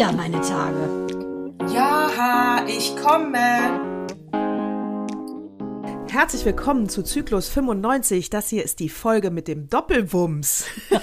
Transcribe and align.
wieder 0.00 0.12
meine 0.12 0.40
Tage. 0.40 1.06
Ja, 1.74 2.64
ich 2.66 2.96
komme. 2.96 3.38
Herzlich 6.10 6.46
willkommen 6.46 6.88
zu 6.88 7.02
Zyklus 7.02 7.50
95. 7.50 8.30
Das 8.30 8.48
hier 8.48 8.64
ist 8.64 8.80
die 8.80 8.88
Folge 8.88 9.30
mit 9.30 9.46
dem 9.46 9.68
Doppelwumms. 9.68 10.64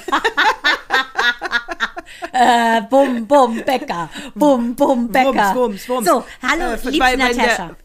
äh, 2.31 2.81
bum, 2.89 3.27
bum, 3.27 3.61
Bäcker. 3.63 4.09
Bum, 4.33 4.73
bum, 4.73 5.09
Bäcker. 5.09 5.53
Wumms, 5.53 5.55
Wumms, 5.55 5.89
Wumms. 5.89 6.07
So, 6.07 6.23
hallo, 6.41 6.73
äh, 6.73 6.89
liebste 6.89 7.17
Natascha. 7.17 7.75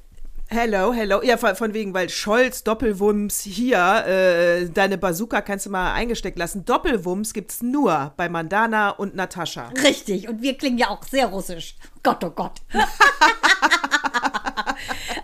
Hello, 0.54 0.92
hello. 0.92 1.22
Ja, 1.22 1.38
von, 1.38 1.72
wegen, 1.72 1.94
weil 1.94 2.10
Scholz, 2.10 2.62
Doppelwumms 2.62 3.40
hier, 3.40 4.04
äh, 4.06 4.68
deine 4.68 4.98
Bazooka 4.98 5.40
kannst 5.40 5.64
du 5.64 5.70
mal 5.70 5.94
eingesteckt 5.94 6.38
lassen. 6.38 6.66
Doppelwumms 6.66 7.32
gibt's 7.32 7.62
nur 7.62 8.12
bei 8.18 8.28
Mandana 8.28 8.90
und 8.90 9.14
Natascha. 9.14 9.70
Richtig, 9.82 10.28
und 10.28 10.42
wir 10.42 10.58
klingen 10.58 10.76
ja 10.76 10.90
auch 10.90 11.04
sehr 11.04 11.28
russisch. 11.28 11.76
Gott, 12.02 12.22
oh 12.22 12.28
Gott. 12.28 12.60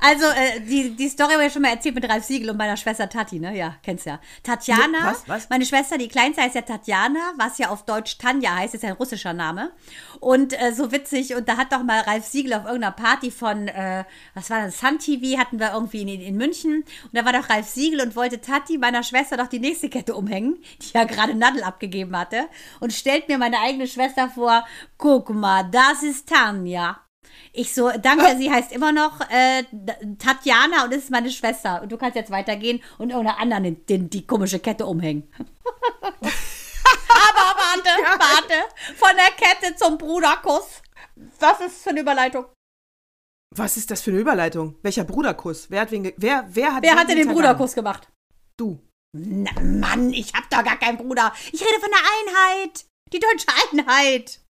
also, 0.00 0.26
äh, 0.26 0.60
die, 0.60 0.96
die 0.96 1.08
Story 1.08 1.32
habe 1.32 1.46
ich 1.46 1.52
schon 1.52 1.62
mal 1.62 1.72
erzählt 1.72 1.94
mit 1.94 2.08
Ralf 2.08 2.24
Siegel 2.24 2.50
und 2.50 2.56
meiner 2.56 2.76
Schwester 2.76 3.08
Tati, 3.08 3.38
ne? 3.38 3.56
Ja, 3.56 3.76
kennst 3.82 4.06
ja. 4.06 4.20
Tatjana, 4.42 4.98
was, 5.02 5.28
was? 5.28 5.50
meine 5.50 5.64
Schwester, 5.64 5.98
die 5.98 6.08
Kleinste 6.08 6.42
heißt 6.42 6.54
ja 6.54 6.62
Tatjana, 6.62 7.32
was 7.36 7.58
ja 7.58 7.70
auf 7.70 7.84
Deutsch 7.84 8.18
Tanja 8.18 8.54
heißt, 8.56 8.74
ist 8.74 8.82
ja 8.82 8.90
ein 8.90 8.96
russischer 8.96 9.32
Name. 9.32 9.72
Und 10.20 10.52
äh, 10.60 10.72
so 10.72 10.92
witzig, 10.92 11.34
und 11.34 11.48
da 11.48 11.56
hat 11.56 11.72
doch 11.72 11.82
mal 11.82 12.00
Ralf 12.00 12.26
Siegel 12.26 12.54
auf 12.54 12.64
irgendeiner 12.64 12.92
Party 12.92 13.30
von, 13.30 13.68
äh, 13.68 14.04
was 14.34 14.50
war 14.50 14.62
das, 14.64 14.78
Sun 14.78 14.98
TV, 14.98 15.38
hatten 15.38 15.60
wir 15.60 15.72
irgendwie 15.72 16.02
in, 16.02 16.08
in 16.08 16.36
München. 16.36 16.84
Und 17.04 17.14
da 17.14 17.24
war 17.24 17.32
doch 17.32 17.48
Ralf 17.48 17.68
Siegel 17.68 18.00
und 18.00 18.16
wollte 18.16 18.40
Tati, 18.40 18.78
meiner 18.78 19.02
Schwester, 19.02 19.36
doch 19.36 19.48
die 19.48 19.60
nächste 19.60 19.88
Kette 19.88 20.14
umhängen, 20.14 20.58
die 20.82 20.92
ja 20.94 21.04
gerade 21.04 21.34
Nadel 21.34 21.62
abgegeben 21.62 22.16
hatte. 22.16 22.48
Und 22.80 22.92
stellt 22.92 23.28
mir 23.28 23.38
meine 23.38 23.60
eigene 23.60 23.86
Schwester 23.86 24.28
vor, 24.28 24.66
guck 24.96 25.30
mal, 25.30 25.68
das 25.70 26.02
ist 26.02 26.28
Tanja. 26.28 27.00
Ich 27.58 27.74
so, 27.74 27.90
danke, 27.90 28.36
sie 28.36 28.52
heißt 28.52 28.70
immer 28.70 28.92
noch 28.92 29.20
äh, 29.30 29.64
Tatjana 30.16 30.84
und 30.84 30.94
ist 30.94 31.10
meine 31.10 31.28
Schwester. 31.28 31.82
Und 31.82 31.90
du 31.90 31.98
kannst 31.98 32.14
jetzt 32.14 32.30
weitergehen 32.30 32.80
und 32.98 33.10
irgendeiner 33.10 33.40
anderen 33.40 33.64
den, 33.64 33.86
den, 33.86 34.10
die 34.10 34.24
komische 34.24 34.60
Kette 34.60 34.86
umhängen. 34.86 35.28
Aber 35.34 36.22
warte, 37.58 37.90
warte. 38.16 38.54
Von 38.94 39.10
der 39.16 39.32
Kette 39.34 39.74
zum 39.74 39.98
Bruderkuss. 39.98 40.82
Was 41.40 41.60
ist 41.60 41.82
für 41.82 41.90
eine 41.90 42.02
Überleitung? 42.02 42.44
Was 43.56 43.76
ist 43.76 43.90
das 43.90 44.02
für 44.02 44.12
eine 44.12 44.20
Überleitung? 44.20 44.76
Welcher 44.82 45.02
Bruderkuss? 45.02 45.68
Wer 45.68 45.80
hat, 45.80 45.90
wen 45.90 46.12
wer, 46.16 46.46
wer 46.48 46.76
hat, 46.76 46.84
wer 46.84 46.94
hat 46.94 47.08
denn 47.08 47.16
den 47.16 47.28
Bruderkuss 47.28 47.74
gemacht? 47.74 48.08
Du. 48.56 48.78
Na, 49.16 49.50
Mann, 49.60 50.12
ich 50.12 50.32
hab 50.32 50.48
doch 50.48 50.62
gar 50.62 50.78
keinen 50.78 50.98
Bruder. 50.98 51.32
Ich 51.50 51.60
rede 51.60 51.80
von 51.80 51.90
der 51.90 52.36
Einheit. 52.36 52.84
Die 53.12 53.18
deutsche 53.18 53.48
Einheit. 53.72 54.42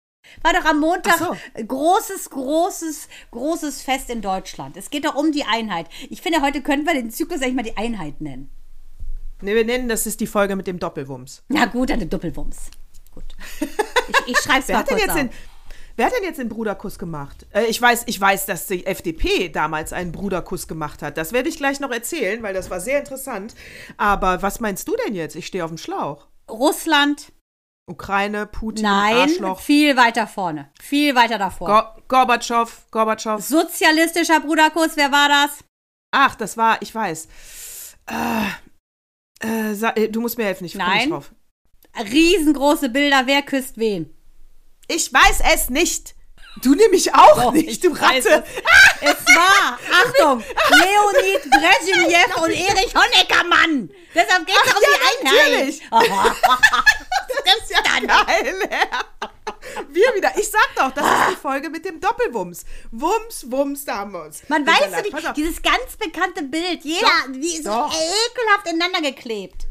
War 0.41 0.53
doch 0.53 0.65
am 0.65 0.79
Montag 0.79 1.17
so. 1.17 1.35
großes, 1.65 2.29
großes, 2.29 3.07
großes 3.31 3.81
Fest 3.81 4.09
in 4.09 4.21
Deutschland. 4.21 4.77
Es 4.77 4.89
geht 4.89 5.05
doch 5.05 5.15
um 5.15 5.31
die 5.31 5.43
Einheit. 5.43 5.87
Ich 6.09 6.21
finde, 6.21 6.41
heute 6.41 6.61
könnten 6.61 6.85
wir 6.85 6.93
den 6.93 7.11
Zyklus 7.11 7.41
eigentlich 7.41 7.55
mal 7.55 7.63
die 7.63 7.77
Einheit 7.77 8.21
nennen. 8.21 8.49
Ne, 9.41 9.55
wir 9.55 9.65
nennen 9.65 9.87
das 9.87 10.07
ist 10.07 10.19
die 10.19 10.27
Folge 10.27 10.55
mit 10.55 10.67
dem 10.67 10.79
Doppelwumms. 10.79 11.43
Na 11.49 11.65
gut, 11.65 11.89
dann 11.89 11.99
der 11.99 12.07
Doppelwumms. 12.07 12.71
Gut. 13.13 13.35
Ich, 14.09 14.27
ich 14.27 14.37
schreibe 14.37 14.59
es 14.59 14.67
mal 14.69 14.83
kurz 14.83 15.01
jetzt 15.01 15.15
den, 15.15 15.29
Wer 15.97 16.05
hat 16.05 16.13
denn 16.15 16.23
jetzt 16.23 16.37
den 16.37 16.47
Bruderkuss 16.47 16.99
gemacht? 16.99 17.47
Äh, 17.51 17.65
ich, 17.65 17.81
weiß, 17.81 18.03
ich 18.05 18.21
weiß, 18.21 18.45
dass 18.45 18.67
die 18.67 18.85
FDP 18.85 19.49
damals 19.49 19.93
einen 19.93 20.11
Bruderkuss 20.11 20.67
gemacht 20.67 21.01
hat. 21.01 21.17
Das 21.17 21.33
werde 21.33 21.49
ich 21.49 21.57
gleich 21.57 21.79
noch 21.79 21.89
erzählen, 21.89 22.43
weil 22.43 22.53
das 22.53 22.69
war 22.69 22.79
sehr 22.79 22.99
interessant. 22.99 23.55
Aber 23.97 24.43
was 24.43 24.59
meinst 24.59 24.87
du 24.87 24.95
denn 25.05 25.15
jetzt? 25.15 25.35
Ich 25.35 25.47
stehe 25.47 25.65
auf 25.65 25.71
dem 25.71 25.79
Schlauch. 25.79 26.27
Russland, 26.49 27.31
Ukraine, 27.89 28.45
Putin, 28.45 28.83
Nein, 28.83 29.15
Arschloch. 29.15 29.61
viel 29.61 29.95
weiter 29.95 30.27
vorne. 30.27 30.69
Viel 30.81 31.15
weiter 31.15 31.37
davor. 31.37 31.67
Go 31.67 32.01
Gorbatschow, 32.09 32.69
Gorbatschow. 32.91 33.41
Sozialistischer 33.41 34.41
Bruderkuss, 34.41 34.91
wer 34.95 35.11
war 35.11 35.29
das? 35.29 35.63
Ach, 36.11 36.35
das 36.35 36.57
war, 36.57 36.81
ich 36.81 36.93
weiß. 36.93 37.27
Äh, 39.41 39.71
äh, 39.71 40.09
du 40.09 40.21
musst 40.21 40.37
mir 40.37 40.45
helfen, 40.45 40.65
ich 40.65 40.77
komme 40.77 40.95
nicht 40.95 41.11
drauf. 41.11 41.31
Riesengroße 41.97 42.89
Bilder, 42.89 43.23
wer 43.25 43.41
küsst 43.41 43.77
wen? 43.77 44.13
Ich 44.87 45.11
weiß 45.11 45.41
es 45.53 45.69
nicht. 45.69 46.15
Du 46.61 46.73
nämlich 46.73 47.13
auch 47.13 47.35
Doch, 47.35 47.53
nicht, 47.53 47.83
du 47.83 47.91
Ratte. 47.91 48.43
Es. 49.01 49.11
es 49.11 49.25
war, 49.35 49.77
Achtung, 49.91 50.39
Leonid 50.71 51.43
Brezhnev 51.51 52.35
und 52.37 52.51
Erich 52.51 52.95
Honeckermann. 52.95 53.91
Deshalb 54.15 54.45
geht 54.45 54.55
es 54.65 54.73
um 54.73 54.81
ja, 54.81 54.87
die 54.89 55.27
Einheit. 55.27 55.45
Natürlich. 55.49 55.81
Ist 57.69 57.71
ja 57.71 57.81
dann. 57.83 58.07
geil. 58.07 58.55
Wir 59.89 60.15
wieder. 60.15 60.31
Ich 60.37 60.49
sag 60.49 60.75
doch, 60.75 60.91
das 60.91 61.05
ist 61.05 61.31
die 61.31 61.35
Folge 61.35 61.69
mit 61.69 61.85
dem 61.85 61.99
Doppelwumms. 61.99 62.65
Wumms, 62.91 63.51
Wumms, 63.51 63.85
da 63.85 63.97
haben 63.97 64.13
wir 64.13 64.23
uns. 64.23 64.43
Man 64.47 64.65
weiß 64.65 64.91
so, 64.91 65.01
die, 65.03 65.41
dieses 65.41 65.61
ganz 65.61 65.97
bekannte 65.97 66.43
Bild. 66.43 66.83
Jeder, 66.83 67.01
doch, 67.01 67.33
wie 67.33 67.57
so 67.57 67.69
ekelhaft 67.69 68.67
ineinander 68.71 69.01
geklebt. 69.01 69.67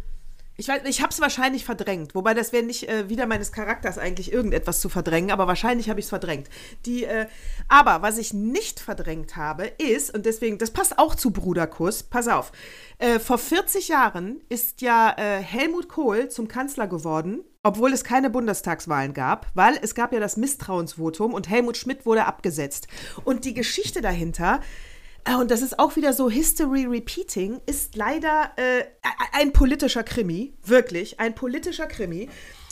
Ich 0.59 0.69
weiß, 0.69 0.83
ich 0.87 1.03
habe 1.03 1.11
es 1.11 1.21
wahrscheinlich 1.21 1.67
verdrängt, 1.67 2.15
wobei 2.15 2.33
das 2.33 2.53
wäre 2.53 2.63
nicht 2.63 2.89
äh, 2.89 3.11
wieder 3.11 3.27
meines 3.27 3.53
Charakters 3.53 3.99
eigentlich 3.99 4.33
irgendetwas 4.33 4.81
zu 4.81 4.89
verdrängen, 4.89 5.31
aber 5.31 5.47
wahrscheinlich 5.47 5.91
habe 5.91 6.01
ich 6.01 6.07
es 6.07 6.11
verdrängt. 6.11 6.49
Die, 6.87 7.05
äh, 7.05 7.27
aber 7.69 8.01
was 8.01 8.17
ich 8.17 8.33
nicht 8.33 8.81
verdrängt 8.81 9.37
habe, 9.37 9.67
ist 9.67 10.15
und 10.15 10.25
deswegen, 10.25 10.57
das 10.57 10.71
passt 10.71 10.99
auch 10.99 11.15
zu 11.15 11.31
Bruderkuss. 11.31 12.05
Pass 12.05 12.27
auf, 12.29 12.53
äh, 12.99 13.19
vor 13.19 13.37
40 13.37 13.89
Jahren 13.89 14.41
ist 14.49 14.81
ja 14.81 15.15
äh, 15.19 15.43
Helmut 15.43 15.91
Kohl 15.91 16.31
zum 16.31 16.49
Kanzler 16.49 16.87
geworden, 16.87 17.45
obwohl 17.67 17.93
es 17.93 18.05
keine 18.05 18.31
Bundestagswahlen 18.31 19.13
gab, 19.13 19.49
weil 19.55 19.77
es 19.83 19.97
gab 19.97 20.13
ja 20.13 20.21
das 20.21 20.37
Misstrauensvotum 20.37 21.35
und 21.35 21.49
Helmut 21.49 21.77
Schmidt 21.77 22.07
wurde 22.07 22.25
abgesetzt. 22.25 22.87
Und 23.25 23.45
die 23.45 23.55
Geschichte 23.55 24.01
dahinter 24.01 24.61
Ah, 25.29 25.41
und 25.41 25.51
das 25.51 25.61
ist 25.61 25.81
auch 25.81 25.97
wieder 25.97 26.13
so 26.13 26.31
History 26.31 26.85
Repeating, 26.85 27.61
ist 27.67 27.97
leider 27.97 28.53
äh, 28.55 28.85
ein 29.33 29.53
politischer 29.53 30.05
Krimi, 30.05 30.55
wirklich, 30.65 31.19
ein 31.19 31.35
politischer 31.35 31.87
Krimi. 31.87 32.29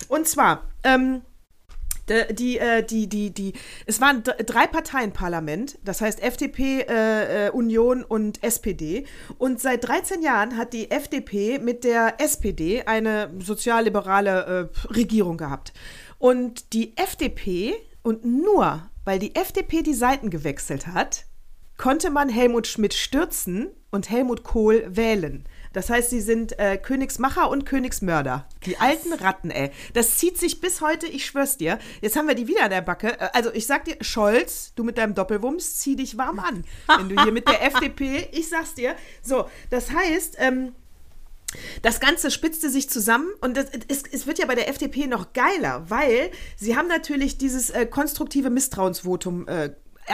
Und 0.07 0.29
zwar, 0.29 0.71
ähm, 0.85 1.23
die, 2.09 2.59
äh, 2.59 2.85
die, 2.85 3.09
die, 3.09 3.33
die, 3.33 3.53
es 3.87 4.01
waren 4.01 4.23
drei 4.23 4.67
Parteien 4.67 5.13
Parlament, 5.13 5.79
das 5.85 6.01
heißt 6.01 6.23
FDP, 6.23 6.81
äh, 6.83 7.47
äh, 7.47 7.51
Union 7.51 8.05
und 8.05 8.43
SPD. 8.43 9.07
Und 9.39 9.61
seit 9.61 9.87
13 9.87 10.23
Jahren 10.23 10.57
hat 10.57 10.73
die 10.73 10.91
FDP 10.91 11.59
mit 11.59 11.85
der 11.85 12.21
SPD 12.21 12.83
eine 12.83 13.31
sozialliberale 13.39 14.71
äh, 14.73 14.93
Regierung 14.93 15.37
gehabt. 15.37 15.73
Und 16.19 16.73
die 16.73 16.97
FDP, 16.97 17.75
und 18.03 18.25
nur 18.25 18.91
weil 19.05 19.19
die 19.19 19.35
FDP 19.35 19.83
die 19.83 19.95
Seiten 19.95 20.31
gewechselt 20.31 20.87
hat, 20.87 21.27
konnte 21.77 22.11
man 22.11 22.29
Helmut 22.29 22.67
Schmidt 22.67 22.95
stürzen 22.95 23.69
und 23.91 24.11
Helmut 24.11 24.43
Kohl 24.43 24.85
wählen. 24.89 25.45
Das 25.75 25.91
heißt, 25.91 26.09
sie 26.09 26.23
sind 26.23 26.59
äh, 26.59 26.79
Königsmacher 26.79 27.51
und 27.51 27.67
Königsmörder. 27.67 28.49
Die 28.65 28.79
alten 28.79 29.13
Ratten, 29.13 29.51
ey. 29.51 29.71
Das 29.93 30.17
zieht 30.17 30.39
sich 30.39 30.63
bis 30.63 30.81
heute, 30.81 31.07
ich 31.07 31.27
schwör's 31.27 31.59
dir. 31.59 31.79
Jetzt 32.01 32.17
haben 32.17 32.27
wir 32.27 32.35
die 32.35 32.49
wieder 32.49 32.65
an 32.65 32.71
der 32.71 32.81
Backe. 32.81 33.21
Äh, 33.21 33.29
also, 33.35 33.53
ich 33.53 33.67
sag 33.67 33.85
dir, 33.85 33.97
Scholz, 34.01 34.73
du 34.75 34.85
mit 34.85 34.97
deinem 34.97 35.15
Doppelwumms, 35.15 35.79
zieh 35.81 35.97
dich 35.97 36.17
warm 36.17 36.39
an. 36.39 36.65
Wenn 36.87 37.11
du 37.11 37.23
hier 37.23 37.33
mit 37.33 37.47
der 37.49 37.63
FDP, 37.67 38.29
ich 38.33 38.49
sag's 38.49 38.75
dir. 38.75 38.95
So, 39.23 39.51
das 39.69 39.91
heißt, 39.91 40.37
ähm, 40.39 40.73
das 41.83 42.01
Ganze 42.01 42.31
spitzte 42.31 42.71
sich 42.71 42.89
zusammen 42.89 43.29
und 43.41 43.57
das, 43.57 43.67
es, 43.89 44.03
es, 44.11 44.27
wird 44.27 44.39
ja 44.39 44.47
bei 44.47 44.55
der 44.55 44.69
FDP 44.69 45.07
noch 45.07 45.33
geiler, 45.33 45.89
weil 45.89 46.31
sie 46.57 46.77
haben 46.77 46.89
natürlich 46.89 47.39
dieses 47.39 47.71
äh, 47.71 47.87
konstruktive 47.87 48.51
Misstrauensvotum 48.51 49.47
äh, 49.49 49.71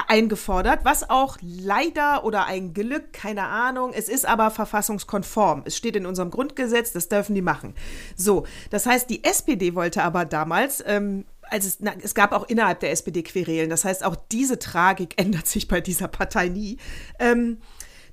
eingefordert, 0.09 0.85
was 0.85 1.09
auch 1.11 1.37
leider 1.41 2.25
oder 2.25 2.47
ein 2.47 2.75
Glück, 2.75 3.13
keine 3.13 3.45
Ahnung, 3.45 3.93
es 3.93 4.09
ist 4.09 4.27
aber 4.27 4.51
verfassungskonform. 4.51 5.63
Es 5.65 5.77
steht 5.77 5.97
in 5.97 6.07
unserem 6.07 6.31
Grundgesetz, 6.31 6.93
das 6.93 7.09
dürfen 7.09 7.35
die 7.35 7.43
machen. 7.43 7.75
So, 8.17 8.47
das 8.71 8.87
heißt, 8.87 9.11
die 9.11 9.25
SPD 9.25 9.75
wollte 9.75 10.03
aber 10.03 10.25
damals, 10.25 10.83
ähm, 10.87 11.25
also 11.43 11.69
es, 11.69 11.79
na, 11.81 11.93
es 12.01 12.15
gab 12.15 12.33
auch 12.33 12.49
innerhalb 12.49 12.81
der 12.81 12.93
SPD 12.93 13.23
Querelen, 13.23 13.71
das 13.71 13.85
heißt, 13.85 14.05
auch 14.05 14.17
diese 14.31 14.59
Tragik 14.59 15.15
ändert 15.21 15.47
sich 15.47 15.69
bei 15.69 15.81
dieser 15.81 16.09
Partei 16.09 16.49
nie. 16.49 16.79
Ähm, 17.19 17.59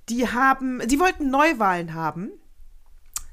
die 0.10 0.28
haben, 0.28 0.82
sie 0.88 1.00
wollten 1.00 1.30
Neuwahlen 1.30 1.94
haben 1.94 2.32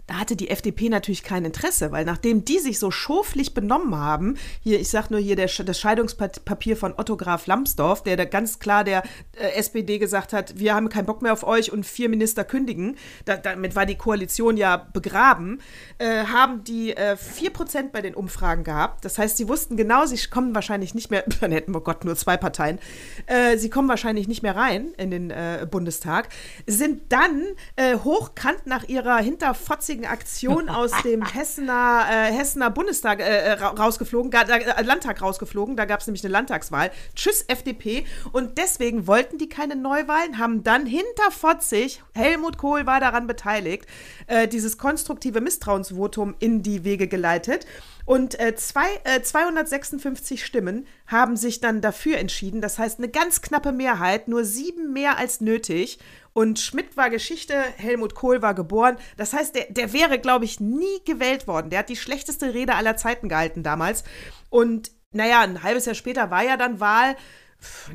da 0.06 0.14
hatte 0.14 0.36
die 0.36 0.50
FDP 0.50 0.90
natürlich 0.90 1.22
kein 1.22 1.44
Interesse, 1.44 1.90
weil 1.90 2.04
nachdem 2.04 2.44
die 2.44 2.58
sich 2.58 2.78
so 2.78 2.90
schoflich 2.90 3.54
benommen 3.54 3.96
haben, 3.96 4.36
hier, 4.60 4.78
ich 4.78 4.90
sag 4.90 5.10
nur 5.10 5.20
hier 5.20 5.34
der, 5.34 5.48
das 5.64 5.80
Scheidungspapier 5.80 6.76
von 6.76 6.92
Otto 6.96 7.16
Graf 7.16 7.46
Lambsdorff, 7.46 8.02
der 8.02 8.16
da 8.16 8.26
ganz 8.26 8.58
klar 8.58 8.84
der 8.84 9.02
äh, 9.36 9.52
SPD 9.54 9.98
gesagt 9.98 10.34
hat, 10.34 10.58
wir 10.58 10.74
haben 10.74 10.90
keinen 10.90 11.06
Bock 11.06 11.22
mehr 11.22 11.32
auf 11.32 11.44
euch 11.44 11.72
und 11.72 11.86
vier 11.86 12.10
Minister 12.10 12.44
kündigen, 12.44 12.96
da, 13.24 13.36
damit 13.36 13.76
war 13.76 13.86
die 13.86 13.96
Koalition 13.96 14.58
ja 14.58 14.76
begraben, 14.76 15.60
äh, 15.98 16.24
haben 16.24 16.64
die 16.64 16.94
äh, 16.94 17.16
4% 17.16 17.90
bei 17.90 18.02
den 18.02 18.14
Umfragen 18.14 18.64
gehabt. 18.64 19.04
Das 19.04 19.16
heißt, 19.16 19.38
sie 19.38 19.48
wussten 19.48 19.76
genau, 19.76 20.04
sie 20.04 20.18
kommen 20.28 20.54
wahrscheinlich 20.54 20.94
nicht 20.94 21.10
mehr, 21.10 21.24
dann 21.40 21.50
hätten 21.50 21.74
wir 21.74 21.80
Gott 21.80 22.04
nur 22.04 22.16
zwei 22.16 22.36
Parteien, 22.36 22.78
äh, 23.26 23.56
sie 23.56 23.70
kommen 23.70 23.88
wahrscheinlich 23.88 24.28
nicht 24.28 24.42
mehr 24.42 24.54
rein 24.54 24.92
in 24.98 25.10
den 25.10 25.30
äh, 25.30 25.66
Bundestag, 25.70 26.28
sind 26.66 27.10
dann 27.10 27.42
äh, 27.76 27.96
hochkant 27.96 28.66
nach 28.66 28.84
ihrer 28.84 29.16
hinterfotzigen 29.18 29.93
witzigen 29.94 30.06
Aktion 30.06 30.68
aus 30.68 30.90
dem 31.04 31.24
Hessener, 31.24 32.06
äh, 32.10 32.32
Hessener 32.32 32.70
Bundestag 32.70 33.20
äh, 33.20 33.52
rausgeflogen, 33.52 34.32
äh, 34.32 34.82
Landtag 34.82 35.22
rausgeflogen. 35.22 35.76
Da 35.76 35.84
gab 35.84 36.00
es 36.00 36.06
nämlich 36.06 36.24
eine 36.24 36.32
Landtagswahl. 36.32 36.90
Tschüss, 37.14 37.44
FDP. 37.46 38.04
Und 38.32 38.58
deswegen 38.58 39.06
wollten 39.06 39.38
die 39.38 39.48
keine 39.48 39.76
Neuwahlen, 39.76 40.38
haben 40.38 40.64
dann 40.64 40.86
hinterfotzig, 40.86 42.02
Helmut 42.14 42.58
Kohl 42.58 42.86
war 42.86 43.00
daran 43.00 43.26
beteiligt, 43.26 43.86
äh, 44.26 44.48
dieses 44.48 44.78
konstruktive 44.78 45.40
Misstrauensvotum 45.40 46.34
in 46.40 46.62
die 46.62 46.84
Wege 46.84 47.06
geleitet. 47.06 47.66
Und 48.04 48.38
äh, 48.38 48.54
zwei, 48.54 48.88
äh, 49.04 49.22
256 49.22 50.44
Stimmen 50.44 50.86
haben 51.06 51.36
sich 51.36 51.60
dann 51.60 51.80
dafür 51.80 52.18
entschieden. 52.18 52.60
Das 52.60 52.78
heißt, 52.78 52.98
eine 52.98 53.08
ganz 53.08 53.40
knappe 53.40 53.72
Mehrheit, 53.72 54.28
nur 54.28 54.44
sieben 54.44 54.92
mehr 54.92 55.16
als 55.16 55.40
nötig. 55.40 55.98
Und 56.34 56.58
Schmidt 56.58 56.96
war 56.96 57.10
Geschichte, 57.10 57.54
Helmut 57.76 58.14
Kohl 58.14 58.42
war 58.42 58.54
geboren. 58.54 58.96
Das 59.16 59.32
heißt, 59.32 59.54
der, 59.54 59.66
der 59.70 59.92
wäre, 59.92 60.18
glaube 60.18 60.44
ich, 60.44 60.60
nie 60.60 61.00
gewählt 61.06 61.46
worden. 61.46 61.70
Der 61.70 61.78
hat 61.78 61.88
die 61.88 61.96
schlechteste 61.96 62.52
Rede 62.52 62.74
aller 62.74 62.96
Zeiten 62.96 63.28
gehalten 63.28 63.62
damals. 63.62 64.04
Und 64.50 64.90
naja, 65.12 65.40
ein 65.40 65.62
halbes 65.62 65.86
Jahr 65.86 65.94
später 65.94 66.30
war 66.30 66.44
ja 66.44 66.56
dann 66.56 66.80
Wahl. 66.80 67.16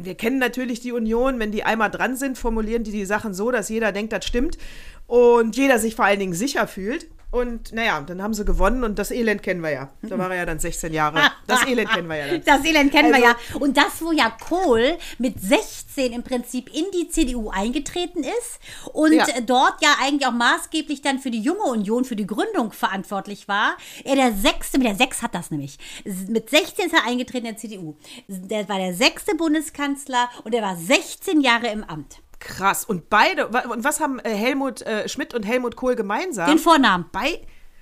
Wir 0.02 0.16
kennen 0.16 0.40
natürlich 0.40 0.80
die 0.80 0.94
Union, 0.94 1.38
wenn 1.38 1.52
die 1.52 1.64
einmal 1.64 1.92
dran 1.92 2.16
sind, 2.16 2.38
formulieren 2.38 2.84
die 2.84 2.92
die 2.92 3.06
Sachen 3.06 3.36
so, 3.36 3.52
dass 3.52 3.70
jeder 3.70 3.92
denkt, 3.92 4.14
das 4.14 4.26
stimmt 4.26 4.58
und 5.06 5.56
jeder 5.58 5.78
sich 5.78 5.96
vor 5.96 6.06
allen 6.06 6.20
Dingen 6.20 6.34
sicher 6.34 6.68
fühlt. 6.68 7.08
Und 7.32 7.74
naja, 7.74 8.02
dann 8.02 8.24
haben 8.24 8.34
sie 8.34 8.44
gewonnen 8.44 8.84
und 8.84 8.98
das 8.98 9.12
Elend 9.12 9.44
kennen 9.44 9.62
wir 9.62 9.70
ja. 9.70 9.90
Da 10.02 10.18
war 10.18 10.32
er 10.32 10.38
ja 10.38 10.46
dann 10.46 10.60
16 10.60 10.94
Jahre. 10.94 11.20
Das 11.48 11.66
Elend 11.66 11.90
kennen 11.90 12.08
wir 12.08 12.16
ja 12.16 12.28
dann. 12.28 12.44
Das 12.44 12.66
Elend 12.66 12.92
kennen 12.92 13.14
also, 13.14 13.26
wir 13.26 13.30
ja. 13.32 13.60
Und 13.60 13.76
das, 13.76 14.02
wo 14.02 14.12
ja 14.12 14.30
Kohl 14.30 14.98
mit 15.18 15.42
16 15.42 16.14
im 16.14 16.24
Prinzip 16.24 16.70
in 16.74 16.86
die 16.94 17.10
CDU 17.10 17.50
eingetreten 17.50 18.24
ist 18.24 18.60
und 18.94 19.14
ja. 19.14 19.26
dort 19.42 19.82
ja 19.82 19.96
eigentlich 20.02 20.28
auch 20.28 20.34
maßgeblich 20.34 21.02
dann 21.02 21.18
für 21.20 21.32
die 21.32 21.42
junge 21.42 21.64
Union, 21.64 22.06
für 22.06 22.16
die 22.16 22.28
Gründung 22.28 22.72
verantwortlich 22.72 23.48
war. 23.48 23.78
Er 24.04 24.16
der 24.16 24.34
sechste, 24.34 24.78
mit 24.78 24.88
der 24.88 24.96
sechs 24.96 25.24
hat 25.24 25.34
das 25.34 25.50
nämlich. 25.50 25.78
Mit 26.28 26.50
16 26.50 26.86
ist 26.86 26.94
er 26.94 27.08
eingetreten 27.08 27.48
in 27.48 27.54
der 27.54 27.58
CDU. 27.58 27.96
Der 28.28 28.70
war 28.70 28.78
der 28.78 28.94
sechste 28.94 29.36
Bundeskanzler 29.36 30.30
und 30.44 30.54
er 30.54 30.62
war 30.62 30.76
16 30.76 31.42
Jahre 31.42 31.68
im 31.68 31.84
Amt. 31.84 32.22
Krass. 32.40 32.86
Und 32.86 33.10
beide, 33.10 33.48
und 33.48 33.84
was 33.84 34.00
haben 34.00 34.20
äh, 34.20 34.34
Helmut 34.34 34.82
äh, 34.82 35.08
Schmidt 35.10 35.34
und 35.34 35.44
Helmut 35.44 35.76
Kohl 35.76 35.96
gemeinsam? 35.96 36.48
Den 36.48 36.60
Vornamen. 36.60 37.06
Bei, 37.12 37.42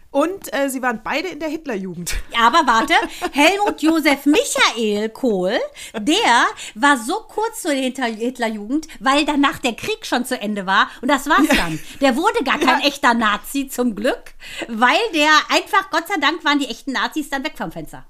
und 0.09 0.51
äh, 0.53 0.69
sie 0.69 0.81
waren 0.81 1.01
beide 1.03 1.27
in 1.27 1.39
der 1.39 1.49
Hitlerjugend. 1.49 2.15
Aber 2.41 2.65
warte, 2.65 2.93
Helmut 3.33 3.81
Josef 3.81 4.25
Michael 4.25 5.09
Kohl, 5.09 5.59
der 5.93 6.45
war 6.75 6.97
so 6.97 7.25
kurz 7.27 7.61
zur 7.61 7.71
Hitlerjugend, 7.71 8.87
weil 8.99 9.25
danach 9.25 9.59
der 9.59 9.73
Krieg 9.73 10.05
schon 10.05 10.25
zu 10.25 10.39
Ende 10.39 10.65
war 10.65 10.89
und 11.01 11.09
das 11.09 11.27
war's 11.27 11.47
dann. 11.49 11.79
Der 12.01 12.15
wurde 12.15 12.43
gar 12.43 12.57
kein 12.57 12.79
ja. 12.81 12.87
echter 12.87 13.13
Nazi 13.13 13.67
zum 13.67 13.95
Glück, 13.95 14.33
weil 14.67 14.97
der 15.13 15.29
einfach, 15.49 15.89
Gott 15.91 16.07
sei 16.07 16.19
Dank, 16.19 16.43
waren 16.43 16.59
die 16.59 16.67
echten 16.67 16.93
Nazis 16.93 17.29
dann 17.29 17.43
weg 17.43 17.53
vom 17.55 17.71
Fenster. 17.71 18.05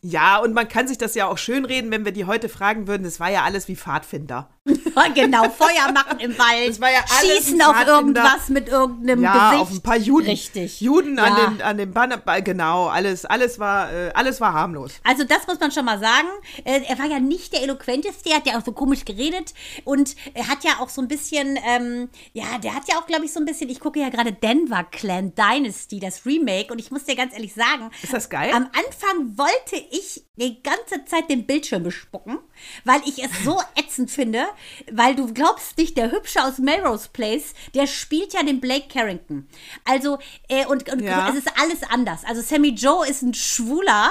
Ja, 0.00 0.38
und 0.38 0.54
man 0.54 0.68
kann 0.68 0.86
sich 0.86 0.96
das 0.96 1.14
ja 1.14 1.26
auch 1.26 1.38
schönreden, 1.38 1.90
wenn 1.90 2.04
wir 2.04 2.12
die 2.12 2.24
heute 2.24 2.48
fragen 2.48 2.86
würden. 2.86 3.02
Das 3.02 3.18
war 3.18 3.30
ja 3.30 3.42
alles 3.42 3.66
wie 3.66 3.74
Pfadfinder. 3.74 4.48
genau, 5.14 5.48
Feuer 5.50 5.90
machen 5.92 6.20
im 6.20 6.38
Wald. 6.38 6.68
Das 6.68 6.80
war 6.80 6.90
ja 6.90 7.00
alles 7.20 7.38
Schießen 7.38 7.62
auf 7.62 7.86
irgendwas 7.86 8.48
mit 8.48 8.68
irgendeinem 8.68 9.22
ja, 9.22 9.50
Gesicht. 9.50 9.62
auf 9.62 9.70
ein 9.72 9.82
paar 9.82 9.96
Juden. 9.96 10.28
Richtig. 10.28 10.80
Juden 10.80 11.16
ja. 11.16 11.24
an 11.24 11.36
den, 11.56 11.62
an 11.62 11.78
den 11.78 11.92
Banner. 11.92 12.18
Genau, 12.42 12.86
alles, 12.86 13.24
alles, 13.24 13.58
war, 13.58 13.92
äh, 13.92 14.10
alles 14.14 14.40
war 14.40 14.52
harmlos. 14.52 15.00
Also, 15.04 15.24
das 15.24 15.46
muss 15.46 15.58
man 15.58 15.72
schon 15.72 15.84
mal 15.84 15.98
sagen. 15.98 16.28
Äh, 16.64 16.82
er 16.86 16.98
war 16.98 17.06
ja 17.06 17.18
nicht 17.18 17.52
der 17.52 17.62
eloquenteste, 17.62 18.30
er 18.30 18.36
hat 18.36 18.46
ja 18.46 18.58
auch 18.58 18.64
so 18.64 18.72
komisch 18.72 19.04
geredet. 19.04 19.54
Und 19.84 20.14
er 20.34 20.48
hat 20.48 20.64
ja 20.64 20.72
auch 20.80 20.90
so 20.90 21.00
ein 21.00 21.08
bisschen, 21.08 21.58
ähm, 21.66 22.08
ja, 22.32 22.58
der 22.62 22.74
hat 22.74 22.88
ja 22.88 22.98
auch, 22.98 23.06
glaube 23.06 23.24
ich, 23.24 23.32
so 23.32 23.40
ein 23.40 23.46
bisschen, 23.46 23.68
ich 23.70 23.80
gucke 23.80 24.00
ja 24.00 24.10
gerade 24.10 24.32
Denver 24.32 24.84
Clan 24.84 25.32
Dynasty, 25.34 25.98
das 25.98 26.24
Remake. 26.26 26.72
Und 26.72 26.78
ich 26.78 26.90
muss 26.90 27.04
dir 27.04 27.16
ganz 27.16 27.32
ehrlich 27.32 27.54
sagen. 27.54 27.90
Ist 28.02 28.12
das 28.12 28.28
geil? 28.28 28.50
Am 28.52 28.64
Anfang 28.66 29.36
wollte 29.36 29.76
ich 29.90 30.24
die 30.36 30.62
ganze 30.62 31.04
Zeit 31.04 31.28
den 31.30 31.46
Bildschirm 31.46 31.82
bespucken, 31.82 32.38
weil 32.84 33.00
ich 33.04 33.22
es 33.22 33.30
so 33.44 33.60
ätzend 33.76 34.10
finde, 34.10 34.46
weil 34.90 35.14
du 35.14 35.32
glaubst 35.32 35.78
nicht, 35.78 35.96
der 35.96 36.12
Hübsche 36.12 36.44
aus 36.44 36.58
Melrose 36.58 37.08
Place, 37.12 37.54
der 37.74 37.86
spielt 37.86 38.34
ja 38.34 38.42
den 38.42 38.60
Blake 38.60 38.88
Carrington. 38.88 39.48
Also, 39.84 40.18
äh, 40.48 40.66
und, 40.66 40.90
und 40.92 41.00
ja. 41.00 41.28
es 41.30 41.36
ist 41.36 41.52
alles 41.60 41.82
anders. 41.90 42.24
Also 42.24 42.42
Sammy 42.42 42.70
Joe 42.70 43.06
ist 43.06 43.22
ein 43.22 43.34
schwuler, 43.34 44.10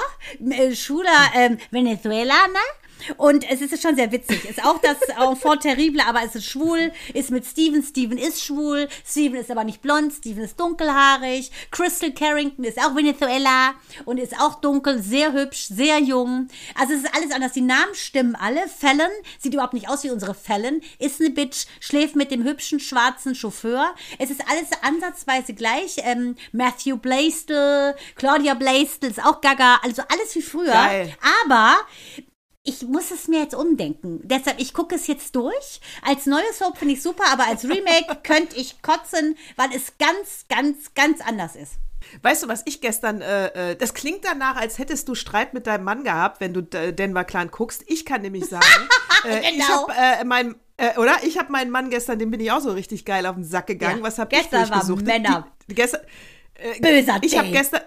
äh, 0.50 0.74
schwuler 0.74 1.30
äh, 1.34 1.56
Venezuelaner 1.70 2.58
und 3.16 3.48
es 3.48 3.60
ist 3.60 3.80
schon 3.82 3.96
sehr 3.96 4.10
witzig. 4.12 4.44
Ist 4.48 4.64
auch 4.64 4.78
das 4.80 4.96
Enfant 5.18 5.62
terrible, 5.62 6.02
aber 6.02 6.22
es 6.24 6.34
ist 6.34 6.46
schwul, 6.46 6.92
ist 7.14 7.30
mit 7.30 7.46
Steven. 7.46 7.82
Steven 7.82 8.18
ist 8.18 8.42
schwul. 8.42 8.88
Steven 9.06 9.36
ist 9.36 9.50
aber 9.50 9.64
nicht 9.64 9.82
blond. 9.82 10.12
Steven 10.12 10.42
ist 10.42 10.58
dunkelhaarig. 10.58 11.50
Crystal 11.70 12.12
Carrington 12.12 12.64
ist 12.64 12.78
auch 12.78 12.94
Venezuela 12.94 13.74
und 14.04 14.18
ist 14.18 14.38
auch 14.40 14.60
dunkel, 14.60 15.02
sehr 15.02 15.32
hübsch, 15.32 15.66
sehr 15.68 15.98
jung. 15.98 16.48
Also 16.74 16.94
es 16.94 17.00
ist 17.04 17.14
alles 17.14 17.30
anders. 17.32 17.52
Die 17.52 17.60
Namen 17.60 17.94
stimmen 17.94 18.36
alle. 18.36 18.68
Fallon 18.68 19.10
sieht 19.38 19.54
überhaupt 19.54 19.74
nicht 19.74 19.88
aus 19.88 20.04
wie 20.04 20.10
unsere 20.10 20.34
Fallon. 20.34 20.80
Ist 20.98 21.20
eine 21.20 21.30
Bitch, 21.30 21.66
schläft 21.80 22.16
mit 22.16 22.30
dem 22.30 22.44
hübschen 22.44 22.80
schwarzen 22.80 23.34
Chauffeur. 23.34 23.94
Es 24.18 24.30
ist 24.30 24.42
alles 24.48 24.68
ansatzweise 24.82 25.54
gleich. 25.54 25.96
Ähm, 25.98 26.36
Matthew 26.52 26.96
Blaisdell, 26.96 27.94
Claudia 28.16 28.54
Blaisdell 28.54 29.10
ist 29.10 29.24
auch 29.24 29.40
Gaga. 29.40 29.80
Also 29.82 30.02
alles 30.08 30.34
wie 30.34 30.42
früher. 30.42 30.72
Geil. 30.72 31.14
Aber 31.44 31.76
ich 32.68 32.82
muss 32.82 33.10
es 33.10 33.28
mir 33.28 33.40
jetzt 33.40 33.54
umdenken. 33.54 34.20
Deshalb, 34.22 34.60
ich 34.60 34.74
gucke 34.74 34.94
es 34.94 35.06
jetzt 35.06 35.34
durch. 35.34 35.80
Als 36.02 36.26
neues 36.26 36.58
Soap 36.58 36.76
finde 36.76 36.94
ich 36.94 37.02
super, 37.02 37.24
aber 37.32 37.46
als 37.46 37.64
Remake 37.64 38.18
könnte 38.22 38.56
ich 38.56 38.82
kotzen, 38.82 39.36
weil 39.56 39.70
es 39.74 39.94
ganz, 39.98 40.44
ganz, 40.48 40.94
ganz 40.94 41.20
anders 41.22 41.56
ist. 41.56 41.74
Weißt 42.22 42.42
du, 42.42 42.48
was 42.48 42.62
ich 42.66 42.80
gestern, 42.80 43.22
äh, 43.22 43.70
äh 43.70 43.76
das 43.76 43.94
klingt 43.94 44.24
danach, 44.24 44.56
als 44.56 44.78
hättest 44.78 45.08
du 45.08 45.14
Streit 45.14 45.54
mit 45.54 45.66
deinem 45.66 45.84
Mann 45.84 46.04
gehabt, 46.04 46.40
wenn 46.40 46.52
du 46.52 46.60
äh, 46.76 46.92
Denver 46.92 47.24
Clan 47.24 47.50
guckst. 47.50 47.84
Ich 47.86 48.04
kann 48.04 48.20
nämlich 48.20 48.46
sagen, 48.46 48.66
äh, 49.24 49.40
genau. 49.40 49.50
ich 49.50 49.68
habe 49.68 49.92
äh, 50.20 50.24
mein, 50.24 50.54
äh, 50.76 50.98
oder? 50.98 51.16
Ich 51.22 51.38
habe 51.38 51.50
meinen 51.50 51.70
Mann 51.70 51.88
gestern, 51.88 52.18
dem 52.18 52.30
bin 52.30 52.40
ich 52.40 52.52
auch 52.52 52.60
so 52.60 52.72
richtig 52.72 53.06
geil 53.06 53.24
auf 53.26 53.34
den 53.34 53.44
Sack 53.44 53.66
gegangen. 53.66 53.98
Ja. 53.98 54.04
Was 54.04 54.18
habe 54.18 54.36
ich 54.36 54.46
durchgesucht? 54.46 55.06
War 55.06 55.14
Männer. 55.14 55.48
Die, 55.62 55.68
die, 55.68 55.74
gestern, 55.74 56.02
Böser 56.80 57.18
Ich 57.22 57.38
habe 57.38 57.50
gestern, 57.50 57.80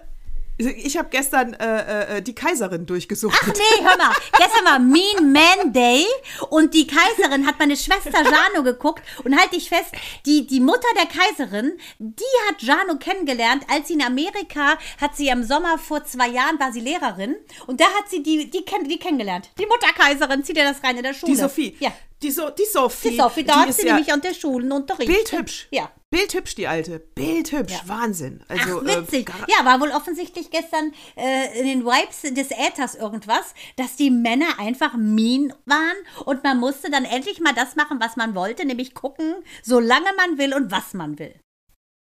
ich 0.70 0.96
habe 0.96 1.08
gestern 1.10 1.54
äh, 1.54 2.18
äh, 2.18 2.22
die 2.22 2.34
Kaiserin 2.34 2.86
durchgesucht. 2.86 3.36
Ach 3.40 3.46
nee, 3.46 3.84
hör 3.84 3.96
mal. 3.96 4.12
Gestern 4.36 4.64
war 4.64 4.78
Mean 4.78 5.32
Man 5.32 5.72
Day 5.72 6.04
und 6.50 6.74
die 6.74 6.86
Kaiserin 6.86 7.46
hat 7.46 7.58
meine 7.58 7.76
Schwester 7.76 8.22
Jano 8.22 8.62
geguckt 8.62 9.02
und 9.24 9.38
halt 9.38 9.52
dich 9.52 9.68
fest, 9.68 9.92
die, 10.26 10.46
die 10.46 10.60
Mutter 10.60 10.88
der 10.96 11.06
Kaiserin, 11.06 11.72
die 11.98 12.24
hat 12.48 12.62
Jano 12.62 12.96
kennengelernt, 12.98 13.64
als 13.68 13.88
sie 13.88 13.94
in 13.94 14.02
Amerika, 14.02 14.78
hat 15.00 15.16
sie 15.16 15.28
im 15.28 15.44
Sommer 15.44 15.78
vor 15.78 16.04
zwei 16.04 16.28
Jahren, 16.28 16.58
war 16.58 16.72
sie 16.72 16.80
Lehrerin 16.80 17.36
und 17.66 17.80
da 17.80 17.84
hat 17.84 18.08
sie 18.08 18.22
die, 18.22 18.50
die, 18.50 18.64
kenn, 18.64 18.88
die 18.88 18.98
kennengelernt. 18.98 19.50
Die 19.58 19.66
Mutter 19.66 19.92
Kaiserin, 19.92 20.44
zieht 20.44 20.56
dir 20.56 20.64
das 20.64 20.82
rein 20.82 20.96
in 20.96 21.02
der 21.02 21.14
Schule. 21.14 21.32
Die 21.32 21.38
Sophie. 21.38 21.76
Ja. 21.80 21.92
Die, 22.22 22.30
so 22.30 22.50
die 22.50 22.64
Sophie. 22.64 23.10
Die 23.10 23.16
Sophie, 23.16 23.44
da 23.44 23.60
hat 23.60 23.74
sie 23.74 23.86
ja 23.86 23.94
nämlich 23.94 24.12
an 24.12 24.20
der 24.20 24.34
Schule 24.34 24.72
unterrichtet. 24.72 25.30
Bildhübsch. 25.30 25.68
Ja. 25.70 25.90
Bildhübsch, 26.10 26.54
die 26.54 26.68
alte. 26.68 26.98
Bildhübsch. 26.98 27.72
Ja. 27.72 27.80
Wahnsinn. 27.86 28.44
Also, 28.46 28.80
Ach, 28.80 28.84
witzig. 28.84 29.30
Äh, 29.30 29.50
ja, 29.50 29.64
war 29.64 29.80
wohl 29.80 29.90
offensichtlich 29.90 30.50
gestern 30.50 30.92
äh, 31.16 31.58
in 31.58 31.66
den 31.66 31.84
Vibes 31.84 32.22
des 32.22 32.50
Äthers 32.50 32.94
irgendwas, 32.94 33.54
dass 33.76 33.96
die 33.96 34.10
Männer 34.10 34.58
einfach 34.58 34.94
mean 34.94 35.54
waren 35.64 35.96
und 36.26 36.44
man 36.44 36.60
musste 36.60 36.90
dann 36.90 37.06
endlich 37.06 37.40
mal 37.40 37.54
das 37.54 37.76
machen, 37.76 37.98
was 37.98 38.16
man 38.16 38.34
wollte, 38.34 38.66
nämlich 38.66 38.94
gucken, 38.94 39.34
solange 39.62 40.10
man 40.16 40.38
will 40.38 40.54
und 40.54 40.70
was 40.70 40.92
man 40.92 41.18
will. 41.18 41.34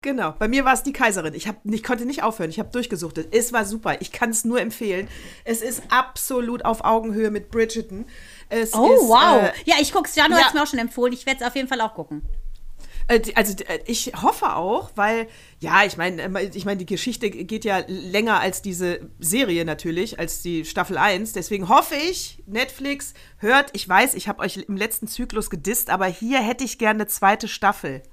Genau, 0.01 0.33
bei 0.39 0.47
mir 0.47 0.63
war 0.63 0.73
es 0.73 0.83
die 0.83 0.93
Kaiserin. 0.93 1.33
Ich, 1.33 1.49
hab, 1.49 1.57
ich 1.65 1.83
konnte 1.83 2.05
nicht 2.05 2.23
aufhören, 2.23 2.49
ich 2.49 2.59
habe 2.59 2.71
durchgesuchtet. 2.71 3.35
Es 3.35 3.51
war 3.51 3.65
super, 3.65 4.01
ich 4.01 4.13
kann 4.13 4.29
es 4.29 4.45
nur 4.45 4.61
empfehlen. 4.61 5.09
Es 5.43 5.61
ist 5.61 5.83
absolut 5.89 6.63
auf 6.63 6.85
Augenhöhe 6.85 7.31
mit 7.31 7.51
Bridgerton. 7.51 8.05
Es 8.49 8.73
oh, 8.73 8.93
ist, 8.93 9.07
wow. 9.07 9.43
Äh, 9.43 9.51
ja, 9.65 9.75
ich 9.79 9.93
gucke 9.93 10.09
es. 10.09 10.15
Janu 10.15 10.35
ja. 10.35 10.41
hat 10.41 10.47
es 10.49 10.53
mir 10.53 10.63
auch 10.63 10.67
schon 10.67 10.79
empfohlen. 10.79 11.13
Ich 11.13 11.25
werde 11.25 11.41
es 11.41 11.47
auf 11.47 11.55
jeden 11.55 11.67
Fall 11.67 11.81
auch 11.81 11.93
gucken. 11.93 12.23
Äh, 13.09 13.21
also 13.35 13.53
äh, 13.65 13.79
ich 13.85 14.13
hoffe 14.21 14.55
auch, 14.55 14.91
weil 14.95 15.27
ja, 15.59 15.83
ich 15.83 15.97
meine, 15.97 16.21
äh, 16.21 16.51
ich 16.53 16.65
meine, 16.65 16.77
die 16.77 16.85
Geschichte 16.85 17.29
geht 17.29 17.65
ja 17.65 17.83
länger 17.87 18.39
als 18.39 18.61
diese 18.61 19.09
Serie 19.19 19.65
natürlich, 19.65 20.19
als 20.19 20.41
die 20.41 20.63
Staffel 20.63 20.97
1. 20.97 21.33
Deswegen 21.33 21.67
hoffe 21.67 21.95
ich, 21.95 22.41
Netflix 22.45 23.13
hört, 23.37 23.71
ich 23.73 23.87
weiß, 23.89 24.13
ich 24.13 24.27
habe 24.27 24.41
euch 24.41 24.57
im 24.57 24.77
letzten 24.77 25.07
Zyklus 25.07 25.49
gedisst, 25.49 25.89
aber 25.89 26.05
hier 26.05 26.39
hätte 26.39 26.63
ich 26.63 26.77
gerne 26.77 27.01
eine 27.01 27.07
zweite 27.07 27.47
Staffel. 27.47 28.03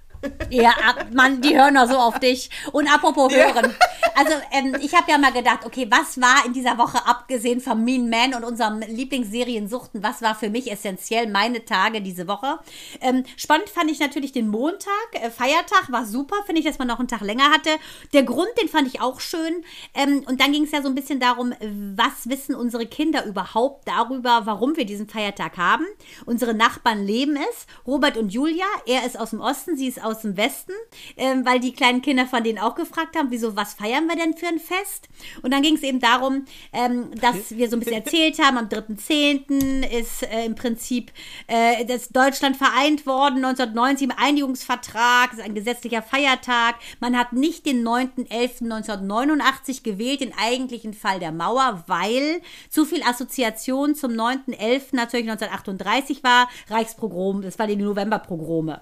Ja, 0.50 0.74
Mann, 1.12 1.40
die 1.40 1.56
hören 1.56 1.74
doch 1.74 1.88
so 1.88 1.98
auf 1.98 2.18
dich. 2.18 2.50
Und 2.72 2.88
apropos 2.88 3.32
hören. 3.34 3.74
Also 4.16 4.32
ähm, 4.50 4.74
ich 4.80 4.94
habe 4.94 5.10
ja 5.10 5.18
mal 5.18 5.32
gedacht, 5.32 5.66
okay, 5.66 5.86
was 5.90 6.18
war 6.18 6.46
in 6.46 6.54
dieser 6.54 6.78
Woche, 6.78 7.06
abgesehen 7.06 7.60
von 7.60 7.84
Mean 7.84 8.08
Man 8.08 8.32
und 8.32 8.44
unserem 8.44 8.80
Lieblingsseriensuchten, 8.80 10.02
was 10.02 10.22
war 10.22 10.34
für 10.34 10.48
mich 10.48 10.72
essentiell 10.72 11.30
meine 11.30 11.66
Tage 11.66 12.00
diese 12.00 12.26
Woche? 12.26 12.58
Ähm, 13.02 13.24
spannend 13.36 13.68
fand 13.68 13.90
ich 13.90 14.00
natürlich 14.00 14.32
den 14.32 14.48
Montag, 14.48 14.90
äh, 15.12 15.30
Feiertag, 15.30 15.92
war 15.92 16.06
super, 16.06 16.36
finde 16.46 16.60
ich, 16.60 16.66
dass 16.66 16.78
man 16.78 16.88
noch 16.88 16.98
einen 16.98 17.08
Tag 17.08 17.20
länger 17.20 17.50
hatte. 17.50 17.68
Der 18.14 18.22
Grund, 18.22 18.48
den 18.58 18.68
fand 18.68 18.88
ich 18.88 19.02
auch 19.02 19.20
schön. 19.20 19.62
Ähm, 19.92 20.24
und 20.26 20.40
dann 20.40 20.50
ging 20.50 20.64
es 20.64 20.72
ja 20.72 20.80
so 20.80 20.88
ein 20.88 20.94
bisschen 20.94 21.20
darum, 21.20 21.52
was 21.60 22.30
wissen 22.30 22.54
unsere 22.54 22.86
Kinder 22.86 23.26
überhaupt 23.26 23.86
darüber, 23.86 24.46
warum 24.46 24.78
wir 24.78 24.86
diesen 24.86 25.10
Feiertag 25.10 25.58
haben. 25.58 25.84
Unsere 26.24 26.54
Nachbarn 26.54 27.04
leben 27.04 27.36
es, 27.36 27.66
Robert 27.86 28.16
und 28.16 28.32
Julia, 28.32 28.64
er 28.86 29.04
ist 29.04 29.20
aus 29.20 29.30
dem 29.30 29.42
Osten, 29.42 29.76
sie 29.76 29.88
ist 29.88 30.02
aus 30.02 30.22
dem 30.22 30.38
Westen, 30.38 30.72
ähm, 31.18 31.44
weil 31.44 31.60
die 31.60 31.74
kleinen 31.74 32.00
Kinder 32.00 32.26
von 32.26 32.42
denen 32.42 32.58
auch 32.58 32.76
gefragt 32.76 33.14
haben, 33.14 33.30
wieso, 33.30 33.56
was 33.56 33.74
feiern 33.74 34.05
wir 34.08 34.16
denn 34.16 34.36
für 34.36 34.46
ein 34.46 34.58
Fest? 34.58 35.08
Und 35.42 35.52
dann 35.52 35.62
ging 35.62 35.76
es 35.76 35.82
eben 35.82 36.00
darum, 36.00 36.44
ähm, 36.72 37.10
dass 37.20 37.50
wir 37.56 37.68
so 37.68 37.76
ein 37.76 37.80
bisschen 37.80 38.02
erzählt 38.02 38.38
haben, 38.38 38.58
am 38.58 38.68
3.10. 38.68 39.86
ist 39.98 40.22
äh, 40.22 40.44
im 40.44 40.54
Prinzip 40.54 41.12
äh, 41.46 41.84
das 41.84 42.08
Deutschland 42.08 42.56
vereint 42.56 43.06
worden, 43.06 43.44
1990 43.44 44.08
im 44.08 44.14
Einigungsvertrag, 44.16 45.32
ist 45.32 45.40
ein 45.40 45.54
gesetzlicher 45.54 46.02
Feiertag. 46.02 46.76
Man 47.00 47.16
hat 47.16 47.32
nicht 47.32 47.66
den 47.66 47.86
9.11.1989 47.86 49.82
gewählt, 49.82 50.20
den 50.20 50.32
eigentlichen 50.36 50.94
Fall 50.94 51.20
der 51.20 51.32
Mauer, 51.32 51.84
weil 51.86 52.40
zu 52.70 52.84
viel 52.84 53.02
Assoziation 53.02 53.94
zum 53.94 54.12
9.11. 54.12 54.94
natürlich 54.94 55.28
1938 55.30 56.22
war, 56.22 56.48
Reichspogrom, 56.68 57.42
das 57.42 57.58
war 57.58 57.66
die 57.66 57.76
Novemberpogrome. 57.76 58.80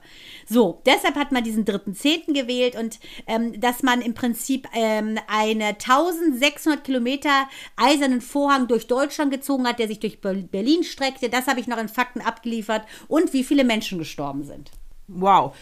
So, 0.49 0.81
deshalb 0.87 1.17
hat 1.17 1.33
man 1.33 1.45
diesen 1.45 1.65
3.10. 1.65 2.33
gewählt 2.33 2.77
und 2.77 2.99
ähm, 3.27 3.59
dass 3.61 3.83
man 3.83 4.03
im 4.03 4.15
Prinzip 4.15 4.69
ähm, 4.75 5.14
eine 5.29 5.69
1600 5.69 6.85
Kilometer 6.85 7.49
eisernen 7.77 8.21
Vorhang 8.21 8.69
durch 8.69 8.87
Deutschland 8.87 9.31
gezogen 9.33 9.67
hat, 9.67 9.79
der 9.79 9.89
sich 9.89 10.01
durch 10.01 10.21
Berlin 10.21 10.85
streckte. 10.85 11.29
Das 11.29 11.47
habe 11.47 11.61
ich 11.61 11.67
noch 11.67 11.79
in 11.79 11.89
Fakten 11.89 12.21
abgeliefert 12.21 12.87
und 13.09 13.33
wie 13.33 13.45
viele 13.45 13.65
Menschen 13.65 13.99
gestorben 13.99 14.45
sind. 14.45 14.71
Wow. 15.09 15.55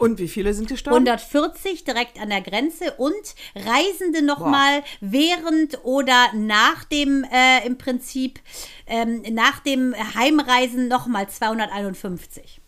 Und 0.00 0.18
wie 0.18 0.28
viele 0.28 0.54
sind 0.54 0.68
gestorben? 0.68 1.06
140 1.06 1.84
direkt 1.84 2.18
an 2.18 2.30
der 2.30 2.40
Grenze 2.40 2.92
und 2.96 3.34
Reisende 3.54 4.22
nochmal 4.22 4.82
während 5.02 5.84
oder 5.84 6.32
nach 6.32 6.84
dem 6.84 7.22
äh, 7.24 7.66
im 7.66 7.76
Prinzip 7.76 8.40
ähm, 8.86 9.22
nach 9.32 9.60
dem 9.60 9.94
Heimreisen 10.14 10.88
nochmal 10.88 11.28
251. 11.28 12.62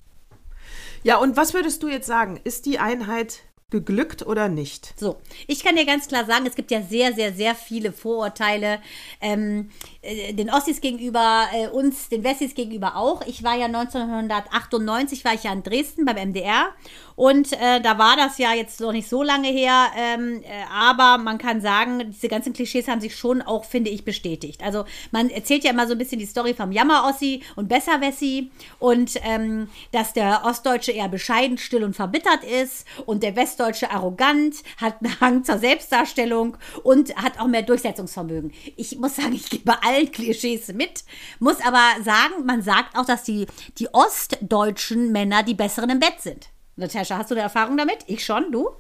Ja, 1.05 1.17
und 1.17 1.35
was 1.35 1.55
würdest 1.55 1.83
du 1.83 1.89
jetzt 1.89 2.07
sagen? 2.07 2.39
Ist 2.45 2.67
die 2.67 2.79
Einheit 2.79 3.41
geglückt 3.73 4.25
oder 4.25 4.49
nicht? 4.49 4.95
So, 4.97 5.17
ich 5.49 5.65
kann 5.65 5.75
dir 5.75 5.85
ganz 5.85 6.07
klar 6.07 6.25
sagen, 6.25 6.47
es 6.47 6.55
gibt 6.55 6.71
ja 6.71 6.83
sehr, 6.83 7.13
sehr, 7.15 7.33
sehr 7.33 7.57
viele 7.57 7.91
Vorurteile 7.91 8.79
ähm, 9.21 9.71
äh, 10.03 10.33
den 10.33 10.51
Ossis 10.51 10.81
gegenüber, 10.81 11.47
äh, 11.53 11.67
uns, 11.69 12.09
den 12.09 12.23
Wessis 12.23 12.55
gegenüber 12.55 12.97
auch. 12.97 13.27
Ich 13.27 13.43
war 13.43 13.57
ja 13.57 13.67
1998, 13.67 15.25
war 15.25 15.35
ich 15.35 15.43
ja 15.43 15.53
in 15.53 15.65
Dresden 15.65 16.05
beim 16.05 16.17
MDR 16.17 16.69
und 17.17 17.53
äh, 17.55 17.81
da 17.81 17.99
war 17.99 18.17
das 18.17 18.39
ja 18.39 18.53
jetzt 18.55 18.81
noch 18.81 18.93
nicht 18.93 19.09
so 19.09 19.23
lange 19.23 19.49
her, 19.49 19.87
ähm, 19.97 20.43
äh, 20.43 20.65
aber 20.71 21.19
man 21.19 21.39
kann 21.39 21.61
sagen, 21.61 22.11
diese 22.11 22.29
ganzen 22.29 22.53
Klischees 22.53 22.89
haben 22.89 23.01
sich 23.01 23.17
schon 23.17 23.43
auch, 23.43 23.65
finde 23.65 23.91
ich, 23.91 24.05
bestätigt. 24.05 24.63
Also 24.63 24.85
man 25.11 25.31
erzählt 25.31 25.65
ja 25.65 25.71
immer 25.71 25.87
so 25.87 25.93
ein 25.93 25.99
bisschen 25.99 26.19
die 26.19 26.27
Story 26.27 26.55
vom 26.55 26.73
Jammer-Ossi 26.73 27.43
und 27.57 27.69
Besser-Wessi 27.69 28.51
und 28.79 29.15
ähm, 29.23 29.69
dass 29.93 30.13
der 30.13 30.43
Ostdeutsche 30.45 30.93
eher 30.93 31.09
bescheiden, 31.09 31.59
still 31.59 31.85
und 31.85 31.97
verbittert 31.97 32.45
ist 32.45 32.87
und 33.07 33.23
der 33.23 33.35
Westdeutsche 33.35 33.62
arrogant, 33.91 34.57
hat 34.77 34.97
einen 35.03 35.21
Hang 35.21 35.45
zur 35.45 35.59
Selbstdarstellung 35.59 36.57
und 36.83 37.15
hat 37.17 37.39
auch 37.39 37.47
mehr 37.47 37.63
Durchsetzungsvermögen. 37.63 38.53
Ich 38.77 38.99
muss 38.99 39.17
sagen, 39.17 39.33
ich 39.33 39.51
gebe 39.51 39.83
allen 39.83 40.11
Klischees 40.11 40.69
mit, 40.69 41.05
muss 41.39 41.61
aber 41.65 42.03
sagen, 42.03 42.45
man 42.45 42.63
sagt 42.63 42.97
auch, 42.97 43.07
dass 43.07 43.25
die, 43.25 43.47
die 43.79 43.93
ostdeutschen 43.93 45.13
Männer 45.13 45.43
die 45.43 45.55
besseren 45.55 45.91
im 45.91 46.01
Bett 46.01 46.21
sind. 46.21 46.49
Natascha, 46.77 47.19
hast 47.19 47.31
du 47.31 47.35
eine 47.35 47.43
Erfahrung 47.43 47.77
damit? 47.77 47.99
Ich 48.07 48.25
schon, 48.25 48.51
du? 48.51 48.71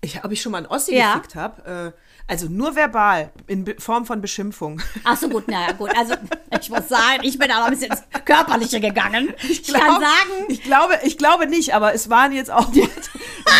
Ich, 0.00 0.24
ob 0.24 0.30
ich 0.30 0.40
schon 0.40 0.52
mal 0.52 0.58
einen 0.58 0.66
Ossi 0.66 0.94
ja. 0.94 1.14
gefickt 1.14 1.34
habe? 1.34 1.94
Äh, 1.96 2.05
also 2.28 2.48
nur 2.48 2.74
verbal, 2.74 3.30
in 3.46 3.64
Be 3.64 3.76
Form 3.78 4.04
von 4.04 4.20
Beschimpfung. 4.20 4.82
Ach 5.04 5.16
so, 5.16 5.28
gut, 5.28 5.46
naja, 5.46 5.72
gut. 5.72 5.96
Also 5.96 6.14
ich 6.60 6.68
muss 6.70 6.88
sagen, 6.88 7.20
ich 7.22 7.38
bin 7.38 7.50
aber 7.50 7.66
ein 7.66 7.70
bisschen 7.70 7.92
ins 7.92 8.02
Körperliche 8.24 8.80
gegangen. 8.80 9.32
Ich, 9.48 9.62
glaub, 9.62 9.80
kann 9.80 10.00
sagen. 10.00 10.46
Ich 10.48 10.62
glaube, 10.62 10.98
ich 11.04 11.18
glaube 11.18 11.46
nicht, 11.46 11.72
aber 11.74 11.94
es 11.94 12.10
waren 12.10 12.32
jetzt 12.32 12.50
auch 12.50 12.72
in 12.74 12.88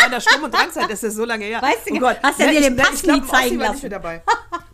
meiner 0.03 0.21
Stumm- 0.21 0.43
und 0.43 0.53
Drangzeit, 0.53 0.91
das 0.91 1.03
ist 1.05 1.15
so 1.15 1.25
lange 1.25 1.45
her. 1.45 1.63
Weißt 1.63 1.89
du, 1.89 1.95
oh 1.95 1.99
Gott. 2.01 2.19
hast 2.23 2.41
ja 2.41 2.49
dir 2.49 2.61
den 2.61 2.77
Pass 2.77 3.03
nie 3.05 3.25
zeigen 3.25 3.59
lassen. 3.59 3.83
Nicht 3.83 3.93
dabei. 3.93 4.23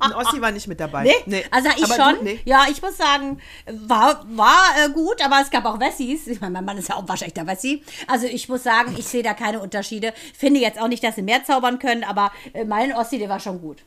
Ein 0.03 0.13
Ossi 0.15 0.41
war 0.41 0.51
nicht 0.51 0.67
mit 0.67 0.81
dabei. 0.81 1.05
Nee? 1.05 1.15
nee. 1.27 1.45
Also 1.51 1.69
ich 1.77 1.85
aber 1.85 1.95
schon. 1.95 2.15
Du, 2.17 2.25
nee. 2.25 2.41
Ja, 2.45 2.67
ich 2.71 2.83
muss 2.83 2.97
sagen, 2.97 3.39
war, 3.71 4.25
war 4.31 4.65
äh, 4.85 4.91
gut, 4.91 5.25
aber 5.25 5.41
es 5.41 5.51
gab 5.51 5.65
auch 5.65 5.79
Wessis. 5.79 6.27
Ich 6.27 6.41
meine, 6.41 6.53
mein 6.53 6.65
Mann 6.65 6.79
ist 6.79 6.89
ja 6.89 6.97
auch 6.97 7.07
wahrscheinlich 7.07 7.35
der 7.35 7.47
Wessi. 7.47 7.85
Also 8.09 8.27
ich 8.27 8.49
muss 8.49 8.65
sagen, 8.65 8.95
ich 8.99 9.07
sehe 9.07 9.23
da 9.23 9.35
keine 9.35 9.61
Unterschiede. 9.61 10.13
Finde 10.37 10.61
jetzt 10.61 10.81
auch 10.81 10.89
nicht, 10.89 11.05
dass 11.05 11.15
sie 11.15 11.23
mehr 11.23 11.45
zaubern 11.45 11.79
können, 11.79 12.03
aber 12.03 12.33
äh, 12.53 12.65
mein 12.65 12.93
Ossi, 12.95 13.19
der 13.19 13.29
war 13.29 13.39
schon 13.39 13.61
gut. 13.61 13.82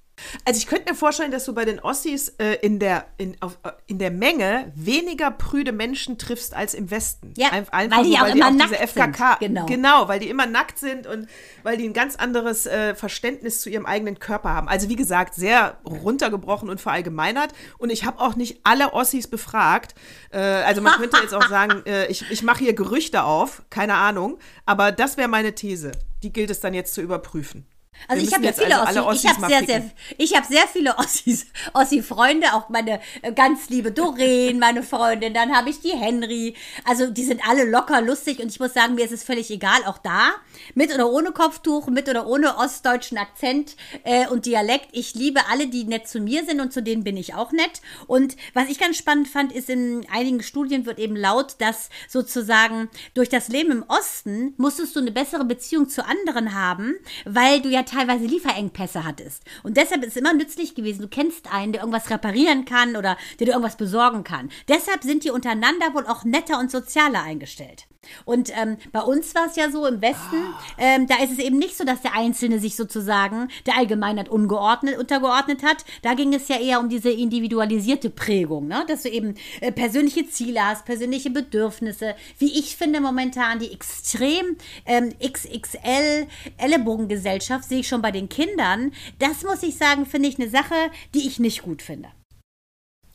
Also 0.46 0.58
ich 0.58 0.68
könnte 0.68 0.92
mir 0.92 0.96
vorstellen, 0.96 1.32
dass 1.32 1.46
du 1.46 1.54
bei 1.54 1.66
den 1.66 1.80
Ossis 1.80 2.30
äh, 2.38 2.56
in, 2.62 2.80
der, 2.80 3.06
in, 3.18 3.36
auf, 3.42 3.58
äh, 3.64 3.72
in 3.88 4.00
der 4.00 4.12
Menge 4.12 4.72
weniger 4.76 5.32
prüde 5.32 5.72
Menschen 5.72 6.18
triffst 6.18 6.54
als 6.54 6.74
im 6.74 6.90
Westen. 6.90 7.34
Ja, 7.38 7.50
Einfach 7.50 7.74
weil 7.74 8.06
die 8.06 8.16
auch 8.16 8.22
weil 8.22 8.38
immer 8.38 8.52
die 8.52 8.64
auch 8.64 8.70
nackt 8.70 8.90
FKK, 8.90 9.38
sind. 9.40 9.48
Genau. 9.48 9.66
genau, 9.66 10.08
weil 10.08 10.20
die 10.20 10.30
immer 10.30 10.46
nackt 10.46 10.80
sind 10.80 11.08
und 11.08 11.28
weil 11.64 11.78
die 11.78 11.86
ein 11.86 11.94
ganz 11.94 12.16
anderes 12.16 12.66
äh, 12.66 12.96
Verständnis 12.96 13.62
zu 13.62 13.70
ihrem 13.70 13.86
eigenen 13.86 14.20
Körper 14.20 14.50
haben. 14.50 14.68
Also 14.68 14.90
wie 14.90 14.96
gesagt, 14.96 15.36
sehr 15.36 15.78
runtergebrochen 15.86 16.70
und 16.70 16.80
verallgemeinert. 16.80 17.52
Und 17.78 17.92
ich 17.92 18.06
habe 18.06 18.20
auch 18.20 18.36
nicht 18.36 18.62
alle 18.64 18.94
Ossis 18.94 19.28
befragt. 19.28 19.96
Äh, 20.32 20.40
also 20.40 20.82
man 20.82 20.94
könnte 20.94 21.18
jetzt 21.22 21.34
auch 21.34 21.48
sagen, 21.50 21.84
äh, 21.86 22.08
ich, 22.08 22.30
ich 22.32 22.44
mache 22.44 22.60
hier 22.60 22.74
Gerüchte 22.74 23.24
auf, 23.24 23.64
keine 23.70 23.96
Ahnung. 23.96 24.38
Aber 24.66 24.92
das 24.92 25.18
wäre 25.18 25.28
meine 25.28 25.56
These. 25.56 25.92
Die 26.24 26.32
gilt 26.32 26.50
es 26.50 26.60
dann 26.60 26.74
jetzt 26.74 26.94
zu 26.94 27.02
überprüfen. 27.02 27.66
Also 28.08 28.26
ich 28.26 28.34
habe 28.34 28.46
ja 28.46 28.54
viele 28.54 28.80
also 28.80 29.06
Ossis. 29.06 29.24
Ich 29.24 29.30
habe 29.30 29.48
sehr, 29.48 29.66
sehr, 29.66 29.92
ich 30.18 30.36
habe 30.36 30.46
sehr 30.48 30.68
viele 30.68 30.98
Ossis, 30.98 31.48
Ossi-Freunde, 31.74 32.54
auch 32.54 32.70
meine 32.70 33.00
äh, 33.22 33.32
ganz 33.32 33.70
liebe 33.70 33.92
Doreen, 33.92 34.60
meine 34.60 34.84
Freundin. 34.84 35.34
Dann 35.34 35.56
habe 35.56 35.70
ich 35.70 35.80
die 35.80 35.92
Henry. 35.92 36.56
Also 36.84 37.10
die 37.10 37.24
sind 37.24 37.42
alle 37.48 37.66
locker 37.66 38.02
lustig 38.02 38.40
und 38.40 38.50
ich 38.50 38.60
muss 38.60 38.74
sagen, 38.74 38.96
mir 38.96 39.06
ist 39.06 39.12
es 39.12 39.24
völlig 39.24 39.50
egal, 39.52 39.84
auch 39.86 39.98
da 39.98 40.34
mit 40.74 40.94
oder 40.94 41.10
ohne 41.10 41.32
Kopftuch, 41.32 41.88
mit 41.88 42.10
oder 42.10 42.28
ohne 42.28 42.58
ostdeutschen 42.58 43.18
Akzent 43.18 43.76
äh, 44.04 44.28
und 44.28 44.46
Dialekt. 44.46 44.90
Ich 44.92 45.16
liebe 45.16 45.42
alle, 45.52 45.68
die 45.68 45.84
nett 45.84 46.08
zu 46.08 46.20
mir 46.20 46.46
sind 46.46 46.60
und 46.62 46.74
zu 46.74 46.82
denen 46.82 47.04
bin 47.04 47.18
ich 47.18 47.34
auch 47.34 47.52
nett. 47.52 47.82
Und 48.08 48.36
was 48.54 48.70
ich 48.70 48.80
ganz 48.80 48.98
spannend 48.98 49.28
fand, 49.28 49.52
ist 49.52 49.70
in 49.70 50.06
einigen 50.12 50.44
Studien 50.44 50.86
wird 50.86 51.00
eben 51.00 51.16
laut, 51.16 51.56
dass 51.60 51.90
sozusagen 52.08 52.90
durch 53.14 53.30
das 53.30 53.48
Leben 53.48 53.72
im 53.72 53.86
Osten 53.88 54.54
musstest 54.58 54.96
du 54.96 55.00
eine 55.00 55.12
bessere 55.12 55.46
Beziehung 55.46 55.90
zu 55.90 56.06
anderen 56.06 56.54
haben, 56.54 56.96
weil 57.26 57.62
du 57.62 57.70
ja 57.70 57.84
teilweise 57.86 58.26
Lieferengpässe 58.26 59.04
hattest. 59.04 59.44
Und 59.64 59.78
deshalb 59.78 60.04
ist 60.04 60.10
es 60.10 60.18
immer 60.18 60.34
nützlich 60.34 60.76
gewesen, 60.76 61.02
du 61.02 61.08
kennst 61.08 61.52
einen, 61.52 61.72
der 61.72 61.82
irgendwas 61.82 62.10
reparieren 62.10 62.66
kann 62.66 62.96
oder 62.96 63.18
der 63.40 63.48
dir 63.48 63.52
irgendwas 63.54 63.78
besorgen 63.78 64.24
kann. 64.24 64.50
Deshalb 64.68 65.04
sind 65.04 65.24
die 65.24 65.32
untereinander 65.32 65.94
wohl 65.94 66.06
auch 66.08 66.24
netter 66.24 66.60
und 66.60 66.72
sozialer 66.72 67.24
eingestellt. 67.24 67.88
Und 68.26 68.52
ähm, 68.56 68.78
bei 68.92 69.02
uns 69.02 69.34
war 69.36 69.48
es 69.48 69.56
ja 69.56 69.70
so 69.70 69.86
im 69.86 70.02
Westen, 70.02 70.38
ähm, 70.78 71.08
da 71.08 71.16
ist 71.24 71.32
es 71.32 71.40
eben 71.40 71.58
nicht 71.58 71.78
so, 71.78 71.84
dass 71.84 72.02
der 72.02 72.16
Einzelne 72.16 72.60
sich 72.60 72.76
sozusagen 72.76 73.50
der 73.66 73.78
Allgemeinheit 73.78 74.30
ungeordnet, 74.30 74.98
untergeordnet 74.98 75.64
hat. 75.64 75.86
Da 76.02 76.14
ging 76.14 76.34
es 76.34 76.48
ja 76.48 76.60
eher 76.60 76.80
um 76.80 76.90
diese 76.90 77.10
individualisierte 77.10 78.10
Prägung, 78.10 78.68
ne? 78.68 78.86
dass 78.88 79.04
du 79.04 79.10
eben 79.10 79.36
äh, 79.62 79.72
persönliche 79.72 80.28
Ziele 80.30 80.64
hast, 80.64 80.86
persönliche 80.86 81.30
Bedürfnisse, 81.30 82.16
wie 82.40 82.60
ich 82.60 82.76
finde 82.76 83.02
momentan 83.02 83.60
die 83.60 83.72
extrem 83.72 84.58
ähm, 84.86 85.14
XXL 85.20 86.28
Ellenbogengesellschaft 86.58 87.68
sehe 87.68 87.80
ich 87.80 87.88
schon 87.88 88.02
bei 88.02 88.12
den 88.12 88.30
Kindern. 88.30 88.92
Das 89.20 89.44
muss 89.44 89.64
ich 89.64 89.78
sagen, 89.78 90.06
finde 90.06 90.30
ich 90.30 90.40
eine 90.40 90.50
Sache, 90.50 90.76
die 91.14 91.28
ich 91.28 91.40
nicht 91.40 91.64
gut 91.64 91.82
finde. 91.82 92.10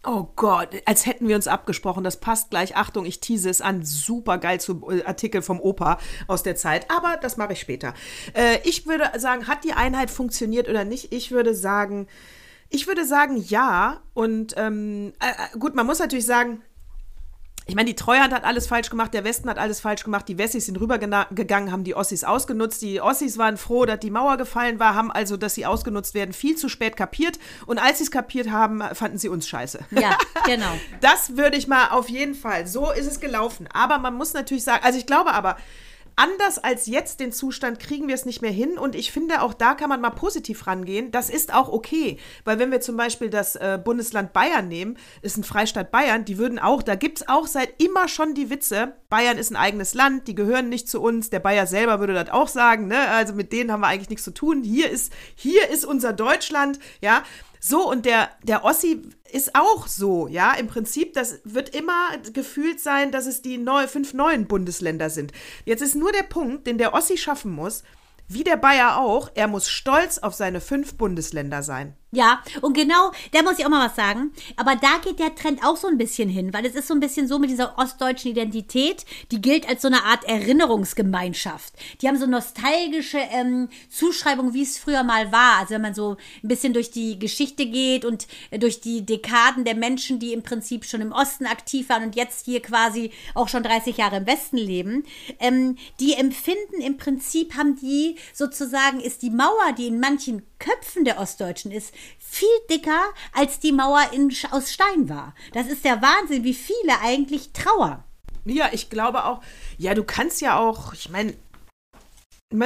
Oh 0.03 0.29
Gott, 0.35 0.71
als 0.87 1.05
hätten 1.05 1.29
wir 1.29 1.37
uns 1.37 1.47
abgesprochen. 1.47 2.05
Das 2.05 2.21
passt 2.21 2.49
gleich. 2.49 2.75
Achtung, 2.75 3.05
ich 3.05 3.21
tease 3.21 3.51
es 3.51 3.61
an. 3.61 3.85
Super 3.85 4.39
geil 4.39 4.59
zu 4.59 4.89
äh, 4.91 5.05
Artikel 5.05 5.43
vom 5.43 5.61
Opa 5.61 5.99
aus 6.27 6.43
der 6.43 6.57
Zeit. 6.57 6.91
Aber 6.91 7.19
das 7.19 7.37
mache 7.37 7.53
ich 7.53 7.61
später. 7.61 7.93
Äh, 8.33 8.59
ich 8.65 8.87
würde 8.87 9.11
sagen, 9.19 9.47
hat 9.47 9.63
die 9.63 9.75
Einheit 9.75 10.11
funktioniert 10.11 10.71
oder 10.71 10.85
nicht? 10.85 11.13
Ich 11.13 11.33
würde 11.33 11.55
sagen, 11.55 12.07
ich 12.71 12.87
würde 12.87 13.05
sagen, 13.05 13.37
ja. 13.37 14.01
Und 14.15 14.55
ähm, 14.57 15.13
äh, 15.21 15.59
gut, 15.59 15.75
man 15.75 15.87
muss 15.87 15.99
natürlich 15.99 16.27
sagen, 16.27 16.63
ich 17.71 17.77
meine, 17.77 17.89
die 17.89 17.95
Treuhand 17.95 18.35
hat 18.35 18.43
alles 18.43 18.67
falsch 18.67 18.91
gemacht, 18.91 19.15
der 19.15 19.23
Westen 19.23 19.49
hat 19.49 19.57
alles 19.57 19.79
falsch 19.79 20.03
gemacht, 20.03 20.27
die 20.27 20.39
Wessis 20.39 20.67
sind 20.67 20.81
rübergegangen, 20.81 21.71
haben 21.71 21.85
die 21.85 21.95
Ossis 21.95 22.25
ausgenutzt. 22.25 22.83
Die 22.83 23.01
Ossis 23.01 23.39
waren 23.39 23.57
froh, 23.57 23.85
dass 23.87 24.01
die 24.01 24.11
Mauer 24.11 24.39
gefallen 24.39 24.81
war, 24.81 24.97
haben 24.97 25.13
also, 25.13 25.37
dass 25.37 25.55
sie 25.55 25.67
ausgenutzt 25.67 26.15
werden, 26.15 26.33
viel 26.33 26.57
zu 26.57 26.69
spät 26.69 26.97
kapiert. 26.97 27.39
Und 27.67 27.79
als 27.79 27.99
sie 27.99 28.05
es 28.05 28.11
kapiert 28.11 28.51
haben, 28.51 28.83
fanden 28.95 29.19
sie 29.19 29.29
uns 29.29 29.47
scheiße. 29.47 29.79
Ja, 29.93 30.19
genau. 30.47 30.73
das 31.01 31.37
würde 31.37 31.57
ich 31.57 31.69
mal 31.69 31.91
auf 31.91 32.09
jeden 32.09 32.35
Fall. 32.35 32.67
So 32.67 32.91
ist 32.91 33.07
es 33.07 33.21
gelaufen. 33.21 33.69
Aber 33.73 33.99
man 33.99 34.15
muss 34.15 34.35
natürlich 34.35 34.65
sagen, 34.65 34.83
also 34.85 34.99
ich 34.99 35.07
glaube 35.07 35.33
aber, 35.33 35.57
anders 36.21 36.59
als 36.59 36.85
jetzt 36.87 37.19
den 37.19 37.33
Zustand 37.33 37.81
kriegen 37.81 38.07
wir 38.07 38.15
es 38.15 38.27
nicht 38.27 38.43
mehr 38.43 38.51
hin. 38.51 38.77
Und 38.79 38.95
ich 38.95 39.11
finde, 39.11 39.41
auch 39.41 39.55
da 39.55 39.75
kann 39.75 39.89
man 39.89 40.03
mal 40.03 40.11
positiv 40.11 40.67
rangehen. 40.67 41.11
Das 41.11 41.31
ist 41.31 41.55
auch 41.55 41.71
okay. 41.71 42.19
Weil 42.45 42.59
wenn 42.59 42.71
wir 42.71 42.83
zum 42.83 42.97
Beispiel 42.97 43.31
das 43.31 43.57
äh, 43.57 43.81
Bundesland 43.83 44.35
Bayern 44.35 44.69
nehmen, 44.69 44.99
ist 45.23 45.39
ein 45.39 45.45
Freistaat 45.45 45.91
Bayern, 45.91 46.27
die 46.27 46.37
würden 46.37 46.59
auch, 46.59 46.83
da 46.83 46.95
gibt 46.95 47.21
es 47.21 47.29
auch 47.29 47.47
seit 47.47 47.83
immer 47.83 48.07
schon 48.07 48.35
die 48.35 48.51
Witze, 48.51 48.95
Bayern 49.09 49.39
ist 49.39 49.51
ein 49.51 49.57
eigenes 49.57 49.95
Land, 49.95 50.29
die 50.29 50.35
gehören 50.35 50.69
nicht 50.69 50.89
zu 50.89 51.01
uns. 51.01 51.31
Der 51.31 51.41
Bayer 51.41 51.67
selber 51.67 52.01
würde 52.01 52.15
das 52.15 52.31
auch 52.31 52.49
sagen, 52.49 52.87
ne? 52.87 53.09
Also 53.09 53.35
mit 53.35 53.53
denen 53.53 53.73
haben 53.73 53.81
wir 53.81 53.89
eigentlich 53.89 54.11
nichts 54.11 54.25
zu 54.25 54.35
tun. 54.35 54.63
Hier 54.63 54.91
ist, 54.91 55.13
hier 55.35 55.69
ist 55.71 55.85
unser 55.85 56.13
Deutschland, 56.13 56.79
ja. 57.01 57.23
So, 57.61 57.89
und 57.89 58.07
der, 58.07 58.31
der 58.43 58.65
Ossi 58.65 59.03
ist 59.31 59.55
auch 59.55 59.87
so, 59.87 60.27
ja. 60.29 60.55
Im 60.55 60.67
Prinzip, 60.67 61.13
das 61.13 61.41
wird 61.45 61.75
immer 61.75 62.17
gefühlt 62.33 62.81
sein, 62.81 63.13
dass 63.13 63.27
es 63.27 63.43
die 63.43 63.59
neu, 63.59 63.87
fünf 63.87 64.15
neuen 64.15 64.47
Bundesländer 64.47 65.11
sind. 65.11 65.33
Jetzt 65.67 65.83
ist 65.83 65.95
nur 65.95 66.11
der 66.11 66.23
Punkt, 66.23 66.67
den 66.67 66.79
der 66.79 66.95
Ossi 66.95 67.19
schaffen 67.19 67.53
muss, 67.53 67.85
wie 68.33 68.45
der 68.45 68.57
Bayer 68.57 68.97
auch, 68.99 69.29
er 69.35 69.49
muss 69.49 69.69
stolz 69.69 70.19
auf 70.19 70.35
seine 70.35 70.61
fünf 70.61 70.95
Bundesländer 70.95 71.65
sein. 71.65 71.95
Ja, 72.13 72.43
und 72.61 72.75
genau, 72.75 73.13
da 73.31 73.43
muss 73.43 73.61
ich 73.61 73.65
auch 73.65 73.71
mal 73.71 73.87
was 73.87 73.95
sagen. 73.95 74.33
Aber 74.57 74.75
da 74.75 74.99
geht 75.05 75.21
der 75.21 75.37
Trend 75.37 75.65
auch 75.65 75.77
so 75.77 75.87
ein 75.87 75.97
bisschen 75.97 76.29
hin, 76.29 76.53
weil 76.53 76.67
es 76.67 76.75
ist 76.75 76.89
so 76.89 76.95
ein 76.95 76.99
bisschen 76.99 77.29
so 77.29 77.39
mit 77.39 77.51
dieser 77.51 77.79
ostdeutschen 77.79 78.33
Identität, 78.33 79.05
die 79.31 79.41
gilt 79.41 79.69
als 79.69 79.83
so 79.83 79.89
eine 79.89 80.03
Art 80.03 80.25
Erinnerungsgemeinschaft. 80.25 81.73
Die 82.01 82.09
haben 82.09 82.19
so 82.19 82.27
nostalgische 82.27 83.19
ähm, 83.19 83.69
Zuschreibungen, 83.89 84.55
wie 84.55 84.63
es 84.63 84.77
früher 84.77 85.05
mal 85.05 85.31
war. 85.31 85.61
Also 85.61 85.75
wenn 85.75 85.83
man 85.83 85.95
so 85.95 86.17
ein 86.43 86.49
bisschen 86.49 86.73
durch 86.73 86.91
die 86.91 87.17
Geschichte 87.17 87.67
geht 87.67 88.05
und 88.05 88.27
äh, 88.51 88.59
durch 88.59 88.81
die 88.81 89.07
Dekaden 89.07 89.65
der 89.65 89.77
Menschen, 89.77 90.19
die 90.19 90.33
im 90.33 90.43
Prinzip 90.43 90.87
schon 90.87 91.03
im 91.03 91.13
Osten 91.13 91.47
aktiv 91.47 91.89
waren 91.91 92.03
und 92.03 92.17
jetzt 92.17 92.45
hier 92.45 92.61
quasi 92.61 93.13
auch 93.35 93.47
schon 93.47 93.63
30 93.63 93.97
Jahre 93.97 94.17
im 94.17 94.27
Westen 94.27 94.57
leben, 94.57 95.05
ähm, 95.39 95.77
die 96.01 96.15
empfinden 96.15 96.81
im 96.81 96.97
Prinzip, 96.97 97.57
haben 97.57 97.77
die 97.77 98.17
sozusagen, 98.33 99.01
ist 99.01 99.23
die 99.23 99.31
Mauer, 99.31 99.73
die 99.77 99.87
in 99.87 100.01
manchen 100.01 100.43
Köpfen 100.59 101.05
der 101.05 101.19
Ostdeutschen 101.19 101.71
ist, 101.73 101.95
viel 102.19 102.49
dicker 102.71 103.01
als 103.33 103.61
die 103.61 103.73
Mauer 103.73 104.03
in, 104.13 104.33
aus 104.51 104.73
Stein 104.73 105.09
war. 105.09 105.35
Das 105.53 105.67
ist 105.67 105.85
der 105.85 106.03
Wahnsinn, 106.03 106.45
wie 106.45 106.55
viele 106.55 107.01
eigentlich 107.03 107.53
trauern. 107.53 108.03
Ja, 108.45 108.71
ich 108.73 108.91
glaube 108.91 109.25
auch, 109.25 109.43
ja, 109.79 109.95
du 109.95 110.05
kannst 110.05 110.41
ja 110.41 110.59
auch, 110.59 110.93
ich 110.93 111.11
meine, 111.11 111.35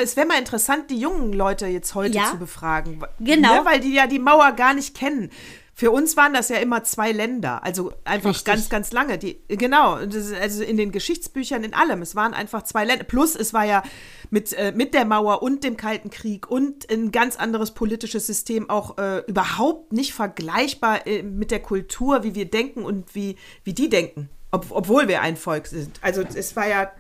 es 0.03 0.17
wäre 0.17 0.27
mal 0.27 0.39
interessant, 0.39 0.91
die 0.91 0.99
jungen 0.99 1.33
Leute 1.33 1.67
jetzt 1.67 1.95
heute 1.95 2.17
ja, 2.17 2.31
zu 2.31 2.39
befragen. 2.39 3.03
Genau. 3.21 3.57
Ne, 3.57 3.65
weil 3.65 3.81
die 3.81 3.93
ja 3.93 4.07
die 4.07 4.19
Mauer 4.19 4.53
gar 4.53 4.73
nicht 4.73 4.97
kennen. 4.97 5.31
Für 5.77 5.91
uns 5.91 6.17
waren 6.17 6.33
das 6.33 6.51
ja 6.51 6.59
immer 6.59 6.85
zwei 6.85 7.11
Länder, 7.11 7.65
also 7.65 7.93
einfach 8.05 8.31
Richtig. 8.31 8.45
ganz, 8.45 8.69
ganz 8.69 8.93
lange. 8.93 9.19
Die, 9.19 9.41
genau, 9.49 9.95
also 9.95 10.63
in 10.63 10.77
den 10.77 10.93
Geschichtsbüchern, 10.93 11.65
in 11.65 11.75
allem. 11.75 12.01
Es 12.01 12.15
waren 12.15 12.33
einfach 12.33 12.63
zwei 12.63 12.85
Länder. 12.85 13.03
Plus, 13.03 13.35
es 13.35 13.53
war 13.53 13.65
ja 13.65 13.83
mit, 14.31 14.53
äh, 14.53 14.73
mit 14.73 14.95
der 14.95 15.05
Mauer 15.05 15.43
und 15.43 15.65
dem 15.65 15.77
Kalten 15.77 16.11
Krieg 16.11 16.49
und 16.49 16.89
ein 16.93 17.11
ganz 17.11 17.35
anderes 17.37 17.73
politisches 17.73 18.25
System 18.25 18.71
auch 18.71 18.99
äh, 18.99 19.25
überhaupt 19.27 19.93
nicht 19.93 20.15
vergleichbar 20.15 21.09
äh, 21.09 21.25
mit 21.25 21.51
der 21.51 21.61
Kultur, 21.61 22.23
wie 22.23 22.37
wir 22.37 22.45
denken 22.45 22.85
und 22.85 23.17
wie, 23.17 23.37
wie 23.65 23.73
die 23.73 23.89
denken. 23.89 24.31
Ob, 24.53 24.67
obwohl 24.71 25.09
wir 25.09 25.23
ein 25.23 25.37
Volk 25.37 25.67
sind. 25.67 25.99
Also 26.03 26.23
es 26.23 26.55
war 26.55 26.69
ja 26.69 26.93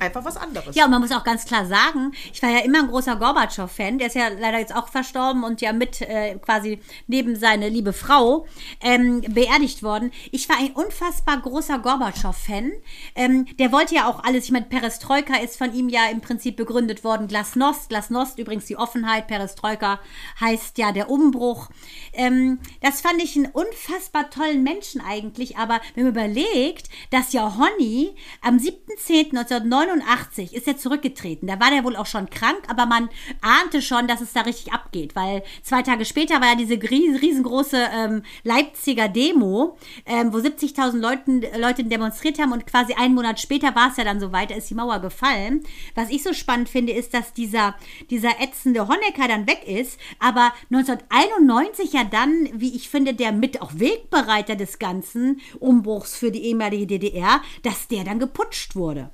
einfach 0.00 0.24
was 0.24 0.36
anderes. 0.36 0.74
Ja, 0.74 0.84
und 0.84 0.90
man 0.90 1.00
muss 1.00 1.12
auch 1.12 1.24
ganz 1.24 1.44
klar 1.44 1.66
sagen, 1.66 2.12
ich 2.32 2.42
war 2.42 2.50
ja 2.50 2.60
immer 2.60 2.80
ein 2.80 2.88
großer 2.88 3.16
Gorbatschow-Fan. 3.16 3.98
Der 3.98 4.08
ist 4.08 4.14
ja 4.14 4.28
leider 4.28 4.58
jetzt 4.58 4.74
auch 4.74 4.88
verstorben 4.88 5.44
und 5.44 5.60
ja 5.60 5.72
mit 5.72 6.00
äh, 6.00 6.36
quasi 6.36 6.80
neben 7.06 7.36
seine 7.36 7.68
liebe 7.68 7.92
Frau 7.92 8.46
ähm, 8.80 9.22
beerdigt 9.22 9.82
worden. 9.82 10.10
Ich 10.32 10.48
war 10.48 10.56
ein 10.58 10.72
unfassbar 10.72 11.40
großer 11.40 11.78
Gorbatschow-Fan. 11.78 12.72
Ähm, 13.14 13.46
der 13.58 13.72
wollte 13.72 13.94
ja 13.94 14.08
auch 14.08 14.24
alles, 14.24 14.44
ich 14.44 14.50
meine, 14.50 14.66
Perestroika 14.66 15.36
ist 15.36 15.56
von 15.56 15.72
ihm 15.74 15.88
ja 15.88 16.08
im 16.10 16.20
Prinzip 16.20 16.56
begründet 16.56 17.04
worden. 17.04 17.28
Glasnost, 17.28 17.88
Glasnost 17.88 18.38
übrigens 18.38 18.66
die 18.66 18.76
Offenheit, 18.76 19.26
Perestroika 19.26 20.00
heißt 20.40 20.78
ja 20.78 20.92
der 20.92 21.10
Umbruch. 21.10 21.68
Ähm, 22.12 22.58
das 22.82 23.00
fand 23.00 23.22
ich 23.22 23.36
einen 23.36 23.46
unfassbar 23.46 24.30
tollen 24.30 24.62
Menschen 24.62 25.00
eigentlich, 25.00 25.56
aber 25.56 25.80
wenn 25.94 26.04
man 26.04 26.12
überlegt, 26.12 26.88
dass 27.10 27.32
ja 27.32 27.56
Honey 27.56 28.14
am 28.42 28.56
7.10.1990 28.56 29.83
89 29.86 30.54
ist 30.54 30.66
er 30.66 30.76
zurückgetreten. 30.76 31.46
Da 31.46 31.60
war 31.60 31.70
der 31.70 31.84
wohl 31.84 31.96
auch 31.96 32.06
schon 32.06 32.30
krank, 32.30 32.62
aber 32.68 32.86
man 32.86 33.08
ahnte 33.40 33.82
schon, 33.82 34.08
dass 34.08 34.20
es 34.20 34.32
da 34.32 34.42
richtig 34.42 34.72
abgeht, 34.72 35.14
weil 35.14 35.42
zwei 35.62 35.82
Tage 35.82 36.04
später 36.04 36.40
war 36.40 36.50
ja 36.50 36.54
diese 36.54 36.74
riesengroße 36.74 37.88
ähm, 37.92 38.22
Leipziger 38.42 39.08
Demo, 39.08 39.78
ähm, 40.06 40.32
wo 40.32 40.38
70.000 40.38 41.58
Leute 41.58 41.84
demonstriert 41.84 42.38
haben 42.38 42.52
und 42.52 42.66
quasi 42.66 42.94
einen 42.94 43.14
Monat 43.14 43.40
später 43.40 43.74
war 43.74 43.90
es 43.90 43.96
ja 43.96 44.04
dann 44.04 44.20
so 44.20 44.32
weit, 44.32 44.50
da 44.50 44.54
ist 44.54 44.70
die 44.70 44.74
Mauer 44.74 45.00
gefallen. 45.00 45.62
Was 45.94 46.10
ich 46.10 46.22
so 46.22 46.32
spannend 46.32 46.68
finde, 46.68 46.92
ist, 46.92 47.14
dass 47.14 47.32
dieser, 47.32 47.74
dieser 48.10 48.40
ätzende 48.40 48.88
Honecker 48.88 49.28
dann 49.28 49.46
weg 49.46 49.66
ist, 49.66 49.98
aber 50.18 50.52
1991 50.70 51.92
ja 51.92 52.04
dann, 52.04 52.48
wie 52.54 52.74
ich 52.74 52.88
finde, 52.88 53.14
der 53.14 53.32
mit 53.32 53.60
auch 53.62 53.72
Wegbereiter 53.74 54.56
des 54.56 54.78
ganzen 54.78 55.40
Umbruchs 55.60 56.16
für 56.16 56.30
die 56.30 56.44
ehemalige 56.44 56.86
DDR, 56.86 57.40
dass 57.62 57.88
der 57.88 58.04
dann 58.04 58.18
geputscht 58.18 58.76
wurde. 58.76 59.10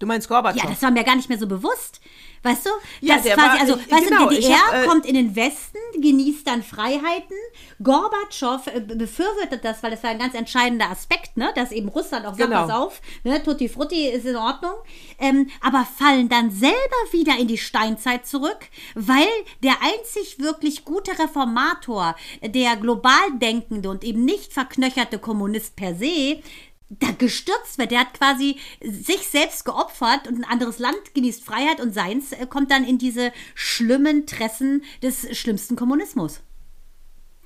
Du 0.00 0.06
meinst 0.06 0.28
Gorbatschow? 0.28 0.64
Ja, 0.64 0.70
das 0.70 0.82
war 0.82 0.90
mir 0.90 1.04
gar 1.04 1.14
nicht 1.14 1.28
mehr 1.28 1.38
so 1.38 1.46
bewusst. 1.46 2.00
Weißt 2.42 2.64
du? 2.64 2.70
Ja, 3.02 3.16
das 3.16 3.26
quasi, 3.26 3.38
war, 3.38 3.60
also, 3.60 3.74
weißt 3.74 4.08
genau, 4.08 4.28
du, 4.30 4.34
DDR 4.34 4.56
hab, 4.56 4.74
äh, 4.74 4.86
kommt 4.86 5.04
in 5.04 5.14
den 5.14 5.36
Westen, 5.36 5.76
genießt 6.00 6.46
dann 6.46 6.62
Freiheiten. 6.62 7.36
Gorbatschow 7.82 8.66
äh, 8.68 8.80
befürwortet 8.80 9.62
das, 9.62 9.82
weil 9.82 9.90
das 9.90 10.02
war 10.02 10.08
ein 10.08 10.18
ganz 10.18 10.34
entscheidender 10.34 10.88
Aspekt, 10.90 11.36
ne? 11.36 11.52
Dass 11.54 11.70
eben 11.70 11.90
Russland 11.90 12.24
auch 12.24 12.34
sagt, 12.34 12.48
genau. 12.48 12.66
pass 12.66 12.70
auf, 12.74 13.02
ne? 13.24 13.42
Tutti 13.42 13.68
Frutti 13.68 14.08
ist 14.08 14.24
in 14.24 14.36
Ordnung. 14.36 14.72
Ähm, 15.18 15.50
aber 15.60 15.84
fallen 15.84 16.30
dann 16.30 16.50
selber 16.50 16.72
wieder 17.10 17.38
in 17.38 17.46
die 17.46 17.58
Steinzeit 17.58 18.26
zurück, 18.26 18.60
weil 18.94 19.28
der 19.62 19.74
einzig 19.82 20.38
wirklich 20.38 20.86
gute 20.86 21.18
Reformator, 21.18 22.16
der 22.42 22.76
global 22.76 23.32
denkende 23.34 23.90
und 23.90 24.02
eben 24.02 24.24
nicht 24.24 24.54
verknöcherte 24.54 25.18
Kommunist 25.18 25.76
per 25.76 25.94
se, 25.94 26.40
da 26.90 27.12
gestürzt 27.16 27.78
wird. 27.78 27.92
Der 27.92 28.00
hat 28.00 28.14
quasi 28.14 28.58
sich 28.82 29.28
selbst 29.28 29.64
geopfert 29.64 30.28
und 30.28 30.36
ein 30.38 30.44
anderes 30.44 30.78
Land 30.78 31.14
genießt 31.14 31.44
Freiheit 31.44 31.80
und 31.80 31.94
seins 31.94 32.32
äh, 32.32 32.46
kommt 32.46 32.70
dann 32.70 32.84
in 32.84 32.98
diese 32.98 33.32
schlimmen 33.54 34.26
Tressen 34.26 34.82
des 35.02 35.36
schlimmsten 35.38 35.76
Kommunismus. 35.76 36.40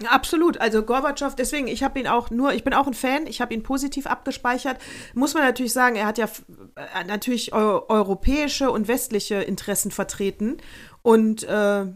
Absolut, 0.06 0.58
also 0.58 0.82
Gorbatschow, 0.82 1.36
deswegen, 1.36 1.68
ich 1.68 1.84
habe 1.84 2.00
ihn 2.00 2.08
auch 2.08 2.28
nur, 2.28 2.52
ich 2.52 2.64
bin 2.64 2.74
auch 2.74 2.88
ein 2.88 2.94
Fan, 2.94 3.28
ich 3.28 3.40
habe 3.40 3.54
ihn 3.54 3.62
positiv 3.62 4.06
abgespeichert. 4.06 4.78
Muss 5.14 5.34
man 5.34 5.44
natürlich 5.44 5.72
sagen, 5.72 5.94
er 5.94 6.06
hat 6.06 6.18
ja 6.18 6.28
äh, 6.74 7.04
natürlich 7.04 7.52
eu 7.52 7.82
europäische 7.88 8.72
und 8.72 8.88
westliche 8.88 9.36
Interessen 9.36 9.92
vertreten 9.92 10.56
und 11.02 11.44
äh, 11.44 11.86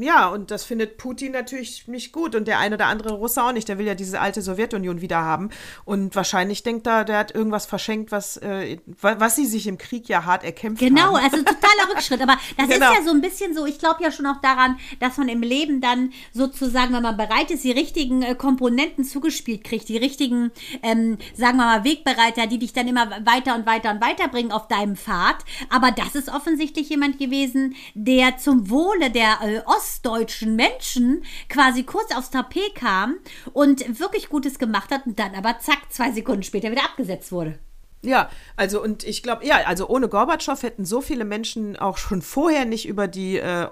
ja, 0.00 0.28
und 0.28 0.50
das 0.50 0.64
findet 0.64 0.98
Putin 0.98 1.32
natürlich 1.32 1.88
nicht 1.88 2.12
gut 2.12 2.34
und 2.34 2.46
der 2.46 2.58
eine 2.58 2.74
oder 2.74 2.86
andere 2.86 3.14
Russe 3.14 3.42
auch 3.42 3.52
nicht. 3.52 3.68
Der 3.68 3.78
will 3.78 3.86
ja 3.86 3.94
diese 3.94 4.20
alte 4.20 4.42
Sowjetunion 4.42 5.00
wieder 5.00 5.18
haben. 5.18 5.50
Und 5.84 6.14
wahrscheinlich 6.14 6.62
denkt 6.62 6.86
er, 6.86 7.04
der 7.04 7.18
hat 7.18 7.34
irgendwas 7.34 7.66
verschenkt, 7.66 8.12
was, 8.12 8.36
äh, 8.38 8.78
was 9.00 9.36
sie 9.36 9.46
sich 9.46 9.66
im 9.66 9.78
Krieg 9.78 10.08
ja 10.08 10.24
hart 10.24 10.44
erkämpft 10.44 10.80
genau, 10.80 11.14
haben. 11.14 11.14
Genau, 11.14 11.24
also 11.24 11.36
totaler 11.38 11.90
Rückschritt. 11.94 12.20
Aber 12.20 12.36
das 12.56 12.68
genau. 12.68 12.90
ist 12.90 12.98
ja 12.98 13.04
so 13.04 13.10
ein 13.10 13.20
bisschen 13.20 13.54
so, 13.54 13.66
ich 13.66 13.78
glaube 13.78 14.02
ja 14.02 14.10
schon 14.10 14.26
auch 14.26 14.40
daran, 14.40 14.78
dass 15.00 15.16
man 15.16 15.28
im 15.28 15.42
Leben 15.42 15.80
dann 15.80 16.12
sozusagen, 16.32 16.92
wenn 16.92 17.02
man 17.02 17.16
bereit 17.16 17.50
ist, 17.50 17.64
die 17.64 17.72
richtigen 17.72 18.22
äh, 18.22 18.34
Komponenten 18.34 19.04
zugespielt 19.04 19.64
kriegt, 19.64 19.88
die 19.88 19.96
richtigen, 19.96 20.50
ähm, 20.82 21.18
sagen 21.34 21.56
wir 21.56 21.64
mal, 21.64 21.84
Wegbereiter, 21.84 22.46
die 22.46 22.58
dich 22.58 22.72
dann 22.72 22.88
immer 22.88 23.10
weiter 23.24 23.54
und 23.54 23.66
weiter 23.66 23.90
und 23.90 24.00
weiter 24.00 24.28
bringen 24.28 24.52
auf 24.52 24.68
deinem 24.68 24.96
Pfad. 24.96 25.44
Aber 25.70 25.90
das 25.90 26.14
ist 26.14 26.28
offensichtlich 26.28 26.88
jemand 26.88 27.18
gewesen, 27.18 27.74
der 27.94 28.38
zum 28.38 28.70
Wohle 28.70 29.10
der 29.10 29.38
äh, 29.42 29.60
ostdeutschen 29.78 30.56
Menschen 30.56 31.24
quasi 31.48 31.84
kurz 31.84 32.14
aufs 32.14 32.30
Tapet 32.30 32.74
kam 32.74 33.18
und 33.52 34.00
wirklich 34.00 34.28
Gutes 34.28 34.58
gemacht 34.58 34.90
hat 34.90 35.06
und 35.06 35.18
dann 35.18 35.34
aber 35.34 35.58
zack, 35.60 35.90
zwei 35.90 36.10
Sekunden 36.12 36.42
später 36.42 36.70
wieder 36.70 36.84
abgesetzt 36.84 37.32
wurde. 37.32 37.58
Ja, 38.02 38.30
also 38.56 38.80
und 38.80 39.02
ich 39.02 39.24
glaube, 39.24 39.44
ja, 39.44 39.56
also 39.66 39.88
ohne 39.88 40.08
Gorbatschow 40.08 40.62
hätten 40.62 40.84
so 40.84 41.00
viele 41.00 41.24
Menschen 41.24 41.76
auch 41.76 41.98
schon 41.98 42.22
vorher 42.22 42.64
nicht 42.64 42.86
über 42.86 43.08
die 43.08 43.38
äh, 43.38 43.68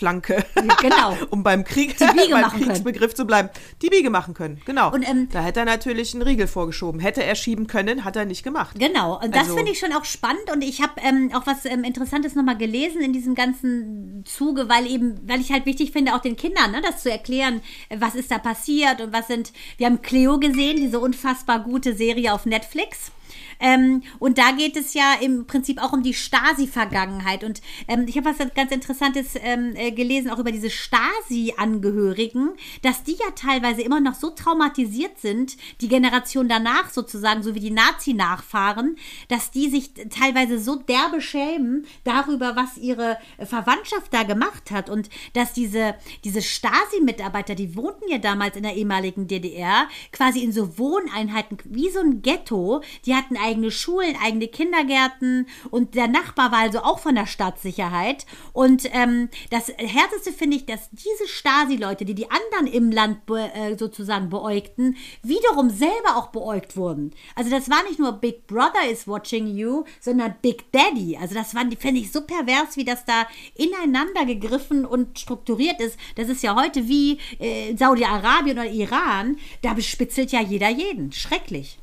Ostflanke, 0.00 0.44
genau. 0.80 1.16
um 1.30 1.42
beim 1.42 1.64
Krieg, 1.64 1.98
beim 2.30 2.50
Kriegsbegriff 2.50 3.00
können. 3.00 3.16
zu 3.16 3.26
bleiben, 3.26 3.50
die 3.82 3.88
Biege 3.88 4.10
machen 4.10 4.34
können. 4.34 4.60
Genau. 4.64 4.92
Und, 4.92 5.06
ähm, 5.08 5.28
da 5.30 5.42
hätte 5.42 5.60
er 5.60 5.66
natürlich 5.66 6.14
einen 6.14 6.22
Riegel 6.22 6.46
vorgeschoben. 6.46 7.00
Hätte 7.00 7.22
er 7.22 7.34
schieben 7.34 7.66
können, 7.66 8.04
hat 8.04 8.16
er 8.16 8.24
nicht 8.24 8.42
gemacht. 8.42 8.78
Genau. 8.78 9.20
Und 9.20 9.34
das 9.34 9.44
also, 9.44 9.56
finde 9.56 9.72
ich 9.72 9.78
schon 9.78 9.92
auch 9.92 10.04
spannend 10.04 10.50
und 10.52 10.62
ich 10.62 10.80
habe 10.80 10.92
ähm, 11.02 11.30
auch 11.34 11.46
was 11.46 11.66
ähm, 11.66 11.84
Interessantes 11.84 12.34
nochmal 12.34 12.56
gelesen 12.56 13.02
in 13.02 13.12
diesem 13.12 13.34
ganzen 13.34 14.24
Zuge, 14.24 14.68
weil 14.68 14.86
eben, 14.86 15.20
weil 15.28 15.40
ich 15.40 15.52
halt 15.52 15.66
wichtig 15.66 15.92
finde, 15.92 16.14
auch 16.14 16.20
den 16.20 16.36
Kindern, 16.36 16.70
ne, 16.70 16.80
das 16.82 17.02
zu 17.02 17.10
erklären, 17.10 17.60
was 17.94 18.14
ist 18.14 18.30
da 18.30 18.38
passiert 18.38 19.00
und 19.00 19.12
was 19.12 19.26
sind. 19.26 19.52
Wir 19.76 19.86
haben 19.86 20.02
Cleo 20.02 20.38
gesehen, 20.38 20.76
diese 20.76 20.98
unfassbar 20.98 21.60
gute 21.60 21.94
Serie 21.94 22.32
auf 22.32 22.46
Netflix. 22.46 23.12
Ähm, 23.60 24.02
und 24.18 24.38
da 24.38 24.52
geht 24.52 24.76
es 24.76 24.94
ja 24.94 25.14
im 25.20 25.46
Prinzip 25.46 25.82
auch 25.82 25.92
um 25.92 26.02
die 26.02 26.14
Stasi-Vergangenheit. 26.14 27.44
Und 27.44 27.60
ähm, 27.88 28.06
ich 28.08 28.16
habe 28.16 28.30
was 28.30 28.38
ganz 28.54 28.72
Interessantes 28.72 29.34
ähm, 29.42 29.74
äh, 29.76 29.92
gelesen, 29.92 30.30
auch 30.30 30.38
über 30.38 30.52
diese 30.52 30.70
Stasi-Angehörigen, 30.70 32.50
dass 32.82 33.02
die 33.04 33.12
ja 33.12 33.30
teilweise 33.34 33.82
immer 33.82 34.00
noch 34.00 34.14
so 34.14 34.30
traumatisiert 34.30 35.18
sind, 35.18 35.56
die 35.80 35.88
Generation 35.88 36.48
danach 36.48 36.90
sozusagen, 36.90 37.42
so 37.42 37.54
wie 37.54 37.60
die 37.60 37.70
Nazi-Nachfahren, 37.70 38.96
dass 39.28 39.50
die 39.50 39.68
sich 39.68 39.92
teilweise 40.08 40.58
so 40.58 40.76
derbe 40.76 41.20
schämen 41.20 41.86
darüber, 42.04 42.56
was 42.56 42.78
ihre 42.78 43.18
Verwandtschaft 43.38 44.12
da 44.12 44.22
gemacht 44.22 44.70
hat. 44.70 44.88
Und 44.88 45.10
dass 45.34 45.52
diese, 45.52 45.94
diese 46.24 46.42
Stasi-Mitarbeiter, 46.42 47.54
die 47.54 47.76
wohnten 47.76 48.08
ja 48.08 48.18
damals 48.18 48.56
in 48.56 48.62
der 48.62 48.74
ehemaligen 48.74 49.26
DDR, 49.26 49.88
quasi 50.12 50.42
in 50.42 50.52
so 50.52 50.78
Wohneinheiten, 50.78 51.58
wie 51.64 51.90
so 51.90 52.00
ein 52.00 52.22
Ghetto. 52.22 52.82
Die 53.04 53.14
hatten 53.14 53.36
eigene 53.50 53.70
Schulen, 53.70 54.16
eigene 54.22 54.48
Kindergärten 54.48 55.46
und 55.70 55.94
der 55.94 56.06
Nachbar 56.06 56.52
war 56.52 56.60
also 56.60 56.80
auch 56.80 57.00
von 57.00 57.14
der 57.14 57.26
Staatssicherheit. 57.26 58.26
Und 58.52 58.88
ähm, 58.92 59.28
das 59.50 59.68
Härteste 59.68 60.32
finde 60.32 60.56
ich, 60.56 60.66
dass 60.66 60.88
diese 60.90 61.26
Stasi-Leute, 61.26 62.04
die 62.04 62.14
die 62.14 62.30
anderen 62.30 62.66
im 62.66 62.90
Land 62.90 63.26
be, 63.26 63.50
äh, 63.54 63.76
sozusagen 63.76 64.30
beäugten, 64.30 64.96
wiederum 65.22 65.70
selber 65.70 66.16
auch 66.16 66.28
beäugt 66.28 66.76
wurden. 66.76 67.12
Also 67.34 67.50
das 67.50 67.68
war 67.68 67.82
nicht 67.84 67.98
nur 67.98 68.12
Big 68.12 68.46
Brother 68.46 68.88
is 68.90 69.08
watching 69.08 69.48
you, 69.48 69.84
sondern 70.00 70.34
Big 70.42 70.70
Daddy. 70.72 71.18
Also 71.20 71.34
das 71.34 71.54
war, 71.54 71.64
finde 71.78 72.00
ich, 72.00 72.12
so 72.12 72.20
pervers, 72.22 72.76
wie 72.76 72.84
das 72.84 73.04
da 73.04 73.26
ineinander 73.54 74.24
gegriffen 74.26 74.84
und 74.84 75.18
strukturiert 75.18 75.80
ist. 75.80 75.98
Das 76.14 76.28
ist 76.28 76.42
ja 76.42 76.54
heute 76.54 76.86
wie 76.86 77.18
äh, 77.38 77.74
Saudi-Arabien 77.76 78.58
oder 78.58 78.70
Iran. 78.70 79.36
Da 79.62 79.74
bespitzelt 79.74 80.30
ja 80.30 80.40
jeder 80.40 80.68
jeden. 80.68 81.12
Schrecklich. 81.12 81.79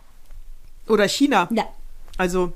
Oder 0.88 1.08
China. 1.08 1.48
Ja. 1.52 1.66
Also 2.18 2.54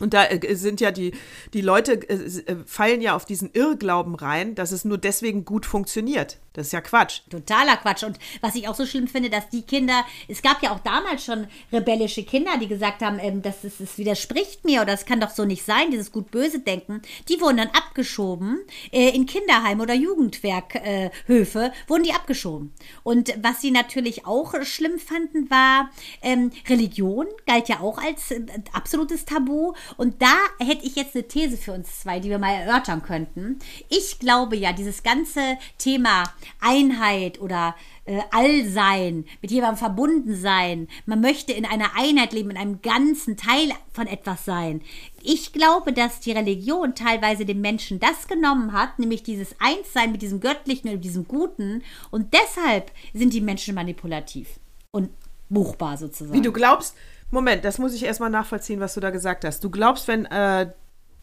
und 0.00 0.14
da 0.14 0.24
äh, 0.24 0.54
sind 0.54 0.80
ja 0.80 0.90
die, 0.90 1.12
die 1.52 1.60
Leute 1.60 1.92
äh, 2.08 2.14
äh, 2.14 2.56
fallen 2.66 3.00
ja 3.00 3.14
auf 3.14 3.24
diesen 3.24 3.50
Irrglauben 3.52 4.14
rein, 4.14 4.54
dass 4.54 4.72
es 4.72 4.84
nur 4.84 4.98
deswegen 4.98 5.44
gut 5.44 5.66
funktioniert. 5.66 6.38
Das 6.58 6.66
ist 6.66 6.72
ja 6.72 6.80
Quatsch. 6.80 7.20
Totaler 7.30 7.76
Quatsch. 7.76 8.02
Und 8.02 8.18
was 8.40 8.56
ich 8.56 8.66
auch 8.66 8.74
so 8.74 8.84
schlimm 8.84 9.06
finde, 9.06 9.30
dass 9.30 9.48
die 9.48 9.62
Kinder, 9.62 10.04
es 10.26 10.42
gab 10.42 10.60
ja 10.60 10.72
auch 10.72 10.80
damals 10.80 11.24
schon 11.24 11.46
rebellische 11.72 12.24
Kinder, 12.24 12.58
die 12.60 12.66
gesagt 12.66 13.00
haben, 13.00 13.20
ähm, 13.20 13.42
das, 13.42 13.62
ist, 13.62 13.80
das 13.80 13.96
widerspricht 13.96 14.64
mir 14.64 14.82
oder 14.82 14.90
das 14.92 15.06
kann 15.06 15.20
doch 15.20 15.30
so 15.30 15.44
nicht 15.44 15.64
sein, 15.64 15.92
dieses 15.92 16.10
gut-böse 16.10 16.58
Denken. 16.58 17.00
Die 17.28 17.40
wurden 17.40 17.58
dann 17.58 17.68
abgeschoben 17.68 18.58
äh, 18.90 19.10
in 19.10 19.26
Kinderheim 19.26 19.80
oder 19.80 19.94
Jugendwerkhöfe, 19.94 21.60
äh, 21.66 21.70
wurden 21.86 22.02
die 22.02 22.12
abgeschoben. 22.12 22.72
Und 23.04 23.32
was 23.40 23.60
sie 23.60 23.70
natürlich 23.70 24.26
auch 24.26 24.54
schlimm 24.64 24.98
fanden, 24.98 25.48
war 25.50 25.90
ähm, 26.22 26.50
Religion, 26.68 27.26
galt 27.46 27.68
ja 27.68 27.78
auch 27.78 27.98
als 27.98 28.32
äh, 28.32 28.40
absolutes 28.72 29.24
Tabu. 29.24 29.74
Und 29.96 30.22
da 30.22 30.34
hätte 30.58 30.84
ich 30.84 30.96
jetzt 30.96 31.14
eine 31.14 31.26
These 31.26 31.56
für 31.56 31.72
uns 31.72 32.00
zwei, 32.00 32.20
die 32.20 32.30
wir 32.30 32.38
mal 32.38 32.54
erörtern 32.54 33.02
könnten. 33.02 33.58
Ich 33.88 34.18
glaube 34.18 34.56
ja, 34.56 34.72
dieses 34.72 35.02
ganze 35.02 35.58
Thema 35.78 36.24
Einheit 36.60 37.40
oder 37.40 37.74
äh, 38.04 38.20
Allsein, 38.30 39.24
mit 39.42 39.50
jemandem 39.50 39.78
verbunden 39.78 40.34
sein. 40.34 40.88
Man 41.06 41.20
möchte 41.20 41.52
in 41.52 41.66
einer 41.66 41.96
Einheit 41.96 42.32
leben, 42.32 42.50
in 42.50 42.56
einem 42.56 42.80
ganzen 42.82 43.36
Teil 43.36 43.70
von 43.92 44.06
etwas 44.06 44.44
sein. 44.44 44.82
Ich 45.22 45.52
glaube, 45.52 45.92
dass 45.92 46.20
die 46.20 46.32
Religion 46.32 46.94
teilweise 46.94 47.44
den 47.44 47.60
Menschen 47.60 48.00
das 48.00 48.26
genommen 48.28 48.72
hat, 48.72 48.98
nämlich 48.98 49.22
dieses 49.22 49.54
Einssein 49.60 50.12
mit 50.12 50.22
diesem 50.22 50.40
Göttlichen 50.40 50.88
und 50.90 51.02
diesem 51.02 51.28
Guten. 51.28 51.82
Und 52.10 52.32
deshalb 52.32 52.92
sind 53.12 53.34
die 53.34 53.40
Menschen 53.40 53.74
manipulativ 53.74 54.58
und 54.90 55.10
buchbar 55.48 55.96
sozusagen. 55.96 56.32
Wie 56.32 56.42
du 56.42 56.52
glaubst, 56.52 56.94
Moment, 57.30 57.64
das 57.64 57.78
muss 57.78 57.94
ich 57.94 58.04
erstmal 58.04 58.30
nachvollziehen, 58.30 58.80
was 58.80 58.94
du 58.94 59.00
da 59.00 59.10
gesagt 59.10 59.44
hast. 59.44 59.62
Du 59.62 59.70
glaubst, 59.70 60.08
wenn 60.08 60.24
äh, 60.26 60.70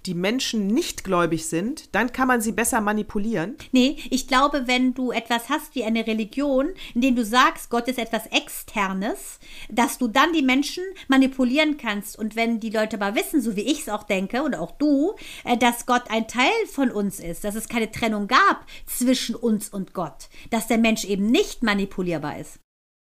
die 0.05 0.13
Menschen 0.13 0.67
nicht 0.67 1.03
gläubig 1.03 1.47
sind, 1.47 1.95
dann 1.95 2.11
kann 2.11 2.27
man 2.27 2.41
sie 2.41 2.51
besser 2.51 2.81
manipulieren? 2.81 3.55
Nee, 3.71 3.97
ich 4.09 4.27
glaube, 4.27 4.67
wenn 4.67 4.93
du 4.93 5.11
etwas 5.11 5.49
hast 5.49 5.75
wie 5.75 5.83
eine 5.83 6.05
Religion, 6.05 6.69
in 6.93 7.01
dem 7.01 7.15
du 7.15 7.25
sagst, 7.25 7.69
Gott 7.69 7.87
ist 7.87 7.99
etwas 7.99 8.27
Externes, 8.27 9.39
dass 9.69 9.97
du 9.97 10.07
dann 10.07 10.33
die 10.33 10.43
Menschen 10.43 10.83
manipulieren 11.07 11.77
kannst. 11.77 12.17
Und 12.17 12.35
wenn 12.35 12.59
die 12.59 12.69
Leute 12.69 13.01
aber 13.01 13.15
wissen, 13.15 13.41
so 13.41 13.55
wie 13.55 13.61
ich 13.61 13.81
es 13.81 13.89
auch 13.89 14.03
denke 14.03 14.43
oder 14.43 14.61
auch 14.61 14.71
du, 14.71 15.15
äh, 15.43 15.57
dass 15.57 15.85
Gott 15.85 16.03
ein 16.09 16.27
Teil 16.27 16.51
von 16.71 16.91
uns 16.91 17.19
ist, 17.19 17.43
dass 17.43 17.55
es 17.55 17.67
keine 17.67 17.91
Trennung 17.91 18.27
gab 18.27 18.65
zwischen 18.85 19.35
uns 19.35 19.69
und 19.69 19.93
Gott, 19.93 20.29
dass 20.51 20.67
der 20.67 20.77
Mensch 20.77 21.05
eben 21.05 21.31
nicht 21.31 21.63
manipulierbar 21.63 22.39
ist. 22.39 22.59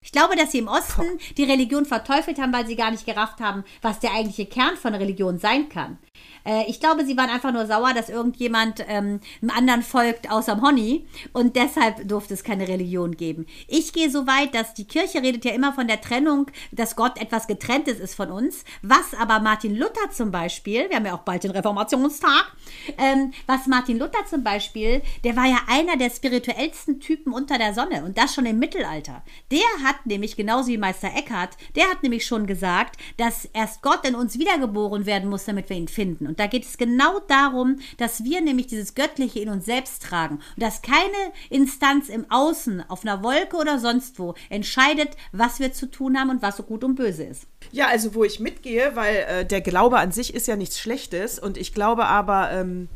Ich 0.05 0.11
glaube, 0.11 0.35
dass 0.35 0.51
sie 0.51 0.59
im 0.59 0.67
Osten 0.67 1.03
die 1.35 1.43
Religion 1.43 1.85
verteufelt 1.85 2.39
haben, 2.39 2.53
weil 2.53 2.67
sie 2.67 2.75
gar 2.75 2.91
nicht 2.91 3.07
gerafft 3.07 3.39
haben, 3.39 3.63
was 3.81 3.99
der 3.99 4.13
eigentliche 4.13 4.45
Kern 4.45 4.77
von 4.77 4.93
Religion 4.93 5.39
sein 5.39 5.67
kann. 5.67 5.97
Äh, 6.45 6.69
ich 6.69 6.79
glaube, 6.79 7.05
sie 7.05 7.17
waren 7.17 7.29
einfach 7.29 7.51
nur 7.51 7.65
sauer, 7.65 7.93
dass 7.93 8.09
irgendjemand 8.09 8.85
ähm, 8.87 9.19
einem 9.41 9.51
anderen 9.51 9.81
folgt 9.81 10.31
außer 10.31 10.61
Honey 10.61 11.07
und 11.33 11.55
deshalb 11.55 12.07
durfte 12.07 12.33
es 12.33 12.43
keine 12.43 12.67
Religion 12.67 13.17
geben. 13.17 13.45
Ich 13.67 13.93
gehe 13.93 14.09
so 14.09 14.27
weit, 14.27 14.53
dass 14.53 14.73
die 14.73 14.85
Kirche 14.85 15.21
redet 15.21 15.43
ja 15.43 15.53
immer 15.53 15.73
von 15.73 15.87
der 15.87 16.01
Trennung, 16.01 16.47
dass 16.71 16.95
Gott 16.95 17.19
etwas 17.19 17.47
Getrenntes 17.47 17.99
ist 17.99 18.15
von 18.15 18.31
uns, 18.31 18.63
was 18.81 19.13
aber 19.19 19.39
Martin 19.39 19.75
Luther 19.75 20.11
zum 20.11 20.31
Beispiel, 20.31 20.89
wir 20.89 20.97
haben 20.97 21.05
ja 21.05 21.15
auch 21.15 21.23
bald 21.23 21.43
den 21.43 21.51
Reformationstag, 21.51 22.53
ähm, 22.97 23.33
was 23.47 23.67
Martin 23.67 23.97
Luther 23.97 24.25
zum 24.29 24.43
Beispiel, 24.43 25.01
der 25.23 25.35
war 25.35 25.45
ja 25.45 25.57
einer 25.67 25.97
der 25.97 26.09
spirituellsten 26.09 26.99
Typen 26.99 27.33
unter 27.33 27.57
der 27.57 27.73
Sonne 27.73 28.05
und 28.05 28.17
das 28.17 28.35
schon 28.35 28.45
im 28.45 28.59
Mittelalter. 28.59 29.23
Der 29.51 29.59
hat 29.83 29.94
nämlich, 30.05 30.35
genauso 30.35 30.69
wie 30.69 30.77
Meister 30.77 31.09
Eckhart, 31.15 31.57
der 31.75 31.89
hat 31.89 32.03
nämlich 32.03 32.25
schon 32.25 32.45
gesagt, 32.47 32.97
dass 33.17 33.45
erst 33.53 33.81
Gott 33.81 34.05
in 34.07 34.15
uns 34.15 34.37
wiedergeboren 34.37 35.05
werden 35.05 35.29
muss, 35.29 35.45
damit 35.45 35.69
wir 35.69 35.77
ihn 35.77 35.87
finden. 35.87 36.27
Und 36.27 36.39
da 36.39 36.47
geht 36.47 36.65
es 36.65 36.77
genau 36.77 37.19
darum, 37.27 37.79
dass 37.97 38.23
wir 38.23 38.41
nämlich 38.41 38.67
dieses 38.67 38.95
Göttliche 38.95 39.39
in 39.39 39.49
uns 39.49 39.65
selbst 39.65 40.03
tragen 40.03 40.35
und 40.35 40.63
dass 40.63 40.81
keine 40.81 41.05
Instanz 41.49 42.09
im 42.09 42.29
Außen 42.29 42.89
auf 42.89 43.03
einer 43.03 43.23
Wolke 43.23 43.57
oder 43.57 43.79
sonst 43.79 44.19
wo 44.19 44.35
entscheidet, 44.49 45.15
was 45.31 45.59
wir 45.59 45.73
zu 45.73 45.89
tun 45.89 46.19
haben 46.19 46.29
und 46.29 46.41
was 46.41 46.57
so 46.57 46.63
gut 46.63 46.83
und 46.83 46.95
böse 46.95 47.23
ist. 47.23 47.47
Ja, 47.71 47.87
also 47.87 48.15
wo 48.15 48.23
ich 48.23 48.39
mitgehe, 48.39 48.95
weil 48.95 49.15
äh, 49.15 49.45
der 49.45 49.61
Glaube 49.61 49.97
an 49.97 50.11
sich 50.11 50.33
ist 50.33 50.47
ja 50.47 50.55
nichts 50.55 50.79
Schlechtes 50.79 51.39
und 51.39 51.57
ich 51.57 51.73
glaube 51.73 52.05
aber, 52.05 52.51
ähm, 52.51 52.89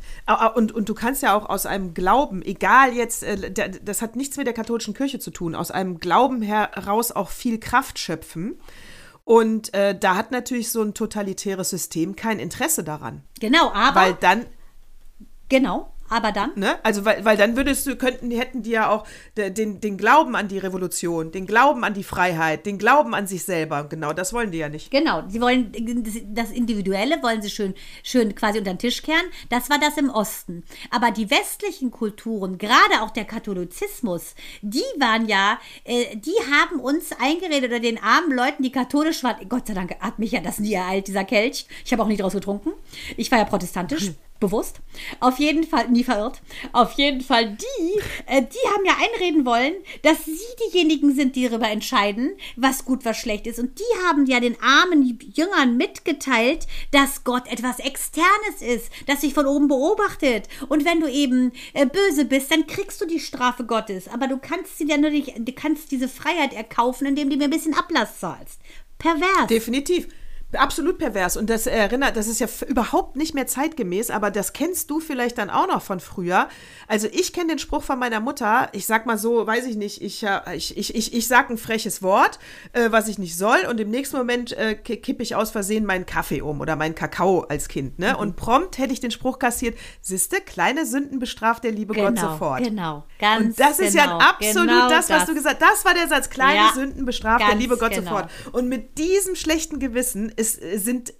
und, 0.55 0.71
und 0.71 0.89
du 0.89 0.93
kannst 0.93 1.23
ja 1.23 1.35
auch 1.35 1.49
aus 1.49 1.65
einem 1.65 1.93
Glauben, 1.93 2.41
egal 2.41 2.93
jetzt, 2.93 3.23
äh, 3.23 3.51
der, 3.51 3.69
das 3.69 4.01
hat 4.01 4.15
nichts 4.15 4.37
mit 4.37 4.47
der 4.47 4.53
katholischen 4.53 4.93
Kirche 4.93 5.19
zu 5.19 5.31
tun, 5.31 5.55
aus 5.55 5.71
einem 5.71 5.99
Glauben 5.99 6.41
heraus 6.41 7.11
auch 7.11 7.29
viel 7.29 7.59
Kraft 7.59 7.99
schöpfen. 7.99 8.59
Und 9.29 9.75
äh, 9.75 9.95
da 9.97 10.15
hat 10.15 10.31
natürlich 10.31 10.71
so 10.71 10.81
ein 10.81 10.95
totalitäres 10.95 11.69
System 11.69 12.15
kein 12.15 12.39
Interesse 12.39 12.83
daran. 12.83 13.21
Genau, 13.39 13.69
aber. 13.71 14.01
Weil 14.01 14.13
dann. 14.15 14.47
Genau. 15.49 15.93
Aber 16.09 16.31
dann? 16.31 16.51
Ne? 16.55 16.77
Also, 16.83 17.05
weil, 17.05 17.23
weil 17.23 17.37
dann 17.37 17.55
würdest 17.55 17.85
du, 17.85 17.95
könnten, 17.95 18.31
hätten 18.31 18.63
die 18.63 18.71
ja 18.71 18.89
auch 18.89 19.05
den, 19.37 19.79
den 19.79 19.97
Glauben 19.97 20.35
an 20.35 20.47
die 20.47 20.57
Revolution, 20.57 21.31
den 21.31 21.45
Glauben 21.45 21.83
an 21.83 21.93
die 21.93 22.03
Freiheit, 22.03 22.65
den 22.65 22.77
Glauben 22.77 23.13
an 23.13 23.27
sich 23.27 23.43
selber. 23.43 23.83
Genau, 23.83 24.13
das 24.13 24.33
wollen 24.33 24.51
die 24.51 24.57
ja 24.57 24.69
nicht. 24.69 24.91
Genau, 24.91 25.23
sie 25.27 25.39
wollen 25.39 25.71
das 26.33 26.51
Individuelle 26.51 27.21
wollen 27.21 27.41
sie 27.41 27.49
schön, 27.49 27.73
schön 28.03 28.33
quasi 28.35 28.59
unter 28.59 28.73
den 28.73 28.79
Tisch 28.79 29.01
kehren. 29.01 29.25
Das 29.49 29.69
war 29.69 29.79
das 29.79 29.97
im 29.97 30.09
Osten. 30.09 30.63
Aber 30.89 31.11
die 31.11 31.29
westlichen 31.29 31.91
Kulturen, 31.91 32.57
gerade 32.57 33.01
auch 33.01 33.11
der 33.11 33.25
Katholizismus, 33.25 34.35
die 34.61 34.83
waren 34.97 35.27
ja, 35.27 35.59
äh, 35.83 36.15
die 36.15 36.35
haben 36.51 36.79
uns 36.79 37.11
eingeredet 37.19 37.69
oder 37.69 37.79
den 37.79 38.01
armen 38.01 38.31
Leuten, 38.31 38.63
die 38.63 38.71
katholisch 38.71 39.23
waren. 39.23 39.47
Gott 39.47 39.67
sei 39.67 39.73
Dank 39.73 39.95
hat 39.99 40.19
mich 40.19 40.31
ja 40.31 40.41
das 40.41 40.59
nie 40.59 40.73
ereilt, 40.73 41.07
dieser 41.07 41.23
Kelch. 41.23 41.67
Ich 41.85 41.91
habe 41.91 42.03
auch 42.03 42.07
nie 42.07 42.17
draus 42.17 42.33
getrunken. 42.33 42.71
Ich 43.17 43.31
war 43.31 43.37
ja 43.37 43.45
protestantisch 43.45 44.11
bewusst. 44.39 44.81
Auf 45.19 45.39
jeden 45.39 45.63
Fall, 45.63 45.89
nie 45.89 46.03
verirrt. 46.03 46.41
Auf 46.71 46.93
jeden 46.93 47.21
Fall, 47.21 47.57
die, 47.57 47.99
äh, 48.25 48.41
die 48.41 48.69
haben 48.69 48.85
ja 48.85 48.93
einreden 48.97 49.45
wollen, 49.45 49.73
dass 50.03 50.25
sie 50.25 50.37
diejenigen 50.71 51.13
sind, 51.13 51.35
die 51.35 51.47
darüber 51.47 51.69
entscheiden, 51.69 52.31
was 52.55 52.85
gut, 52.85 53.05
was 53.05 53.17
schlecht 53.17 53.47
ist. 53.47 53.59
Und 53.59 53.79
die 53.79 54.07
haben 54.07 54.25
ja 54.25 54.39
den 54.39 54.57
armen 54.61 55.19
Jüngern 55.33 55.77
mitgeteilt, 55.77 56.67
dass 56.91 57.23
Gott 57.23 57.47
etwas 57.47 57.79
Externes 57.79 58.61
ist, 58.61 58.91
das 59.07 59.21
sich 59.21 59.33
von 59.33 59.45
oben 59.45 59.67
beobachtet. 59.67 60.47
Und 60.69 60.85
wenn 60.85 61.01
du 61.01 61.07
eben 61.07 61.51
äh, 61.73 61.85
böse 61.85 62.25
bist, 62.25 62.51
dann 62.51 62.67
kriegst 62.67 63.01
du 63.01 63.05
die 63.05 63.19
Strafe 63.19 63.65
Gottes. 63.65 64.07
Aber 64.07 64.27
du 64.27 64.37
kannst 64.37 64.77
sie 64.77 64.87
ja 64.87 64.97
nur 64.97 65.09
nicht, 65.09 65.33
du 65.37 65.51
kannst 65.51 65.91
diese 65.91 66.07
Freiheit 66.07 66.53
erkaufen, 66.53 67.07
indem 67.07 67.29
du 67.29 67.37
mir 67.37 67.45
ein 67.45 67.49
bisschen 67.49 67.73
Ablass 67.73 68.19
zahlst. 68.19 68.59
Pervers. 68.97 69.47
Definitiv. 69.47 70.07
Absolut 70.53 70.97
pervers. 70.97 71.37
Und 71.37 71.49
das 71.49 71.67
erinnert, 71.67 72.17
das 72.17 72.27
ist 72.27 72.39
ja 72.39 72.47
überhaupt 72.67 73.15
nicht 73.15 73.35
mehr 73.35 73.45
zeitgemäß, 73.45 74.09
aber 74.09 74.31
das 74.31 74.51
kennst 74.51 74.89
du 74.89 74.99
vielleicht 74.99 75.37
dann 75.37 75.51
auch 75.51 75.67
noch 75.67 75.83
von 75.83 75.99
früher. 75.99 76.49
Also 76.87 77.07
ich 77.11 77.33
kenne 77.33 77.49
den 77.49 77.59
Spruch 77.59 77.83
von 77.83 77.99
meiner 77.99 78.19
Mutter, 78.19 78.69
ich 78.71 78.87
sag 78.87 79.05
mal 79.05 79.19
so, 79.19 79.45
weiß 79.45 79.65
ich 79.67 79.75
nicht, 79.75 80.01
ich, 80.01 80.25
ich, 80.53 80.75
ich, 80.75 80.95
ich, 80.95 81.13
ich 81.13 81.27
sag 81.27 81.51
ein 81.51 81.57
freches 81.59 82.01
Wort, 82.01 82.39
äh, 82.73 82.91
was 82.91 83.07
ich 83.07 83.19
nicht 83.19 83.37
soll, 83.37 83.59
und 83.69 83.79
im 83.79 83.91
nächsten 83.91 84.17
Moment 84.17 84.51
äh, 84.53 84.73
kippe 84.73 85.21
ich 85.21 85.35
aus 85.35 85.51
Versehen 85.51 85.85
meinen 85.85 86.07
Kaffee 86.07 86.41
um 86.41 86.61
oder 86.61 86.75
meinen 86.75 86.95
Kakao 86.95 87.41
als 87.41 87.67
Kind. 87.67 87.99
Ne? 87.99 88.13
Mhm. 88.13 88.19
Und 88.19 88.35
prompt 88.35 88.79
hätte 88.79 88.91
ich 88.91 88.99
den 88.99 89.11
Spruch 89.11 89.37
kassiert, 89.37 89.77
siehste, 90.01 90.41
kleine 90.41 90.87
Sünden 90.87 91.19
bestraft 91.19 91.63
der 91.63 91.71
liebe 91.71 91.93
genau, 91.93 92.09
Gott 92.09 92.19
sofort. 92.19 92.63
Genau, 92.63 93.03
ganz 93.19 93.45
Und 93.45 93.59
das 93.59 93.77
ist 93.77 93.93
genau, 93.93 94.17
ja 94.19 94.29
absolut 94.29 94.67
genau 94.67 94.89
das, 94.89 95.09
was 95.11 95.19
das. 95.19 95.25
du 95.27 95.35
gesagt 95.35 95.61
hast. 95.61 95.69
Das 95.69 95.85
war 95.85 95.93
der 95.93 96.07
Satz, 96.07 96.31
kleine 96.31 96.55
ja, 96.55 96.71
Sünden 96.73 97.05
bestraft 97.05 97.45
der 97.47 97.55
liebe 97.55 97.77
Gott 97.77 97.91
genau. 97.91 98.09
sofort. 98.09 98.29
Und 98.51 98.67
mit 98.67 98.97
diesem 98.97 99.35
schlechten 99.35 99.79
Gewissen 99.79 100.31
es 100.39 100.53
sind 100.53 101.13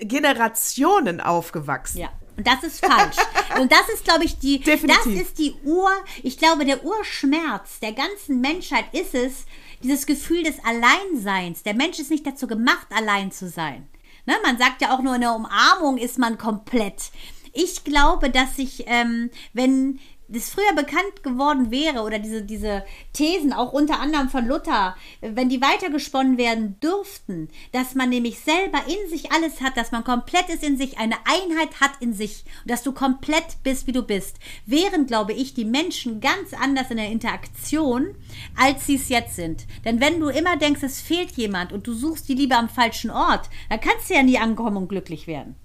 Generationen 0.00 1.20
aufgewachsen. 1.20 1.98
Ja. 1.98 2.08
Und 2.36 2.46
das 2.46 2.62
ist 2.62 2.84
falsch. 2.84 3.16
Und 3.60 3.70
das 3.70 3.86
ist, 3.92 4.04
glaube 4.04 4.24
ich, 4.24 4.38
die, 4.38 4.60
Definitiv. 4.60 5.04
das 5.04 5.12
ist 5.12 5.38
die 5.38 5.54
Ur, 5.64 5.90
ich 6.22 6.38
glaube, 6.38 6.64
der 6.64 6.82
Urschmerz 6.82 7.78
der 7.80 7.92
ganzen 7.92 8.40
Menschheit 8.40 8.86
ist 8.92 9.14
es, 9.14 9.44
dieses 9.82 10.06
Gefühl 10.06 10.42
des 10.42 10.56
Alleinseins. 10.64 11.62
Der 11.62 11.74
Mensch 11.74 11.98
ist 11.98 12.10
nicht 12.10 12.26
dazu 12.26 12.46
gemacht, 12.46 12.86
allein 12.90 13.30
zu 13.30 13.48
sein. 13.48 13.86
Ne, 14.24 14.34
man 14.42 14.56
sagt 14.56 14.80
ja 14.80 14.94
auch 14.94 15.02
nur 15.02 15.16
in 15.16 15.20
der 15.20 15.34
Umarmung 15.34 15.98
ist 15.98 16.18
man 16.18 16.38
komplett. 16.38 17.10
Ich 17.52 17.84
glaube, 17.84 18.30
dass 18.30 18.56
sich, 18.56 18.84
ähm, 18.86 19.30
wenn 19.52 19.98
das 20.32 20.48
früher 20.48 20.74
bekannt 20.74 21.22
geworden 21.22 21.70
wäre 21.70 22.02
oder 22.02 22.18
diese, 22.18 22.42
diese 22.42 22.84
Thesen, 23.12 23.52
auch 23.52 23.72
unter 23.72 24.00
anderem 24.00 24.28
von 24.28 24.46
Luther, 24.46 24.96
wenn 25.20 25.48
die 25.48 25.60
weitergesponnen 25.60 26.38
werden 26.38 26.80
dürften, 26.80 27.48
dass 27.72 27.94
man 27.94 28.08
nämlich 28.08 28.40
selber 28.40 28.80
in 28.86 29.10
sich 29.10 29.30
alles 29.32 29.60
hat, 29.60 29.76
dass 29.76 29.92
man 29.92 30.04
komplett 30.04 30.48
ist 30.48 30.64
in 30.64 30.76
sich, 30.76 30.98
eine 30.98 31.16
Einheit 31.24 31.80
hat 31.80 31.92
in 32.00 32.14
sich 32.14 32.44
und 32.62 32.70
dass 32.70 32.82
du 32.82 32.92
komplett 32.92 33.62
bist, 33.62 33.86
wie 33.86 33.92
du 33.92 34.02
bist, 34.02 34.38
wären, 34.66 35.06
glaube 35.06 35.32
ich, 35.32 35.54
die 35.54 35.64
Menschen 35.64 36.20
ganz 36.20 36.54
anders 36.54 36.90
in 36.90 36.96
der 36.96 37.10
Interaktion, 37.10 38.14
als 38.56 38.86
sie 38.86 38.96
es 38.96 39.08
jetzt 39.08 39.36
sind. 39.36 39.66
Denn 39.84 40.00
wenn 40.00 40.18
du 40.18 40.28
immer 40.28 40.56
denkst, 40.56 40.82
es 40.82 41.00
fehlt 41.00 41.32
jemand 41.32 41.72
und 41.72 41.86
du 41.86 41.92
suchst 41.92 42.28
die 42.28 42.34
Liebe 42.34 42.56
am 42.56 42.68
falschen 42.68 43.10
Ort, 43.10 43.50
dann 43.68 43.80
kannst 43.80 44.08
du 44.08 44.14
ja 44.14 44.22
nie 44.22 44.38
ankommen 44.38 44.76
und 44.76 44.88
glücklich 44.88 45.26
werden. 45.26 45.56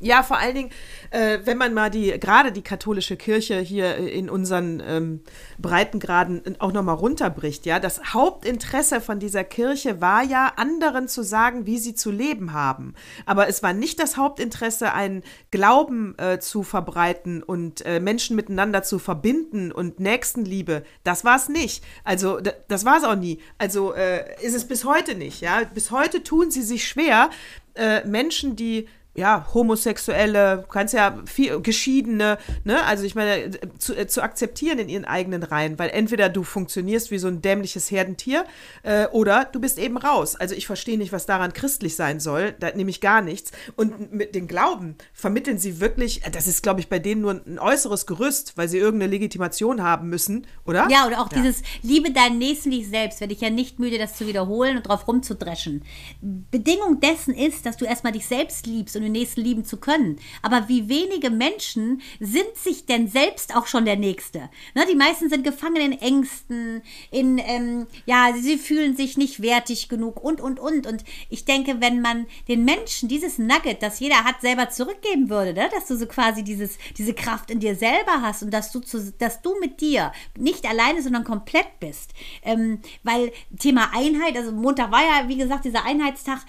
Ja, 0.00 0.24
vor 0.24 0.38
allen 0.38 0.54
Dingen, 0.56 0.70
äh, 1.10 1.38
wenn 1.44 1.56
man 1.56 1.72
mal 1.72 1.88
die, 1.88 2.18
gerade 2.18 2.50
die 2.50 2.62
katholische 2.62 3.16
Kirche 3.16 3.60
hier 3.60 3.96
in 3.96 4.28
unseren 4.28 4.82
ähm, 4.84 5.20
Breitengraden 5.58 6.42
auch 6.58 6.72
nochmal 6.72 6.96
runterbricht, 6.96 7.64
ja, 7.64 7.78
das 7.78 8.12
Hauptinteresse 8.12 9.00
von 9.00 9.20
dieser 9.20 9.44
Kirche 9.44 10.00
war 10.00 10.24
ja, 10.24 10.52
anderen 10.56 11.06
zu 11.06 11.22
sagen, 11.22 11.64
wie 11.66 11.78
sie 11.78 11.94
zu 11.94 12.10
leben 12.10 12.52
haben. 12.52 12.94
Aber 13.24 13.48
es 13.48 13.62
war 13.62 13.72
nicht 13.72 14.00
das 14.00 14.16
Hauptinteresse, 14.16 14.92
einen 14.92 15.22
Glauben 15.52 16.18
äh, 16.18 16.40
zu 16.40 16.64
verbreiten 16.64 17.42
und 17.42 17.86
äh, 17.86 18.00
Menschen 18.00 18.34
miteinander 18.34 18.82
zu 18.82 18.98
verbinden 18.98 19.70
und 19.70 20.00
Nächstenliebe. 20.00 20.82
Das 21.04 21.24
war 21.24 21.36
es 21.36 21.48
nicht. 21.48 21.84
Also, 22.02 22.40
das 22.40 22.84
war 22.84 22.98
es 22.98 23.04
auch 23.04 23.16
nie. 23.16 23.38
Also 23.58 23.94
äh, 23.94 24.24
ist 24.42 24.54
es 24.54 24.66
bis 24.66 24.84
heute 24.84 25.14
nicht, 25.14 25.40
ja. 25.40 25.62
Bis 25.72 25.92
heute 25.92 26.24
tun 26.24 26.50
sie 26.50 26.62
sich 26.62 26.86
schwer, 26.86 27.30
äh, 27.74 28.04
Menschen, 28.04 28.56
die 28.56 28.88
ja, 29.14 29.46
Homosexuelle, 29.54 30.64
kannst 30.68 30.92
ja 30.92 31.16
viel, 31.24 31.60
Geschiedene, 31.60 32.38
ne, 32.64 32.84
also 32.84 33.04
ich 33.04 33.14
meine, 33.14 33.50
zu, 33.78 33.94
äh, 33.94 34.08
zu 34.08 34.22
akzeptieren 34.22 34.78
in 34.80 34.88
ihren 34.88 35.04
eigenen 35.04 35.44
Reihen, 35.44 35.78
weil 35.78 35.90
entweder 35.90 36.28
du 36.28 36.42
funktionierst 36.42 37.12
wie 37.12 37.18
so 37.18 37.28
ein 37.28 37.40
dämliches 37.40 37.90
Herdentier 37.90 38.44
äh, 38.82 39.06
oder 39.08 39.44
du 39.44 39.60
bist 39.60 39.78
eben 39.78 39.96
raus. 39.96 40.34
Also 40.34 40.56
ich 40.56 40.66
verstehe 40.66 40.98
nicht, 40.98 41.12
was 41.12 41.26
daran 41.26 41.52
christlich 41.52 41.94
sein 41.94 42.18
soll, 42.18 42.54
da 42.58 42.72
nehme 42.74 42.90
ich 42.90 43.00
gar 43.00 43.22
nichts. 43.22 43.52
Und 43.76 44.12
mit 44.12 44.34
den 44.34 44.48
Glauben 44.48 44.96
vermitteln 45.12 45.58
sie 45.58 45.80
wirklich, 45.80 46.26
äh, 46.26 46.30
das 46.30 46.48
ist, 46.48 46.64
glaube 46.64 46.80
ich, 46.80 46.88
bei 46.88 46.98
denen 46.98 47.20
nur 47.20 47.40
ein 47.46 47.60
äußeres 47.60 48.06
Gerüst, 48.06 48.56
weil 48.56 48.68
sie 48.68 48.78
irgendeine 48.78 49.12
Legitimation 49.12 49.82
haben 49.82 50.08
müssen, 50.08 50.44
oder? 50.66 50.88
Ja, 50.90 51.06
oder 51.06 51.20
auch 51.20 51.30
ja. 51.30 51.38
dieses 51.38 51.62
Liebe 51.82 52.10
deinen 52.10 52.38
Nächsten 52.38 52.72
wie 52.72 52.84
selbst, 52.84 53.20
werde 53.20 53.32
ich 53.32 53.40
ja 53.40 53.50
nicht 53.50 53.78
müde, 53.78 53.98
das 53.98 54.16
zu 54.16 54.26
wiederholen 54.26 54.76
und 54.76 54.88
drauf 54.88 55.06
rumzudreschen. 55.06 55.84
Bedingung 56.20 56.98
dessen 56.98 57.32
ist, 57.32 57.64
dass 57.64 57.76
du 57.76 57.84
erstmal 57.84 58.12
dich 58.12 58.26
selbst 58.26 58.66
liebst 58.66 58.96
und 58.96 59.03
den 59.04 59.12
Nächsten 59.12 59.40
lieben 59.40 59.64
zu 59.64 59.76
können. 59.76 60.18
Aber 60.42 60.68
wie 60.68 60.88
wenige 60.88 61.30
Menschen 61.30 62.02
sind 62.20 62.56
sich 62.56 62.86
denn 62.86 63.08
selbst 63.08 63.56
auch 63.56 63.66
schon 63.66 63.84
der 63.84 63.96
Nächste? 63.96 64.50
Ne, 64.74 64.84
die 64.90 64.96
meisten 64.96 65.28
sind 65.28 65.44
gefangen 65.44 65.92
in 65.92 66.00
Ängsten, 66.00 66.82
in, 67.10 67.38
ähm, 67.38 67.86
ja, 68.06 68.32
sie 68.38 68.58
fühlen 68.58 68.96
sich 68.96 69.16
nicht 69.16 69.42
wertig 69.42 69.88
genug 69.88 70.22
und, 70.22 70.40
und, 70.40 70.58
und. 70.60 70.86
Und 70.86 71.04
ich 71.30 71.44
denke, 71.44 71.80
wenn 71.80 72.00
man 72.00 72.26
den 72.48 72.64
Menschen 72.64 73.08
dieses 73.08 73.38
Nugget, 73.38 73.82
das 73.82 74.00
jeder 74.00 74.24
hat, 74.24 74.40
selber 74.40 74.70
zurückgeben 74.70 75.30
würde, 75.30 75.54
ne, 75.54 75.68
dass 75.72 75.86
du 75.86 75.96
so 75.96 76.06
quasi 76.06 76.42
dieses, 76.42 76.78
diese 76.96 77.14
Kraft 77.14 77.50
in 77.50 77.60
dir 77.60 77.76
selber 77.76 78.22
hast 78.22 78.42
und 78.42 78.50
dass 78.50 78.72
du, 78.72 78.80
zu, 78.80 79.12
dass 79.18 79.42
du 79.42 79.58
mit 79.60 79.80
dir 79.80 80.12
nicht 80.38 80.68
alleine, 80.68 81.02
sondern 81.02 81.24
komplett 81.24 81.80
bist. 81.80 82.12
Ähm, 82.42 82.80
weil 83.02 83.32
Thema 83.58 83.90
Einheit, 83.94 84.36
also 84.36 84.52
Montag 84.52 84.90
war 84.90 85.02
ja, 85.02 85.28
wie 85.28 85.36
gesagt, 85.36 85.64
dieser 85.64 85.84
Einheitstag. 85.84 86.40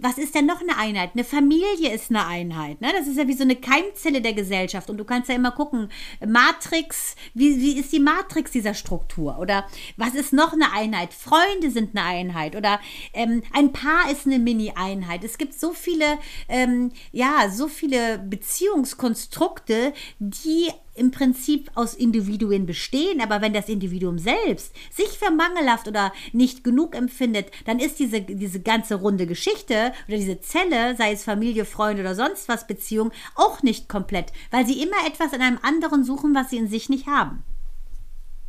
Was 0.00 0.18
ist 0.18 0.34
denn 0.34 0.46
noch 0.46 0.60
eine 0.60 0.76
Einheit? 0.76 1.10
Eine 1.14 1.24
Familie 1.24 1.89
ist 1.92 2.10
eine 2.10 2.26
Einheit. 2.26 2.80
Ne? 2.80 2.88
Das 2.92 3.06
ist 3.06 3.16
ja 3.16 3.26
wie 3.28 3.34
so 3.34 3.42
eine 3.42 3.56
Keimzelle 3.56 4.20
der 4.20 4.32
Gesellschaft. 4.32 4.90
Und 4.90 4.98
du 4.98 5.04
kannst 5.04 5.28
ja 5.28 5.34
immer 5.34 5.52
gucken, 5.52 5.90
Matrix, 6.26 7.16
wie, 7.34 7.60
wie 7.60 7.78
ist 7.78 7.92
die 7.92 8.00
Matrix 8.00 8.50
dieser 8.50 8.74
Struktur? 8.74 9.38
Oder 9.38 9.66
was 9.96 10.14
ist 10.14 10.32
noch 10.32 10.52
eine 10.52 10.72
Einheit? 10.72 11.12
Freunde 11.12 11.70
sind 11.70 11.96
eine 11.96 12.06
Einheit. 12.06 12.56
Oder 12.56 12.80
ähm, 13.12 13.42
ein 13.52 13.72
Paar 13.72 14.10
ist 14.10 14.26
eine 14.26 14.38
Mini-Einheit. 14.38 15.24
Es 15.24 15.38
gibt 15.38 15.58
so 15.58 15.72
viele, 15.72 16.18
ähm, 16.48 16.92
ja, 17.12 17.50
so 17.50 17.68
viele 17.68 18.18
Beziehungskonstrukte, 18.18 19.92
die 20.18 20.70
im 20.94 21.10
Prinzip 21.10 21.70
aus 21.74 21.94
Individuen 21.94 22.66
bestehen, 22.66 23.20
aber 23.20 23.40
wenn 23.40 23.52
das 23.52 23.68
Individuum 23.68 24.18
selbst 24.18 24.74
sich 24.90 25.18
für 25.18 25.30
mangelhaft 25.30 25.88
oder 25.88 26.12
nicht 26.32 26.64
genug 26.64 26.94
empfindet, 26.94 27.50
dann 27.64 27.78
ist 27.78 27.98
diese, 27.98 28.20
diese 28.20 28.60
ganze 28.60 28.96
runde 28.96 29.26
Geschichte 29.26 29.92
oder 30.08 30.16
diese 30.16 30.40
Zelle, 30.40 30.96
sei 30.96 31.12
es 31.12 31.24
Familie, 31.24 31.64
Freunde 31.64 32.02
oder 32.02 32.14
sonst 32.14 32.48
was 32.48 32.66
Beziehung, 32.66 33.12
auch 33.34 33.62
nicht 33.62 33.88
komplett, 33.88 34.32
weil 34.50 34.66
sie 34.66 34.82
immer 34.82 35.06
etwas 35.06 35.32
in 35.32 35.40
einem 35.40 35.58
anderen 35.62 36.04
suchen, 36.04 36.34
was 36.34 36.50
sie 36.50 36.58
in 36.58 36.68
sich 36.68 36.88
nicht 36.88 37.06
haben. 37.06 37.44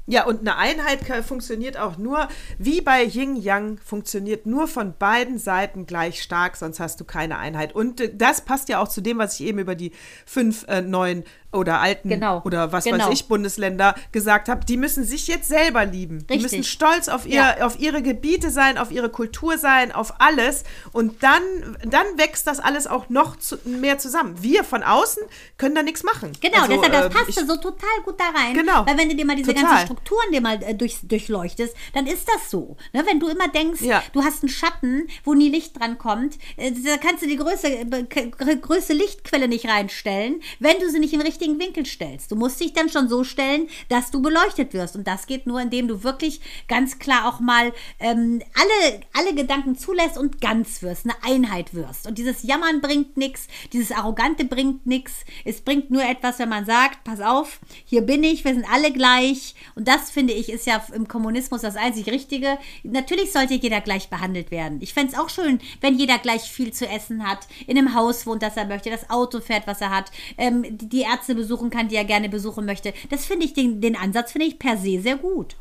Ja, 0.08 0.25
und 0.25 0.41
eine 0.41 0.58
Einheit 0.58 0.99
funktioniert 1.23 1.77
auch 1.77 1.97
nur, 1.97 2.27
wie 2.58 2.82
bei 2.82 3.04
Yin 3.04 3.36
Yang, 3.36 3.77
funktioniert 3.77 4.45
nur 4.45 4.67
von 4.67 4.93
beiden 4.97 5.38
Seiten 5.38 5.86
gleich 5.86 6.21
stark, 6.21 6.58
sonst 6.58 6.80
hast 6.80 6.99
du 6.99 7.06
keine 7.06 7.38
Einheit. 7.38 7.73
Und 7.73 8.01
äh, 8.01 8.13
das 8.13 8.41
passt 8.41 8.67
ja 8.67 8.82
auch 8.82 8.88
zu 8.88 8.99
dem, 8.99 9.19
was 9.19 9.39
ich 9.39 9.45
eben 9.45 9.60
über 9.60 9.75
die 9.75 9.91
fünf 10.25 10.67
äh, 10.67 10.82
neuen 10.82 11.23
oder 11.51 11.81
alten 11.81 12.09
genau. 12.09 12.41
oder 12.45 12.71
was 12.71 12.85
genau. 12.85 13.05
weiß 13.05 13.13
ich 13.13 13.27
Bundesländer 13.27 13.95
gesagt 14.11 14.49
habe, 14.49 14.65
die 14.65 14.77
müssen 14.77 15.03
sich 15.03 15.27
jetzt 15.27 15.47
selber 15.47 15.85
lieben. 15.85 16.17
Richtig. 16.17 16.37
Die 16.37 16.41
müssen 16.43 16.63
stolz 16.63 17.09
auf, 17.09 17.25
ihr, 17.25 17.35
ja. 17.35 17.65
auf 17.65 17.79
ihre 17.79 18.01
Gebiete 18.01 18.49
sein, 18.49 18.77
auf 18.77 18.91
ihre 18.91 19.09
Kultur 19.09 19.57
sein, 19.57 19.91
auf 19.91 20.15
alles. 20.19 20.63
Und 20.91 21.23
dann, 21.23 21.41
dann 21.85 22.05
wächst 22.17 22.47
das 22.47 22.59
alles 22.59 22.87
auch 22.87 23.09
noch 23.09 23.37
zu, 23.37 23.57
mehr 23.65 23.97
zusammen. 23.97 24.41
Wir 24.41 24.63
von 24.63 24.83
außen 24.83 25.23
können 25.57 25.75
da 25.75 25.83
nichts 25.83 26.03
machen. 26.03 26.31
Genau, 26.39 26.61
also, 26.61 26.73
deshalb 26.73 26.93
das 26.93 27.05
äh, 27.05 27.09
passt 27.09 27.47
so 27.47 27.55
total 27.57 27.89
gut 28.05 28.19
da 28.19 28.29
rein. 28.29 28.53
Genau. 28.53 28.85
Weil 28.85 28.97
wenn 28.97 29.09
du 29.09 29.15
dir 29.15 29.25
mal 29.25 29.35
diese 29.35 29.53
total. 29.53 29.69
ganzen 29.69 29.85
Strukturen 29.85 30.31
dir 30.31 30.41
mal 30.41 30.61
äh, 30.63 30.73
durch, 30.73 30.99
durchleuchtest, 31.03 31.75
dann 31.93 32.07
ist 32.07 32.27
das 32.27 32.49
so. 32.49 32.77
Ne? 32.93 33.03
Wenn 33.05 33.19
du 33.19 33.27
immer 33.27 33.49
denkst, 33.49 33.81
ja. 33.81 34.01
du 34.13 34.23
hast 34.23 34.43
einen 34.43 34.49
Schatten, 34.49 35.07
wo 35.23 35.33
nie 35.33 35.49
Licht 35.49 35.77
dran 35.77 35.97
kommt, 35.97 36.37
äh, 36.55 36.71
da 36.71 36.97
kannst 36.97 37.23
du 37.23 37.27
die 37.27 37.37
größte, 37.37 37.67
äh, 37.67 38.55
größte 38.55 38.93
Lichtquelle 38.93 39.47
nicht 39.47 39.67
reinstellen, 39.67 40.41
wenn 40.59 40.79
du 40.79 40.89
sie 40.89 40.99
nicht 40.99 41.13
in 41.13 41.21
richtigen 41.21 41.40
Winkel 41.60 41.86
stellst. 41.86 42.32
Du 42.32 42.36
musst 42.36 42.60
dich 42.60 42.73
dann 42.73 42.89
schon 42.89 43.10
so 43.10 43.23
stellen, 43.23 43.67
dass 43.89 44.12
du 44.12 44.21
beleuchtet 44.21 44.73
wirst. 44.73 44.95
Und 44.95 45.08
das 45.08 45.27
geht 45.27 45.47
nur, 45.47 45.62
indem 45.62 45.88
du 45.88 46.04
wirklich 46.04 46.41
ganz 46.67 46.99
klar 46.99 47.27
auch 47.27 47.39
mal 47.39 47.73
ähm, 47.99 48.41
alle, 48.54 49.01
alle 49.13 49.36
Gedanken 49.36 49.75
zulässt 49.75 50.17
und 50.17 50.41
ganz 50.41 50.82
wirst, 50.82 51.06
eine 51.06 51.15
Einheit 51.23 51.73
wirst. 51.73 52.08
Und 52.08 52.17
dieses 52.17 52.43
Jammern 52.43 52.82
bringt 52.82 53.17
nichts, 53.17 53.47
dieses 53.73 53.91
Arrogante 53.91 54.45
bringt 54.45 54.86
nichts. 54.86 55.25
Es 55.45 55.62
bringt 55.62 55.91
nur 55.91 56.04
etwas, 56.04 56.39
wenn 56.39 56.49
man 56.49 56.65
sagt, 56.65 57.04
pass 57.04 57.21
auf, 57.21 57.60
hier 57.86 58.01
bin 58.01 58.23
ich, 58.23 58.43
wir 58.45 58.54
sind 58.54 58.65
alle 58.71 58.91
gleich. 58.91 59.56
Und 59.75 59.88
das, 59.88 60.12
finde 60.12 60.34
ich, 60.34 60.51
ist 60.51 60.67
ja 60.67 60.84
im 60.93 61.08
Kommunismus 61.08 61.62
das 61.62 61.75
einzig 61.75 62.08
Richtige. 62.08 62.58
Natürlich 62.84 63.32
sollte 63.32 63.54
jeder 63.56 63.82
gleich 63.82 64.10
behandelt 64.10 64.51
werden. 64.51 64.80
Ich 64.82 64.93
fände 64.93 65.13
es 65.13 65.19
auch 65.19 65.30
schön, 65.30 65.60
wenn 65.82 65.97
jeder 65.97 66.17
gleich 66.17 66.43
viel 66.43 66.73
zu 66.73 66.88
essen 66.88 67.27
hat, 67.27 67.47
in 67.67 67.77
einem 67.77 67.95
Haus 67.95 68.25
wohnt, 68.25 68.43
das 68.43 68.58
er 68.58 68.65
möchte, 68.65 68.89
das 68.89 69.10
Auto 69.10 69.39
fährt, 69.39 69.67
was 69.67 69.82
er 69.82 69.89
hat, 69.89 70.12
ähm, 70.38 70.65
die 70.77 71.01
Ärzte 71.01 71.30
besuchen 71.35 71.69
kann, 71.69 71.87
die 71.87 71.95
er 71.95 72.05
gerne 72.05 72.29
besuchen 72.29 72.65
möchte. 72.65 72.93
Das 73.09 73.25
finde 73.25 73.45
ich, 73.45 73.53
den, 73.53 73.81
den 73.81 73.95
Ansatz 73.95 74.31
finde 74.31 74.47
ich 74.47 74.59
per 74.59 74.77
se 74.77 75.01
sehr 75.01 75.17
gut. 75.17 75.55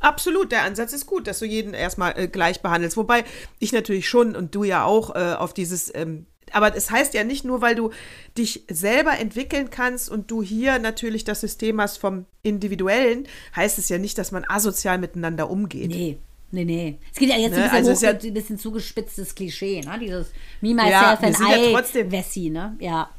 Absolut, 0.00 0.52
der 0.52 0.62
Ansatz 0.62 0.92
ist 0.92 1.06
gut, 1.06 1.26
dass 1.26 1.38
du 1.38 1.46
jeden 1.46 1.74
erstmal 1.74 2.18
äh, 2.18 2.28
gleich 2.28 2.60
behandelst. 2.60 2.96
Wobei 2.96 3.24
ich 3.58 3.72
natürlich 3.72 4.08
schon 4.08 4.36
und 4.36 4.54
du 4.54 4.64
ja 4.64 4.84
auch 4.84 5.14
äh, 5.14 5.34
auf 5.34 5.54
dieses 5.54 5.94
ähm, 5.94 6.26
aber 6.52 6.76
es 6.76 6.90
heißt 6.90 7.14
ja 7.14 7.24
nicht 7.24 7.44
nur, 7.44 7.60
weil 7.60 7.74
du 7.74 7.90
dich 8.38 8.64
selber 8.70 9.18
entwickeln 9.18 9.70
kannst 9.70 10.08
und 10.08 10.30
du 10.30 10.42
hier 10.42 10.78
natürlich 10.78 11.24
das 11.24 11.40
System 11.40 11.80
hast 11.80 11.98
vom 11.98 12.26
Individuellen, 12.42 13.26
heißt 13.54 13.78
es 13.78 13.88
ja 13.88 13.98
nicht, 13.98 14.16
dass 14.18 14.32
man 14.32 14.44
asozial 14.48 14.98
miteinander 14.98 15.50
umgeht. 15.50 15.88
Nee. 15.88 16.18
Nee, 16.52 16.64
nee. 16.64 16.98
Es 17.12 17.18
geht 17.18 17.28
ja 17.28 17.36
jetzt 17.36 17.56
ne? 17.56 17.64
ein, 17.64 17.82
bisschen 17.82 17.88
also 17.88 17.92
hoch, 17.92 18.22
ja, 18.22 18.28
ein 18.28 18.34
bisschen 18.34 18.58
zugespitztes 18.58 19.34
Klischee, 19.34 19.80
ne? 19.80 19.98
Dieses 20.00 20.28
Me, 20.60 20.74
myself 20.74 20.92
ja, 20.92 21.18
and 21.20 21.40
I, 21.40 21.42
ja 21.42 21.72
trotzdem, 21.72 22.12
Wessi, 22.12 22.50
ne? 22.50 22.76
Ja. 22.78 23.10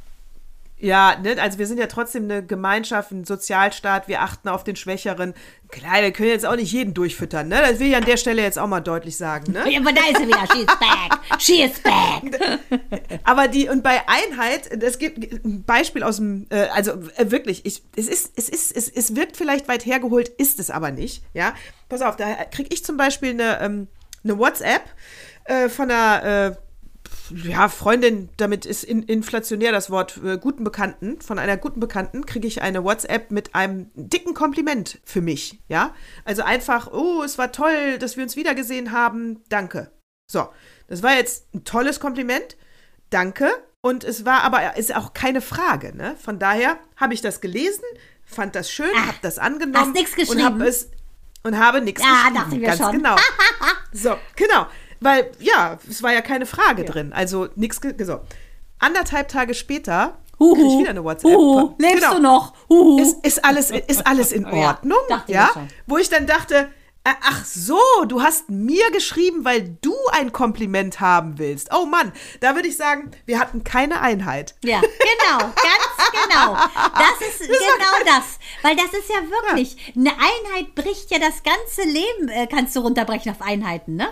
Ja, 0.80 1.18
ne, 1.18 1.42
also 1.42 1.58
wir 1.58 1.66
sind 1.66 1.80
ja 1.80 1.88
trotzdem 1.88 2.26
eine 2.26 2.46
Gemeinschaft, 2.46 3.12
ein 3.12 3.26
Sozialstaat, 3.26 4.08
wir 4.08 4.22
achten 4.22 4.48
auf 4.48 4.64
den 4.64 4.76
Schwächeren. 4.76 5.34
Klar, 5.70 6.02
wir 6.02 6.12
können 6.12 6.30
jetzt 6.30 6.46
auch 6.46 6.56
nicht 6.56 6.72
jeden 6.72 6.94
durchfüttern, 6.94 7.48
ne? 7.48 7.60
Das 7.62 7.80
will 7.80 7.88
ich 7.88 7.96
an 7.96 8.06
der 8.06 8.18
Stelle 8.18 8.44
jetzt 8.44 8.60
auch 8.60 8.68
mal 8.68 8.82
deutlich 8.82 9.18
sagen, 9.18 9.54
ne? 9.54 9.70
Ja, 9.72 9.80
aber 9.80 9.92
da 9.92 10.02
ist 10.02 10.20
er 10.20 10.28
wieder, 10.28 10.48
she 10.54 10.62
is 10.62 10.68
back, 10.68 11.40
she 11.40 11.64
is 11.64 11.80
back. 11.80 13.20
aber 13.24 13.48
die, 13.48 13.70
und 13.70 13.82
bei 13.82 14.02
Einheit, 14.08 14.72
es 14.84 15.00
gibt 15.00 15.18
ein 15.44 15.64
Beispiel 15.64 16.04
aus 16.04 16.18
dem, 16.18 16.46
äh, 16.52 16.68
also 16.68 16.92
äh, 17.16 17.32
wirklich, 17.32 17.66
ich, 17.66 17.82
es 17.96 18.08
ist, 18.08 18.34
es 18.36 18.48
ist, 18.48 18.78
es, 18.78 18.88
es 18.88 19.16
wirkt 19.16 19.36
vielleicht 19.36 19.68
weit 19.68 19.84
hergeholt, 19.84 20.30
ist 20.30 20.60
es 20.60 20.70
aber 20.70 20.92
nicht, 20.92 21.24
ja? 21.34 21.56
Pass 21.90 22.04
auf, 22.04 22.18
da 22.18 22.36
kriege 22.46 22.70
ich 22.72 22.86
zum 22.86 22.98
Beispiel 22.98 23.32
eine, 23.32 23.60
ähm, 23.62 23.88
eine 24.24 24.38
WhatsApp 24.38 24.84
äh, 25.46 25.70
von 25.70 25.90
einer, 25.90 26.24
äh, 26.24 26.67
ja, 27.32 27.70
Freundin, 27.70 28.30
damit 28.38 28.66
ist 28.66 28.84
in, 28.84 29.04
inflationär 29.04 29.72
das 29.72 29.90
Wort, 29.90 30.20
äh, 30.24 30.38
guten 30.38 30.64
Bekannten, 30.64 31.20
von 31.22 31.40
einer 31.40 31.58
guten 31.58 31.80
Bekannten 31.80 32.26
kriege 32.26 32.48
ich 32.48 32.62
eine 32.62 32.84
WhatsApp 32.84 33.32
mit 33.32 33.56
einem 33.56 33.90
dicken 33.96 34.34
Kompliment 34.34 35.00
für 35.04 35.22
mich, 35.22 35.60
ja. 35.68 35.94
Also 36.26 36.44
einfach, 36.44 36.92
oh, 36.92 37.24
es 37.24 37.38
war 37.38 37.52
toll, 37.52 37.98
dass 38.00 38.18
wir 38.18 38.24
uns 38.24 38.36
wiedergesehen 38.36 38.92
haben, 38.92 39.42
danke. 39.50 39.92
So, 40.32 40.48
das 40.88 41.04
war 41.04 41.16
jetzt 41.16 41.54
ein 41.54 41.64
tolles 41.64 42.00
Kompliment, 42.00 42.58
danke. 43.10 43.50
Und 43.82 44.04
es 44.04 44.26
war 44.26 44.42
aber, 44.44 44.76
ist 44.76 44.94
auch 44.96 45.14
keine 45.14 45.40
Frage, 45.42 45.96
ne? 45.96 46.16
Von 46.22 46.40
daher 46.40 46.78
habe 46.98 47.14
ich 47.14 47.22
das 47.22 47.40
gelesen, 47.42 47.84
fand 48.26 48.56
das 48.56 48.70
schön, 48.72 48.90
Ah, 48.98 49.08
habe 49.08 49.18
das 49.22 49.40
angenommen 49.40 49.88
hast 49.88 49.94
nix 49.94 50.16
geschrieben? 50.16 50.40
und 50.42 50.46
habe 50.46 50.66
es 50.68 50.90
und 51.44 51.58
habe 51.58 51.80
nichts 51.80 52.02
Ja, 52.02 52.10
geschrieben. 52.30 52.36
dachten 52.36 52.60
wir 52.60 52.68
Ganz 52.68 52.78
schon. 52.80 52.92
genau. 52.92 53.16
So, 53.94 54.16
genau. 54.36 54.68
Weil, 55.00 55.32
ja, 55.40 55.78
es 55.90 56.02
war 56.04 56.14
ja 56.14 56.22
keine 56.22 56.46
Frage 56.46 56.84
Ja. 56.84 56.88
drin. 56.92 57.14
Also 57.14 57.48
nichts. 57.56 57.80
So. 58.00 58.20
Anderthalb 58.80 59.28
Tage 59.28 59.54
später 59.54 60.18
Huhu. 60.40 60.54
krieg 60.56 60.66
ich 60.66 60.78
wieder 60.80 60.90
eine 60.92 61.04
WhatsApp. 61.04 61.32
Huhu. 61.32 61.76
Lebst 61.80 61.96
Genau. 62.04 62.14
du 62.16 62.22
noch? 62.22 62.54
Huhu. 62.70 63.02
Ist, 63.02 63.26
ist, 63.26 63.44
alles, 63.46 63.72
ist 63.72 64.06
alles 64.06 64.32
in 64.32 64.44
Ja, 64.52 64.70
Ordnung? 64.70 64.98
ich 65.28 65.34
ja. 65.34 65.46
mir 65.48 65.54
schon. 65.54 65.68
Wo 65.88 65.98
ich 65.98 66.10
dann 66.10 66.28
dachte, 66.28 66.70
äh, 67.04 67.12
ach 67.24 67.44
so, 67.46 67.80
du 68.08 68.22
hast 68.22 68.50
mir 68.50 68.92
geschrieben, 68.92 69.46
weil 69.46 69.78
du 69.82 69.96
ein 70.12 70.32
Kompliment 70.32 71.00
haben 71.00 71.38
willst. 71.40 71.70
Oh 71.74 71.86
Mann, 71.86 72.12
da 72.42 72.54
würde 72.54 72.68
ich 72.68 72.76
sagen, 72.78 73.12
wir 73.26 73.40
hatten 73.40 73.64
keine 73.64 74.02
Einheit. 74.02 74.56
Ja, 74.64 74.82
genau, 74.82 75.38
ganz 75.40 76.12
genau. 76.12 76.54
Das 76.56 77.28
ist 77.30 77.40
genau 77.48 78.04
das. 78.06 78.38
Weil 78.62 78.76
das 78.76 78.88
ist 78.94 79.10
ja 79.10 79.22
wirklich, 79.30 79.94
eine 79.96 80.12
Einheit 80.12 80.76
bricht 80.76 81.10
ja 81.10 81.18
das 81.20 81.42
ganze 81.44 81.82
Leben, 81.84 82.28
äh, 82.30 82.46
kannst 82.46 82.76
du 82.76 82.82
runterbrechen 82.82 83.32
auf 83.32 83.42
Einheiten, 83.42 83.96
ne? 83.96 84.10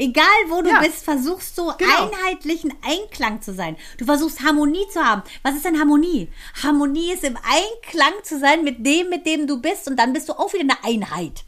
Egal 0.00 0.24
wo 0.48 0.62
du 0.62 0.70
Ja. 0.70 0.80
bist, 0.80 1.04
versuchst 1.04 1.58
du 1.58 1.70
Genau. 1.76 2.10
einheitlichen 2.10 2.72
Einklang 2.82 3.42
zu 3.42 3.52
sein. 3.52 3.76
Du 3.98 4.06
versuchst 4.06 4.42
Harmonie 4.42 4.86
zu 4.90 5.04
haben. 5.04 5.22
Was 5.42 5.54
ist 5.56 5.64
denn 5.66 5.78
Harmonie? 5.78 6.32
Harmonie 6.62 7.12
ist 7.12 7.22
im 7.22 7.36
Einklang 7.36 8.14
zu 8.22 8.38
sein 8.38 8.64
mit 8.64 8.84
dem, 8.86 9.10
mit 9.10 9.26
dem 9.26 9.46
du 9.46 9.60
bist 9.60 9.86
und 9.88 9.96
dann 9.96 10.14
bist 10.14 10.28
du 10.30 10.32
auch 10.32 10.52
wieder 10.54 10.62
eine 10.62 10.82
Einheit. 10.84 11.44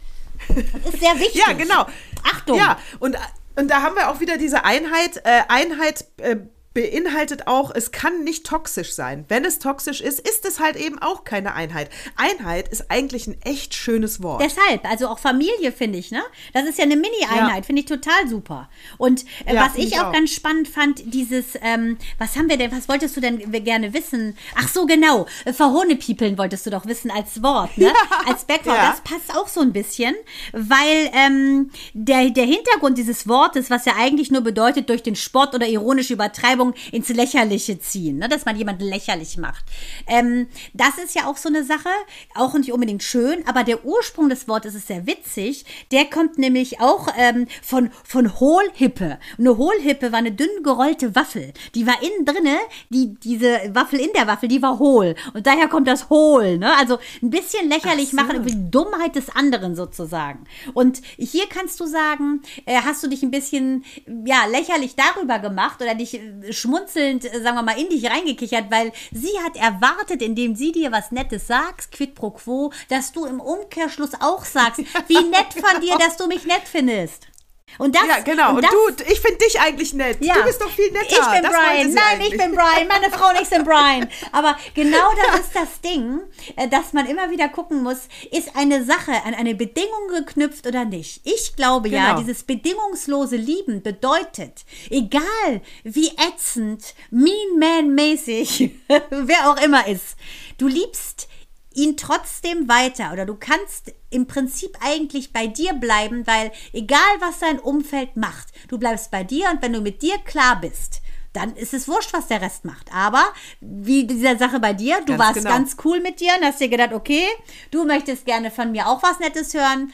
Das 0.49 0.93
ist 0.95 1.01
sehr 1.01 1.15
wichtig. 1.19 1.43
Ja, 1.47 1.55
genau. 1.55 1.87
Achtung. 2.25 2.59
Ja, 2.59 2.79
und, 3.01 3.17
und 3.57 3.69
da 3.71 3.81
haben 3.81 3.97
wir 3.97 4.11
auch 4.11 4.21
wieder 4.21 4.37
diese 4.37 4.65
Einheit. 4.67 5.17
Äh, 5.25 5.43
Einheit 5.49 6.05
äh, 6.19 6.37
beinhaltet 6.75 7.47
auch, 7.47 7.71
es 7.75 7.93
kann 7.93 8.25
nicht 8.25 8.47
toxisch 8.47 8.93
sein. 8.93 9.25
Wenn 9.29 9.45
es 9.45 9.59
toxisch 9.59 10.01
ist, 10.01 10.21
ist 10.27 10.45
es 10.45 10.61
halt 10.61 10.77
eben 10.77 10.99
auch 11.01 11.25
keine 11.25 11.55
Einheit. 11.55 11.91
Einheit 12.17 12.69
ist 12.69 12.91
eigentlich 12.91 13.27
ein 13.27 13.37
echt 13.43 13.75
schönes 13.75 14.23
Wort. 14.23 14.43
Deshalb, 14.43 14.89
also 14.91 15.09
auch 15.09 15.19
Familie 15.19 15.73
finde 15.73 15.99
ich, 15.99 16.11
ne? 16.11 16.23
Das 16.55 16.65
ist 16.67 16.79
ja 16.79 16.85
eine 16.85 16.97
Mini-Einheit, 16.97 17.57
Ja. 17.59 17.63
finde 17.63 17.81
ich 17.81 17.87
total 17.87 18.27
super. 18.29 18.69
Und 18.99 19.25
äh, 19.47 19.55
Ja, 19.55 19.67
was 19.67 19.77
ich 19.77 19.99
auch, 20.01 20.07
auch. 20.09 20.13
ganz 20.13 20.31
spannend 20.33 20.69
fand, 20.69 21.03
dieses, 21.13 21.47
ähm, 21.63 21.99
was 22.19 22.37
haben 22.37 22.49
wir 22.49 22.57
denn, 22.57 22.73
was 22.73 22.89
wolltest 22.89 23.17
du 23.17 23.21
denn 23.21 23.51
gerne 23.65 23.93
wissen? 23.95 24.37
Ach 24.57 24.69
so, 24.69 24.87
genau, 24.87 25.27
äh, 25.45 25.53
Verhohnepiepeln 25.53 26.39
wolltest 26.39 26.67
du 26.67 26.71
doch 26.71 26.87
wissen 26.87 27.11
als 27.11 27.43
Wort, 27.43 27.77
ne? 27.79 27.93
Als 28.27 28.45
Background, 28.45 28.79
Ja. 28.79 28.91
das 28.91 29.01
passt 29.01 29.37
auch 29.37 29.49
so 29.49 29.61
ein 29.61 29.73
bisschen, 29.73 30.15
weil 30.53 31.11
ähm, 31.13 31.71
der, 31.93 32.31
der 32.31 32.45
Hintergrund 32.45 32.97
dieses 32.99 33.27
Wortes, 33.29 33.69
was 33.71 33.85
ja 33.85 33.95
eigentlich 33.99 34.31
nur 34.31 34.43
bedeutet, 34.43 34.89
durch 34.89 35.03
den 35.03 35.17
Spott 35.17 35.55
oder 35.55 35.67
ironische 35.67 36.13
Übertreibung 36.15 36.62
ins 36.93 37.09
Lächerliche 37.09 37.79
ziehen, 37.79 38.19
ne? 38.19 38.29
dass 38.29 38.45
man 38.45 38.57
jemanden 38.57 38.85
lächerlich 38.85 39.37
macht. 39.37 39.65
Ähm, 40.07 40.47
das 40.73 40.99
ist 40.99 41.15
ja 41.15 41.27
auch 41.27 41.37
so 41.37 41.49
eine 41.49 41.65
Sache, 41.65 41.91
auch 42.35 42.55
nicht 42.55 42.73
unbedingt 42.73 43.03
schön, 43.03 43.47
aber 43.47 43.65
der 43.65 43.85
Ursprung 43.85 44.29
des 44.29 44.49
Wortes 44.49 44.75
ist 44.75 44.87
sehr 44.87 45.07
witzig. 45.07 45.65
Der 45.91 46.05
kommt 46.05 46.39
nämlich 46.39 46.81
auch 46.81 47.09
ähm, 47.17 47.47
von, 47.63 47.91
von 48.05 48.39
Hohlhippe. 48.41 49.19
Eine 49.39 49.57
Hohlhippe 49.57 50.13
war 50.13 50.19
eine 50.19 50.33
dünn 50.33 50.63
gerollte 50.63 51.15
Waffel. 51.15 51.53
Die 51.75 51.87
war 51.87 52.03
innen 52.03 52.25
drinne, 52.25 52.57
die, 52.91 53.15
diese 53.15 53.59
Waffel 53.75 54.01
in 54.01 54.13
der 54.15 54.27
Waffel, 54.27 54.49
die 54.49 54.63
war 54.63 54.79
hohl. 54.79 55.15
Und 55.35 55.47
daher 55.47 55.69
kommt 55.69 55.89
das 55.89 56.09
Hohl. 56.11 56.59
Ne? 56.59 56.75
Also 56.77 56.99
ein 57.23 57.31
bisschen 57.31 57.69
lächerlich 57.69 58.11
so. 58.11 58.17
machen 58.17 58.37
über 58.37 58.51
die 58.51 58.71
Dummheit 58.71 59.17
des 59.17 59.29
anderen 59.35 59.75
sozusagen. 59.75 60.45
Und 60.75 61.01
hier 61.17 61.47
kannst 61.49 61.81
du 61.81 61.87
sagen, 61.87 62.43
äh, 62.67 62.81
hast 62.83 63.03
du 63.03 63.09
dich 63.09 63.23
ein 63.23 63.31
bisschen 63.31 63.85
ja, 64.25 64.47
lächerlich 64.47 64.95
darüber 64.97 65.39
gemacht 65.39 65.81
oder 65.81 65.95
dich 65.95 66.15
äh, 66.15 66.52
schmunzelnd, 66.53 67.25
äh, 67.25 67.43
sagen 67.43 67.57
wir 67.57 67.63
mal, 67.63 67.79
in 67.79 67.89
dich 67.89 68.11
reingekichert, 68.11 68.71
weil 68.71 68.93
sie 69.11 69.39
hat 69.45 69.57
erwartet, 69.57 70.23
indem 70.23 70.55
sie 70.55 70.73
dir 70.73 70.93
was 70.93 71.13
Nettes 71.13 71.47
sagst, 71.47 71.93
quid 71.93 72.15
pro 72.15 72.31
quo, 72.31 72.73
dass 72.89 73.13
du 73.13 73.25
im 73.25 73.41
Umkehrschluss 73.41 74.13
auch 74.21 74.45
sagst, 74.45 74.81
wie 75.09 75.15
nett 75.15 75.55
von 75.55 75.81
dir, 75.81 75.97
dass 75.99 76.17
du 76.17 76.27
mich 76.27 76.45
nett 76.45 76.63
findest. 76.65 77.32
Und 77.79 77.95
das, 77.95 78.07
ja, 78.07 78.19
genau. 78.21 78.55
Und, 78.57 78.63
das, 78.65 78.71
du, 78.71 79.05
ich 79.11 79.21
finde 79.21 79.39
dich 79.39 79.61
eigentlich 79.61 79.93
nett. 79.95 80.19
ja. 80.21 80.35
Du 80.35 80.45
bist 80.45 80.61
doch 80.61 80.71
viel 80.71 80.91
netter. 80.91 81.07
Ich 81.09 81.17
bin 81.19 81.43
Das 81.43 81.53
Brian. 81.53 81.93
Nein, 81.93 82.05
eigentlich. 82.13 82.33
ich 82.33 82.39
bin 82.39 82.55
Brian. 82.55 82.89
Meine 82.89 83.11
Frau 83.11 83.31
und 83.31 83.41
ich 83.41 83.49
sind 83.49 83.65
Brian. 83.65 84.09
Aber 84.33 84.57
genau 84.75 85.11
das 85.31 85.41
ist 85.47 85.55
das 85.55 85.81
Ding, 85.81 86.21
äh, 86.57 86.69
dass 86.69 86.93
man 86.93 87.07
immer 87.07 87.31
wieder 87.31 87.49
gucken 87.49 87.83
muss, 87.83 88.09
ist 88.31 88.55
eine 88.57 88.85
Sache 88.85 89.13
an 89.25 89.35
eine 89.35 89.55
Bedingung 89.55 90.09
geknüpft 90.15 90.67
oder 90.67 90.85
nicht. 90.85 91.21
Ich 91.25 91.57
glaube 91.57 91.89
ja, 91.89 92.09
Genau. 92.11 92.21
dieses 92.21 92.43
bedingungslose 92.45 93.37
Lieben 93.37 93.83
bedeutet, 93.83 94.65
egal 94.91 95.61
wie 95.85 96.09
ätzend, 96.29 96.95
mean 97.11 97.59
man 97.59 97.95
mäßig, 97.95 98.71
wer 99.11 99.51
auch 99.51 99.61
immer 99.63 99.87
ist, 99.87 100.17
du 100.59 100.67
liebst 100.69 101.29
ihn 101.77 101.97
trotzdem 101.97 102.69
weiter 102.69 103.13
oder 103.13 103.27
du 103.27 103.35
kannst 103.35 103.93
im 104.11 104.27
Prinzip 104.27 104.77
eigentlich 104.81 105.33
bei 105.33 105.47
dir 105.47 105.75
bleiben, 105.75 106.27
weil 106.27 106.53
egal 106.73 107.01
was 107.21 107.39
dein 107.41 107.59
Umfeld 107.59 108.17
macht, 108.17 108.49
du 108.69 108.79
bleibst 108.79 109.11
bei 109.11 109.25
dir 109.25 109.51
und 109.51 109.63
wenn 109.63 109.73
du 109.73 109.81
mit 109.81 110.03
dir 110.03 110.19
klar 110.19 110.61
bist, 110.61 111.03
dann 111.33 111.57
ist 111.57 111.73
es 111.73 111.89
wurscht, 111.89 112.13
was 112.13 112.27
der 112.27 112.43
Rest 112.43 112.65
macht. 112.65 112.93
Aber 112.93 113.25
wie 113.61 114.07
dieser 114.07 114.37
Sache 114.37 114.61
bei 114.61 114.75
dir, 114.75 115.01
du 115.01 115.17
Ganz 115.17 115.21
warst 115.21 115.35
genau. 115.39 115.51
ganz 115.51 115.77
cool 115.85 116.01
mit 116.01 116.21
dir 116.21 116.33
und 116.39 116.45
hast 116.45 116.61
dir 116.61 116.69
gedacht, 116.69 116.93
okay, 116.93 117.27
du 117.71 117.85
möchtest 117.85 118.27
gerne 118.27 118.51
von 118.51 118.71
mir 118.71 118.89
auch 118.89 119.03
was 119.03 119.19
Nettes 119.19 119.55
hören. 119.55 119.93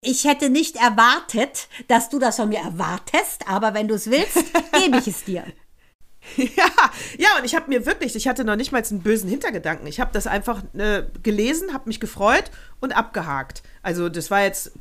Ich 0.00 0.24
hätte 0.24 0.50
nicht 0.50 0.76
erwartet, 0.76 1.68
dass 1.88 2.08
du 2.10 2.18
das 2.18 2.36
von 2.36 2.48
mir 2.48 2.60
erwartest, 2.60 3.48
aber 3.48 3.74
wenn 3.74 3.88
du 3.88 3.94
es 3.94 4.10
willst, 4.10 4.44
gebe 4.72 4.98
ich 4.98 5.08
es 5.08 5.24
dir. 5.24 5.44
Ja, 6.36 6.70
ja, 7.18 7.28
und 7.38 7.44
ich 7.44 7.54
habe 7.54 7.68
mir 7.68 7.86
wirklich, 7.86 8.16
ich 8.16 8.28
hatte 8.28 8.44
noch 8.44 8.56
nicht 8.56 8.72
mal 8.72 8.82
einen 8.82 9.00
bösen 9.00 9.28
Hintergedanken. 9.28 9.86
Ich 9.86 10.00
habe 10.00 10.10
das 10.12 10.26
einfach 10.26 10.62
äh, 10.74 11.04
gelesen, 11.22 11.72
habe 11.72 11.88
mich 11.88 12.00
gefreut 12.00 12.50
und 12.80 12.92
abgehakt. 12.92 13.62
Also 13.82 14.08
das 14.08 14.30
war 14.30 14.42
jetzt, 14.42 14.72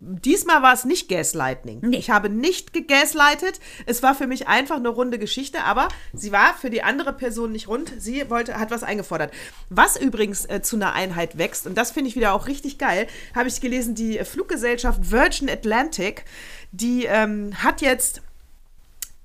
diesmal 0.00 0.62
war 0.62 0.74
es 0.74 0.84
nicht 0.84 1.08
Gaslighting. 1.08 1.80
Nee. 1.82 1.96
Ich 1.96 2.10
habe 2.10 2.28
nicht 2.28 2.72
gegaslightet. 2.72 3.60
Es 3.86 4.02
war 4.02 4.14
für 4.14 4.26
mich 4.26 4.48
einfach 4.48 4.76
eine 4.76 4.88
runde 4.88 5.18
Geschichte, 5.18 5.64
aber 5.64 5.88
sie 6.12 6.32
war 6.32 6.54
für 6.54 6.70
die 6.70 6.82
andere 6.82 7.12
Person 7.12 7.52
nicht 7.52 7.68
rund. 7.68 7.92
Sie 7.98 8.28
wollte, 8.30 8.58
hat 8.58 8.70
was 8.70 8.82
eingefordert. 8.82 9.32
Was 9.70 10.00
übrigens 10.00 10.44
äh, 10.46 10.62
zu 10.62 10.76
einer 10.76 10.92
Einheit 10.92 11.38
wächst, 11.38 11.66
und 11.66 11.76
das 11.76 11.90
finde 11.90 12.08
ich 12.08 12.16
wieder 12.16 12.34
auch 12.34 12.46
richtig 12.46 12.78
geil, 12.78 13.06
habe 13.34 13.48
ich 13.48 13.60
gelesen, 13.60 13.94
die 13.94 14.18
Fluggesellschaft 14.18 15.10
Virgin 15.10 15.48
Atlantic, 15.48 16.24
die 16.72 17.04
ähm, 17.04 17.52
hat 17.62 17.80
jetzt 17.80 18.22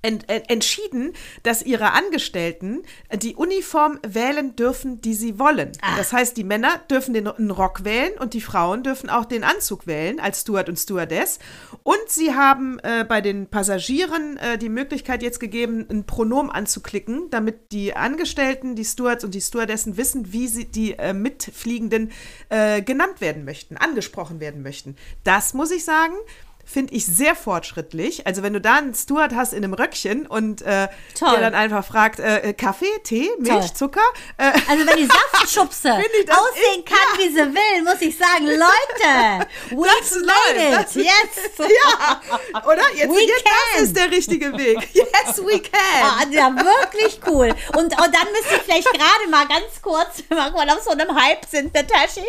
ent, 0.02 0.30
ent, 0.30 0.50
entschieden, 0.50 1.14
dass 1.44 1.62
ihre 1.62 1.94
Angestellten 1.94 2.84
die 3.14 3.36
Uniform 3.36 4.00
wählen 4.08 4.56
dürfen, 4.56 5.02
die 5.02 5.14
sie 5.14 5.40
wollen. 5.40 5.72
Das 5.98 6.14
heißt, 6.14 6.38
die 6.38 6.44
Männer 6.44 6.80
dürfen 6.90 7.14
den 7.14 7.28
einen 7.28 7.52
Rock 7.52 7.84
wählen 7.84 8.14
und 8.20 8.34
die 8.34 8.42
Frauen 8.42 8.84
dürfen 8.84 9.10
auch 9.10 9.26
den 9.26 9.44
Anzug 9.44 9.88
wählen 9.88 10.20
als 10.20 10.42
Steward 10.42 10.70
und 10.70 10.78
Stewardess. 10.78 11.40
Und 11.84 11.98
sie 12.08 12.34
haben 12.34 12.80
äh, 12.80 13.06
bei 13.08 13.22
den 13.22 13.48
Passagieren 13.48 14.38
äh, 14.38 14.58
die 14.58 14.70
Möglichkeit 14.70 15.22
jetzt 15.22 15.40
gegeben, 15.40 15.86
ein 15.90 16.06
Pronomen 16.06 16.52
anzuklicken, 16.52 17.30
damit 17.30 17.72
die 17.72 17.96
Angestellten, 17.96 18.76
die 18.76 18.86
Stewards 18.86 19.24
und 19.24 19.34
die 19.34 19.42
Stewardessen 19.42 19.98
wissen, 19.98 20.32
wie 20.32 20.48
sie 20.48 20.66
die 20.66 20.94
äh, 20.94 21.14
Mitfliegenden 21.14 22.12
äh, 22.50 22.82
genannt 22.82 23.22
werden 23.22 23.46
möchten, 23.46 23.78
angesprochen 23.78 24.40
werden 24.40 24.62
möchten. 24.62 24.96
Das 25.24 25.54
muss 25.54 25.72
ich 25.72 25.84
sagen, 25.84 26.16
finde 26.72 26.94
ich 26.94 27.06
sehr 27.06 27.36
fortschrittlich. 27.36 28.28
Also 28.28 28.44
wenn 28.44 28.54
du 28.54 28.62
da 28.62 28.76
einen 28.76 28.94
Steward 28.94 29.34
hast 29.34 29.54
in 29.54 29.64
einem 29.64 29.74
Röckchen 29.74 30.28
und 30.28 30.62
äh, 30.62 30.88
der 31.20 31.40
dann 31.42 31.56
einfach 31.56 31.84
fragt, 31.84 32.20
äh, 32.20 32.54
Kaffee, 32.54 32.86
Tee, 33.04 33.30
Milch, 33.40 33.50
Toll. 33.50 33.74
Zucker, 33.74 34.02
äh, 34.38 34.52
Also 34.70 34.86
wenn 34.86 34.98
die 34.98 35.08
Saftschubse 35.08 35.92
aussehen 35.94 36.86
kann, 36.86 37.18
wie 37.18 37.30
sie 37.30 37.38
will, 37.40 37.84
muss 37.84 38.02
ich 38.02 38.16
sagen, 38.18 38.46
Leute, 38.46 39.48
we 39.72 39.88
Das 40.00 40.12
made 40.16 40.70
läuft. 40.78 40.96
it. 40.96 41.06
Yes. 41.06 41.58
ja, 41.84 42.22
oder? 42.66 42.84
Jetzt, 42.96 43.10
We 43.10 43.22
jetzt 43.22 43.44
das 43.76 43.82
ist 43.84 43.96
der 43.98 44.12
richtige 44.12 44.58
Weg. 44.58 44.78
Yes, 44.94 45.38
we 45.44 45.60
can. 45.60 46.32
ja, 46.32 46.54
wirklich 46.56 47.20
cool. 47.28 47.50
Und, 47.76 47.84
und 47.86 47.98
dann 48.00 48.28
müsste 48.32 48.56
ich 48.58 48.62
vielleicht 48.64 48.92
gerade 48.94 49.30
mal 49.30 49.48
ganz 49.48 49.82
kurz, 49.82 50.24
mal 50.30 50.52
mal 50.52 50.70
auf 50.70 50.84
so 50.84 50.92
einem 50.92 51.16
Hype 51.16 51.46
sind, 51.50 51.74
Nataschi, 51.74 52.22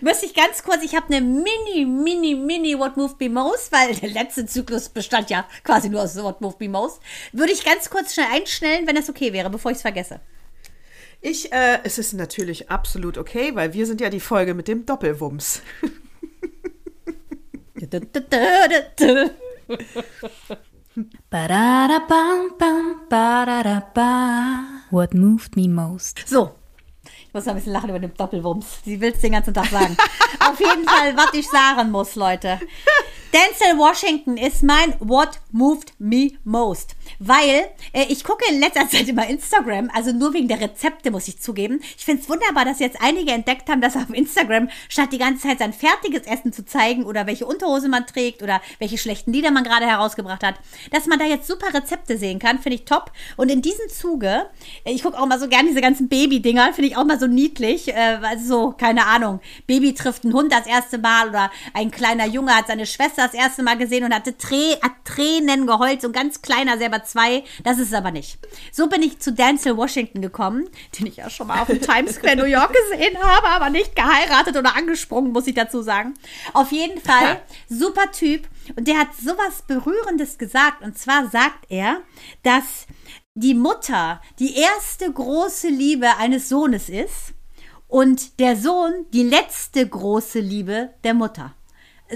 müsste 0.00 0.26
ich 0.26 0.34
ganz 0.34 0.62
kurz, 0.62 0.82
ich 0.82 0.94
habe 0.96 1.06
eine 1.06 1.20
mini, 1.20 1.84
mini, 1.84 2.34
mini 2.34 2.78
What 2.78 2.96
Moved 2.96 3.20
Me 3.20 3.28
Most, 3.28 3.67
weil 3.72 3.94
der 3.94 4.10
letzte 4.10 4.46
Zyklus 4.46 4.88
bestand 4.88 5.30
ja 5.30 5.46
quasi 5.64 5.88
nur 5.88 6.02
aus 6.02 6.16
What 6.16 6.40
Moved 6.40 6.60
Me 6.60 6.68
Most, 6.68 7.00
würde 7.32 7.52
ich 7.52 7.64
ganz 7.64 7.90
kurz 7.90 8.14
schnell 8.14 8.28
einstellen, 8.32 8.86
wenn 8.86 8.96
das 8.96 9.08
okay 9.08 9.32
wäre, 9.32 9.50
bevor 9.50 9.70
ich 9.70 9.76
es 9.76 9.82
vergesse. 9.82 10.20
Ich, 11.20 11.52
äh, 11.52 11.80
es 11.82 11.98
ist 11.98 12.12
natürlich 12.12 12.70
absolut 12.70 13.18
okay, 13.18 13.54
weil 13.54 13.72
wir 13.72 13.86
sind 13.86 14.00
ja 14.00 14.08
die 14.08 14.20
Folge 14.20 14.54
mit 14.54 14.68
dem 14.68 14.86
Doppelwumms. 14.86 15.62
What 24.90 25.14
moved 25.14 25.56
me 25.56 25.68
most? 25.68 26.24
So. 26.26 26.54
Ich 27.26 27.34
muss 27.34 27.44
noch 27.44 27.52
ein 27.52 27.56
bisschen 27.56 27.72
lachen 27.72 27.90
über 27.90 27.98
den 27.98 28.14
Doppelwumms. 28.14 28.80
Sie 28.84 29.00
will 29.00 29.12
es 29.12 29.20
den 29.20 29.32
ganzen 29.32 29.54
Tag 29.54 29.66
sagen. 29.66 29.96
Auf 30.40 30.58
jeden 30.58 30.84
Fall, 30.84 31.16
was 31.16 31.34
ich 31.34 31.48
sagen 31.48 31.90
muss, 31.90 32.14
Leute. 32.14 32.58
Denzel 33.32 33.76
Washington 33.76 34.38
ist 34.38 34.62
mein 34.62 34.94
What 35.00 35.40
Moved 35.52 35.92
Me 35.98 36.30
Most. 36.44 36.96
Weil 37.18 37.68
äh, 37.92 38.06
ich 38.08 38.24
gucke 38.24 38.42
in 38.50 38.58
letzter 38.58 38.88
Zeit 38.88 39.06
immer 39.06 39.28
Instagram, 39.28 39.90
also 39.92 40.12
nur 40.12 40.32
wegen 40.32 40.48
der 40.48 40.62
Rezepte, 40.62 41.10
muss 41.10 41.28
ich 41.28 41.38
zugeben. 41.38 41.80
Ich 41.98 42.06
finde 42.06 42.22
es 42.22 42.28
wunderbar, 42.30 42.64
dass 42.64 42.78
jetzt 42.78 42.96
einige 43.02 43.32
entdeckt 43.32 43.68
haben, 43.68 43.82
dass 43.82 43.96
auf 43.96 44.08
Instagram, 44.10 44.70
statt 44.88 45.12
die 45.12 45.18
ganze 45.18 45.46
Zeit 45.46 45.58
sein 45.58 45.74
fertiges 45.74 46.26
Essen 46.26 46.54
zu 46.54 46.64
zeigen 46.64 47.04
oder 47.04 47.26
welche 47.26 47.44
Unterhose 47.44 47.90
man 47.90 48.06
trägt 48.06 48.42
oder 48.42 48.62
welche 48.78 48.96
schlechten 48.96 49.32
Lieder 49.32 49.50
man 49.50 49.64
gerade 49.64 49.84
herausgebracht 49.84 50.42
hat, 50.42 50.54
dass 50.90 51.06
man 51.06 51.18
da 51.18 51.26
jetzt 51.26 51.46
super 51.46 51.74
Rezepte 51.74 52.16
sehen 52.16 52.38
kann, 52.38 52.60
finde 52.60 52.76
ich 52.76 52.86
top. 52.86 53.12
Und 53.36 53.50
in 53.50 53.60
diesem 53.60 53.90
Zuge, 53.90 54.46
äh, 54.84 54.92
ich 54.92 55.02
gucke 55.02 55.18
auch 55.18 55.26
mal 55.26 55.38
so 55.38 55.48
gerne 55.48 55.68
diese 55.68 55.82
ganzen 55.82 56.08
Baby-Dinger, 56.08 56.72
finde 56.72 56.88
ich 56.88 56.96
auch 56.96 57.04
mal 57.04 57.20
so 57.20 57.26
niedlich. 57.26 57.88
Äh, 57.88 58.20
also 58.22 58.46
so, 58.46 58.70
keine 58.72 59.04
Ahnung, 59.04 59.40
Baby 59.66 59.92
trifft 59.92 60.24
einen 60.24 60.32
Hund 60.32 60.50
das 60.50 60.66
erste 60.66 60.96
Mal 60.96 61.28
oder 61.28 61.50
ein 61.74 61.90
kleiner 61.90 62.26
Junge 62.26 62.56
hat 62.56 62.68
seine 62.68 62.86
Schwester 62.86 63.17
das 63.18 63.34
erste 63.34 63.62
Mal 63.62 63.76
gesehen 63.76 64.04
und 64.04 64.14
hatte 64.14 64.36
Trä 64.36 64.76
hat 64.82 64.92
Tränen 65.04 65.66
geheult, 65.66 66.00
so 66.00 66.08
ein 66.08 66.12
ganz 66.12 66.42
kleiner, 66.42 66.78
selber 66.78 67.04
zwei. 67.04 67.44
Das 67.64 67.78
ist 67.78 67.88
es 67.88 67.94
aber 67.94 68.10
nicht. 68.10 68.38
So 68.72 68.88
bin 68.88 69.02
ich 69.02 69.18
zu 69.18 69.32
Denzel 69.32 69.76
Washington 69.76 70.22
gekommen, 70.22 70.68
den 70.98 71.06
ich 71.06 71.16
ja 71.16 71.28
schon 71.30 71.48
mal 71.48 71.60
auf 71.60 71.68
dem 71.68 71.80
Times 71.80 72.14
Square 72.14 72.36
New 72.36 72.44
York 72.44 72.72
gesehen 72.72 73.18
habe, 73.22 73.48
aber 73.48 73.70
nicht 73.70 73.96
geheiratet 73.96 74.56
oder 74.56 74.76
angesprungen, 74.76 75.32
muss 75.32 75.46
ich 75.46 75.54
dazu 75.54 75.82
sagen. 75.82 76.14
Auf 76.52 76.72
jeden 76.72 77.00
Fall, 77.00 77.40
super 77.68 78.10
Typ. 78.12 78.48
Und 78.76 78.86
der 78.86 78.98
hat 78.98 79.14
sowas 79.14 79.62
Berührendes 79.66 80.38
gesagt. 80.38 80.82
Und 80.82 80.98
zwar 80.98 81.28
sagt 81.30 81.66
er, 81.68 82.02
dass 82.42 82.86
die 83.34 83.54
Mutter 83.54 84.20
die 84.38 84.56
erste 84.56 85.10
große 85.10 85.68
Liebe 85.68 86.16
eines 86.18 86.48
Sohnes 86.48 86.88
ist 86.88 87.34
und 87.86 88.40
der 88.40 88.56
Sohn 88.56 89.06
die 89.12 89.22
letzte 89.22 89.86
große 89.88 90.40
Liebe 90.40 90.90
der 91.04 91.14
Mutter 91.14 91.54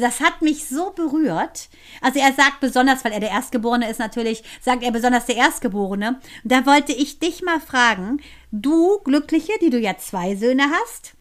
das 0.01 0.21
hat 0.21 0.43
mich 0.43 0.69
so 0.69 0.91
berührt. 0.91 1.69
Also 2.01 2.19
er 2.19 2.33
sagt 2.33 2.61
besonders, 2.61 3.05
weil 3.05 3.13
er 3.13 3.21
der 3.21 3.31
Erstgeborene 3.31 3.91
ist 3.91 3.99
natürlich, 3.99 4.43
sagt 4.61 4.83
er 4.83 4.91
besonders 4.91 5.27
der 5.27 5.37
Erstgeborene. 5.37 6.21
Da 6.45 6.67
wollte 6.67 6.93
ich 6.93 7.19
dich 7.19 7.43
mal 7.43 7.61
fragen, 7.61 8.21
du 8.51 8.99
Glückliche, 9.05 9.53
die 9.61 9.71
du 9.71 9.79
ja 9.79 9.97
zwei 9.99 10.37
Söhne 10.37 10.65
hast, 10.71 11.15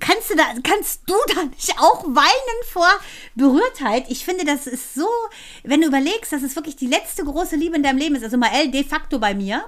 kannst 0.00 0.30
du 0.30 0.36
da, 0.36 0.44
kannst 0.62 1.02
du 1.06 1.14
da 1.34 1.44
nicht 1.44 1.78
auch 1.78 2.04
weinen 2.04 2.64
vor 2.66 2.88
Berührtheit? 3.34 4.04
Ich 4.08 4.24
finde, 4.24 4.44
das 4.44 4.66
ist 4.66 4.94
so, 4.94 5.08
wenn 5.62 5.80
du 5.80 5.86
überlegst, 5.86 6.32
dass 6.32 6.42
es 6.42 6.56
wirklich 6.56 6.76
die 6.76 6.86
letzte 6.86 7.24
große 7.24 7.56
Liebe 7.56 7.76
in 7.76 7.82
deinem 7.82 7.98
Leben 7.98 8.14
ist, 8.14 8.24
also 8.24 8.36
Mael 8.36 8.70
de 8.70 8.84
facto 8.84 9.18
bei 9.18 9.34
mir. 9.34 9.64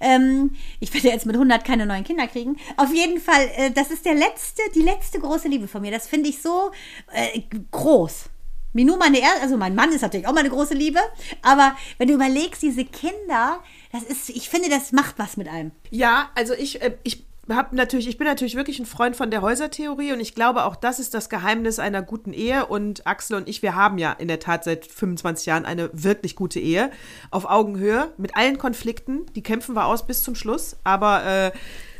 Ähm, 0.00 0.56
ich 0.80 0.92
werde 0.92 1.08
jetzt 1.08 1.26
mit 1.26 1.36
100 1.36 1.64
keine 1.64 1.86
neuen 1.86 2.04
Kinder 2.04 2.26
kriegen. 2.26 2.56
Auf 2.76 2.92
jeden 2.92 3.20
Fall, 3.20 3.50
äh, 3.56 3.70
das 3.70 3.90
ist 3.90 4.04
der 4.04 4.14
letzte, 4.14 4.62
die 4.74 4.82
letzte 4.82 5.20
große 5.20 5.48
Liebe 5.48 5.68
von 5.68 5.82
mir. 5.82 5.90
Das 5.90 6.08
finde 6.08 6.30
ich 6.30 6.42
so 6.42 6.72
äh, 7.12 7.40
groß. 7.70 8.30
Minou 8.74 8.96
meine 8.96 9.20
erste, 9.20 9.42
also 9.42 9.56
mein 9.56 9.76
Mann 9.76 9.92
ist 9.92 10.02
natürlich 10.02 10.26
auch 10.26 10.34
meine 10.34 10.50
große 10.50 10.74
Liebe, 10.74 10.98
aber 11.42 11.76
wenn 11.96 12.08
du 12.08 12.14
überlegst, 12.14 12.60
diese 12.60 12.84
Kinder, 12.84 13.62
das 13.92 14.02
ist, 14.02 14.30
ich 14.30 14.48
finde, 14.48 14.68
das 14.68 14.90
macht 14.90 15.16
was 15.16 15.36
mit 15.36 15.46
einem. 15.46 15.70
Ja, 15.90 16.30
also 16.34 16.54
ich, 16.54 16.82
äh, 16.82 16.96
ich 17.04 17.23
hab 17.50 17.72
natürlich, 17.72 18.08
ich 18.08 18.16
bin 18.16 18.26
natürlich 18.26 18.54
wirklich 18.54 18.78
ein 18.78 18.86
Freund 18.86 19.16
von 19.16 19.30
der 19.30 19.42
Häusertheorie 19.42 20.12
und 20.12 20.20
ich 20.20 20.34
glaube, 20.34 20.64
auch 20.64 20.76
das 20.76 20.98
ist 20.98 21.12
das 21.12 21.28
Geheimnis 21.28 21.78
einer 21.78 22.00
guten 22.02 22.32
Ehe. 22.32 22.66
Und 22.66 23.06
Axel 23.06 23.36
und 23.36 23.48
ich, 23.48 23.62
wir 23.62 23.74
haben 23.74 23.98
ja 23.98 24.12
in 24.12 24.28
der 24.28 24.40
Tat 24.40 24.64
seit 24.64 24.86
25 24.86 25.46
Jahren 25.46 25.66
eine 25.66 25.90
wirklich 25.92 26.36
gute 26.36 26.58
Ehe. 26.60 26.90
Auf 27.30 27.44
Augenhöhe, 27.44 28.12
mit 28.16 28.36
allen 28.36 28.56
Konflikten. 28.56 29.26
Die 29.34 29.42
kämpfen 29.42 29.74
wir 29.74 29.84
aus 29.84 30.06
bis 30.06 30.22
zum 30.22 30.34
Schluss. 30.34 30.76
Aber, 30.84 31.24
äh, 31.26 31.52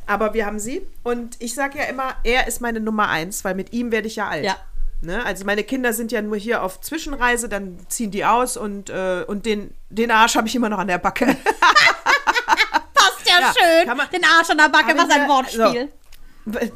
aber 0.07 0.33
wir 0.33 0.47
haben 0.47 0.59
sie. 0.59 0.83
Und 1.03 1.37
ich 1.41 1.55
sage 1.55 1.79
ja 1.79 1.85
immer, 1.85 2.15
er 2.25 2.47
ist 2.47 2.61
meine 2.61 2.81
Nummer 2.81 3.09
eins, 3.09 3.45
weil 3.45 3.55
mit 3.55 3.73
ihm 3.75 3.93
werde 3.93 4.07
ich 4.07 4.17
ja 4.17 4.29
alt. 4.29 4.45
Ja. 4.45 4.57
Ne? 5.03 5.25
Also 5.27 5.45
meine 5.45 5.65
Kinder 5.65 5.93
sind 5.93 6.13
ja 6.13 6.23
nur 6.23 6.37
hier 6.37 6.63
auf 6.63 6.81
Zwischenreise, 6.81 7.51
dann 7.51 7.79
ziehen 7.89 8.11
die 8.11 8.25
aus 8.25 8.57
und, 8.57 8.89
äh, 8.89 9.25
und 9.27 9.45
den, 9.45 9.75
den 9.91 10.11
Arsch 10.11 10.37
habe 10.37 10.49
ich 10.49 10.55
immer 10.55 10.71
noch 10.71 10.79
an 10.79 10.89
der 10.89 10.99
Backe. 10.99 11.37
ja, 13.41 13.53
schön. 13.53 14.11
Den 14.13 14.25
Arsch 14.25 14.51
an 14.51 14.59
der 14.59 14.69
Backe, 14.69 14.97
was 14.97 15.11
ein 15.11 15.29
Wortspiel. 15.29 15.89
So. 15.89 16.05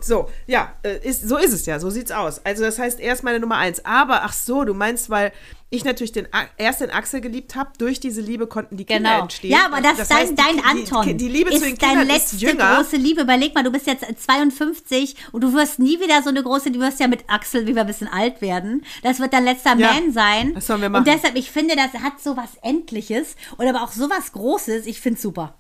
So, 0.00 0.30
ja, 0.46 0.72
äh, 0.82 1.06
ist, 1.06 1.28
so 1.28 1.36
ist 1.36 1.52
es 1.52 1.66
ja, 1.66 1.78
so 1.78 1.90
sieht's 1.90 2.10
aus. 2.10 2.40
Also 2.44 2.64
das 2.64 2.78
heißt, 2.78 3.00
er 3.00 3.12
ist 3.12 3.22
meine 3.22 3.38
Nummer 3.38 3.56
eins. 3.56 3.84
Aber, 3.84 4.22
ach 4.22 4.32
so, 4.32 4.64
du 4.64 4.72
meinst, 4.72 5.10
weil 5.10 5.30
ich 5.68 5.84
natürlich 5.84 6.12
den, 6.12 6.26
erst 6.56 6.80
den 6.80 6.90
Axel 6.90 7.20
geliebt 7.20 7.54
habe, 7.54 7.72
durch 7.76 8.00
diese 8.00 8.22
Liebe 8.22 8.46
konnten 8.46 8.78
die 8.78 8.86
Kinder 8.86 9.10
genau. 9.10 9.22
entstehen. 9.24 9.50
Ja, 9.50 9.66
aber 9.66 9.82
das, 9.82 9.98
das 9.98 10.08
dein, 10.08 10.18
heißt, 10.18 10.32
dein 10.38 10.56
die, 10.56 10.64
Anton 10.64 11.06
die, 11.06 11.16
die, 11.18 11.28
Liebe 11.28 11.50
ist 11.50 11.58
zu 11.58 11.66
den 11.66 11.76
Kindern 11.76 11.98
deine 11.98 12.12
letzte 12.12 12.36
ist 12.36 12.42
jünger. 12.42 12.76
große 12.76 12.96
Liebe. 12.96 13.20
Überleg 13.20 13.54
mal, 13.54 13.62
du 13.62 13.70
bist 13.70 13.86
jetzt 13.86 14.06
52 14.24 15.16
und 15.32 15.42
du 15.42 15.52
wirst 15.52 15.78
nie 15.78 16.00
wieder 16.00 16.22
so 16.22 16.30
eine 16.30 16.42
große, 16.42 16.70
du 16.70 16.80
wirst 16.80 17.00
ja 17.00 17.06
mit 17.06 17.28
Axel, 17.28 17.66
wie 17.66 17.74
wir 17.74 17.82
ein 17.82 17.86
bisschen 17.86 18.08
alt 18.08 18.40
werden. 18.40 18.82
Das 19.02 19.20
wird 19.20 19.34
dein 19.34 19.44
letzter 19.44 19.76
ja, 19.76 19.92
Man 19.92 20.12
sein. 20.14 20.54
Das 20.54 20.66
sollen 20.66 20.80
wir 20.80 20.88
machen. 20.88 21.06
Und 21.06 21.08
deshalb, 21.14 21.36
ich 21.36 21.50
finde, 21.50 21.76
das 21.76 22.00
hat 22.02 22.22
so 22.22 22.38
was 22.38 22.54
Endliches 22.62 23.36
und 23.58 23.66
aber 23.66 23.82
auch 23.82 23.92
so 23.92 24.08
was 24.08 24.32
Großes. 24.32 24.86
Ich 24.86 25.02
finde 25.02 25.16
es 25.16 25.22
super. 25.22 25.54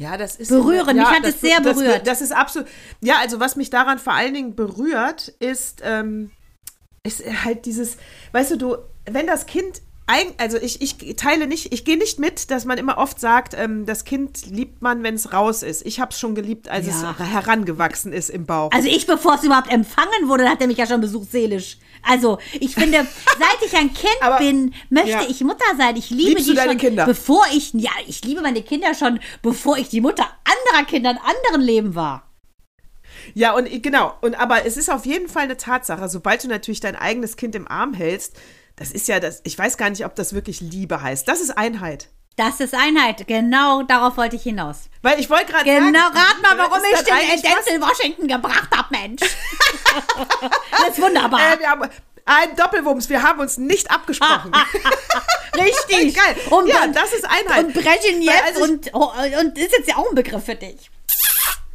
Ja, 0.00 0.16
das 0.16 0.36
ist 0.36 0.48
berührend. 0.48 0.96
Ja, 0.96 1.10
mich 1.10 1.18
hat 1.18 1.26
es 1.26 1.42
sehr 1.42 1.60
berührt. 1.60 2.06
Das, 2.06 2.20
das, 2.20 2.20
ist 2.22 2.32
absolut. 2.32 2.66
Ja, 3.02 3.16
also 3.20 3.38
was 3.38 3.56
mich 3.56 3.68
daran 3.68 3.98
vor 3.98 4.14
allen 4.14 4.32
Dingen 4.32 4.54
berührt, 4.54 5.28
ist, 5.40 5.82
ähm, 5.84 6.30
ist 7.02 7.22
halt 7.44 7.66
dieses, 7.66 7.98
weißt 8.32 8.52
du, 8.52 8.56
du, 8.56 8.76
wenn 9.04 9.26
das 9.26 9.44
Kind 9.44 9.82
also 10.38 10.58
ich, 10.58 10.80
ich 10.80 11.14
teile 11.14 11.46
nicht, 11.46 11.72
ich 11.72 11.84
gehe 11.84 11.96
nicht 11.96 12.18
mit, 12.18 12.50
dass 12.50 12.64
man 12.64 12.78
immer 12.78 12.98
oft 12.98 13.20
sagt, 13.20 13.54
ähm, 13.56 13.86
das 13.86 14.04
Kind 14.04 14.46
liebt 14.46 14.82
man, 14.82 15.04
wenn 15.04 15.14
es 15.14 15.32
raus 15.32 15.62
ist. 15.62 15.86
Ich 15.86 16.00
habe 16.00 16.10
es 16.10 16.18
schon 16.18 16.34
geliebt, 16.34 16.68
als 16.68 16.86
ja. 16.86 17.14
es 17.16 17.32
herangewachsen 17.32 18.12
ist 18.12 18.28
im 18.28 18.44
Bauch. 18.44 18.72
Also 18.72 18.88
ich, 18.88 19.06
bevor 19.06 19.36
es 19.36 19.44
überhaupt 19.44 19.72
empfangen 19.72 20.26
wurde, 20.26 20.48
hat 20.48 20.60
er 20.60 20.66
mich 20.66 20.78
ja 20.78 20.86
schon 20.88 21.00
besucht 21.00 21.30
seelisch. 21.30 21.78
Also 22.02 22.38
ich 22.58 22.74
finde, 22.74 23.06
seit 23.38 23.66
ich 23.66 23.76
ein 23.76 23.92
Kind 23.92 24.16
Aber, 24.20 24.38
bin, 24.38 24.74
möchte 24.88 25.10
ja. 25.10 25.26
ich 25.28 25.40
Mutter 25.42 25.64
sein. 25.76 25.96
Ich 25.96 26.10
liebe 26.10 26.40
Liebst 26.40 26.48
die 26.48 26.56
schon, 26.56 26.76
Kinder? 26.78 27.06
bevor 27.06 27.44
ich, 27.52 27.72
ja, 27.74 27.90
ich 28.06 28.24
liebe 28.24 28.40
meine 28.40 28.62
Kinder 28.62 28.94
schon, 28.94 29.20
bevor 29.42 29.78
ich 29.78 29.88
die 29.88 30.00
Mutter 30.00 30.26
anderer 30.44 30.86
Kinder 30.86 31.10
in 31.10 31.18
anderen 31.18 31.60
Leben 31.60 31.94
war. 31.94 32.26
Ja, 33.34 33.54
und 33.54 33.82
genau. 33.82 34.14
Und 34.20 34.34
aber 34.34 34.66
es 34.66 34.76
ist 34.76 34.90
auf 34.90 35.06
jeden 35.06 35.28
Fall 35.28 35.44
eine 35.44 35.56
Tatsache, 35.56 36.08
sobald 36.08 36.42
du 36.44 36.48
natürlich 36.48 36.80
dein 36.80 36.96
eigenes 36.96 37.36
Kind 37.36 37.54
im 37.54 37.68
Arm 37.68 37.94
hältst, 37.94 38.36
das 38.76 38.90
ist 38.90 39.08
ja 39.08 39.20
das, 39.20 39.40
ich 39.44 39.58
weiß 39.58 39.76
gar 39.76 39.90
nicht, 39.90 40.04
ob 40.04 40.14
das 40.14 40.32
wirklich 40.32 40.60
Liebe 40.60 41.02
heißt. 41.02 41.28
Das 41.28 41.40
ist 41.40 41.50
Einheit. 41.50 42.08
Das 42.36 42.60
ist 42.60 42.74
Einheit, 42.74 43.26
genau 43.26 43.82
darauf 43.82 44.16
wollte 44.16 44.36
ich 44.36 44.42
hinaus. 44.42 44.88
Weil 45.02 45.20
ich 45.20 45.28
wollte 45.28 45.52
gerade 45.52 45.64
genau, 45.64 45.80
sagen. 45.80 45.92
Genau, 45.92 46.06
rat 46.06 46.42
mal, 46.42 46.58
warum 46.58 46.82
ich 46.84 46.98
den 47.00 47.42
Denzel 47.42 47.80
Washington 47.80 48.28
gebracht 48.28 48.68
habe, 48.74 48.88
Mensch. 48.90 49.20
das 50.70 50.88
ist 50.90 51.00
wunderbar. 51.00 51.40
Äh, 51.40 51.58
wir 51.58 51.68
haben 51.68 51.90
ein 52.24 52.56
Doppelwumms, 52.56 53.08
wir 53.08 53.22
haben 53.22 53.40
uns 53.40 53.58
nicht 53.58 53.90
abgesprochen. 53.90 54.52
Richtig. 55.54 56.14
Geil. 56.16 56.36
Und, 56.50 56.68
ja, 56.68 56.86
das 56.86 57.12
ist 57.12 57.24
Einheit. 57.24 57.64
Und 57.64 57.74
Brezhnev 57.74 58.42
also 58.46 58.64
und, 58.64 58.92
und 58.94 59.58
ist 59.58 59.72
jetzt 59.76 59.88
ja 59.88 59.96
auch 59.96 60.08
ein 60.08 60.14
Begriff 60.14 60.44
für 60.44 60.54
dich. 60.54 60.90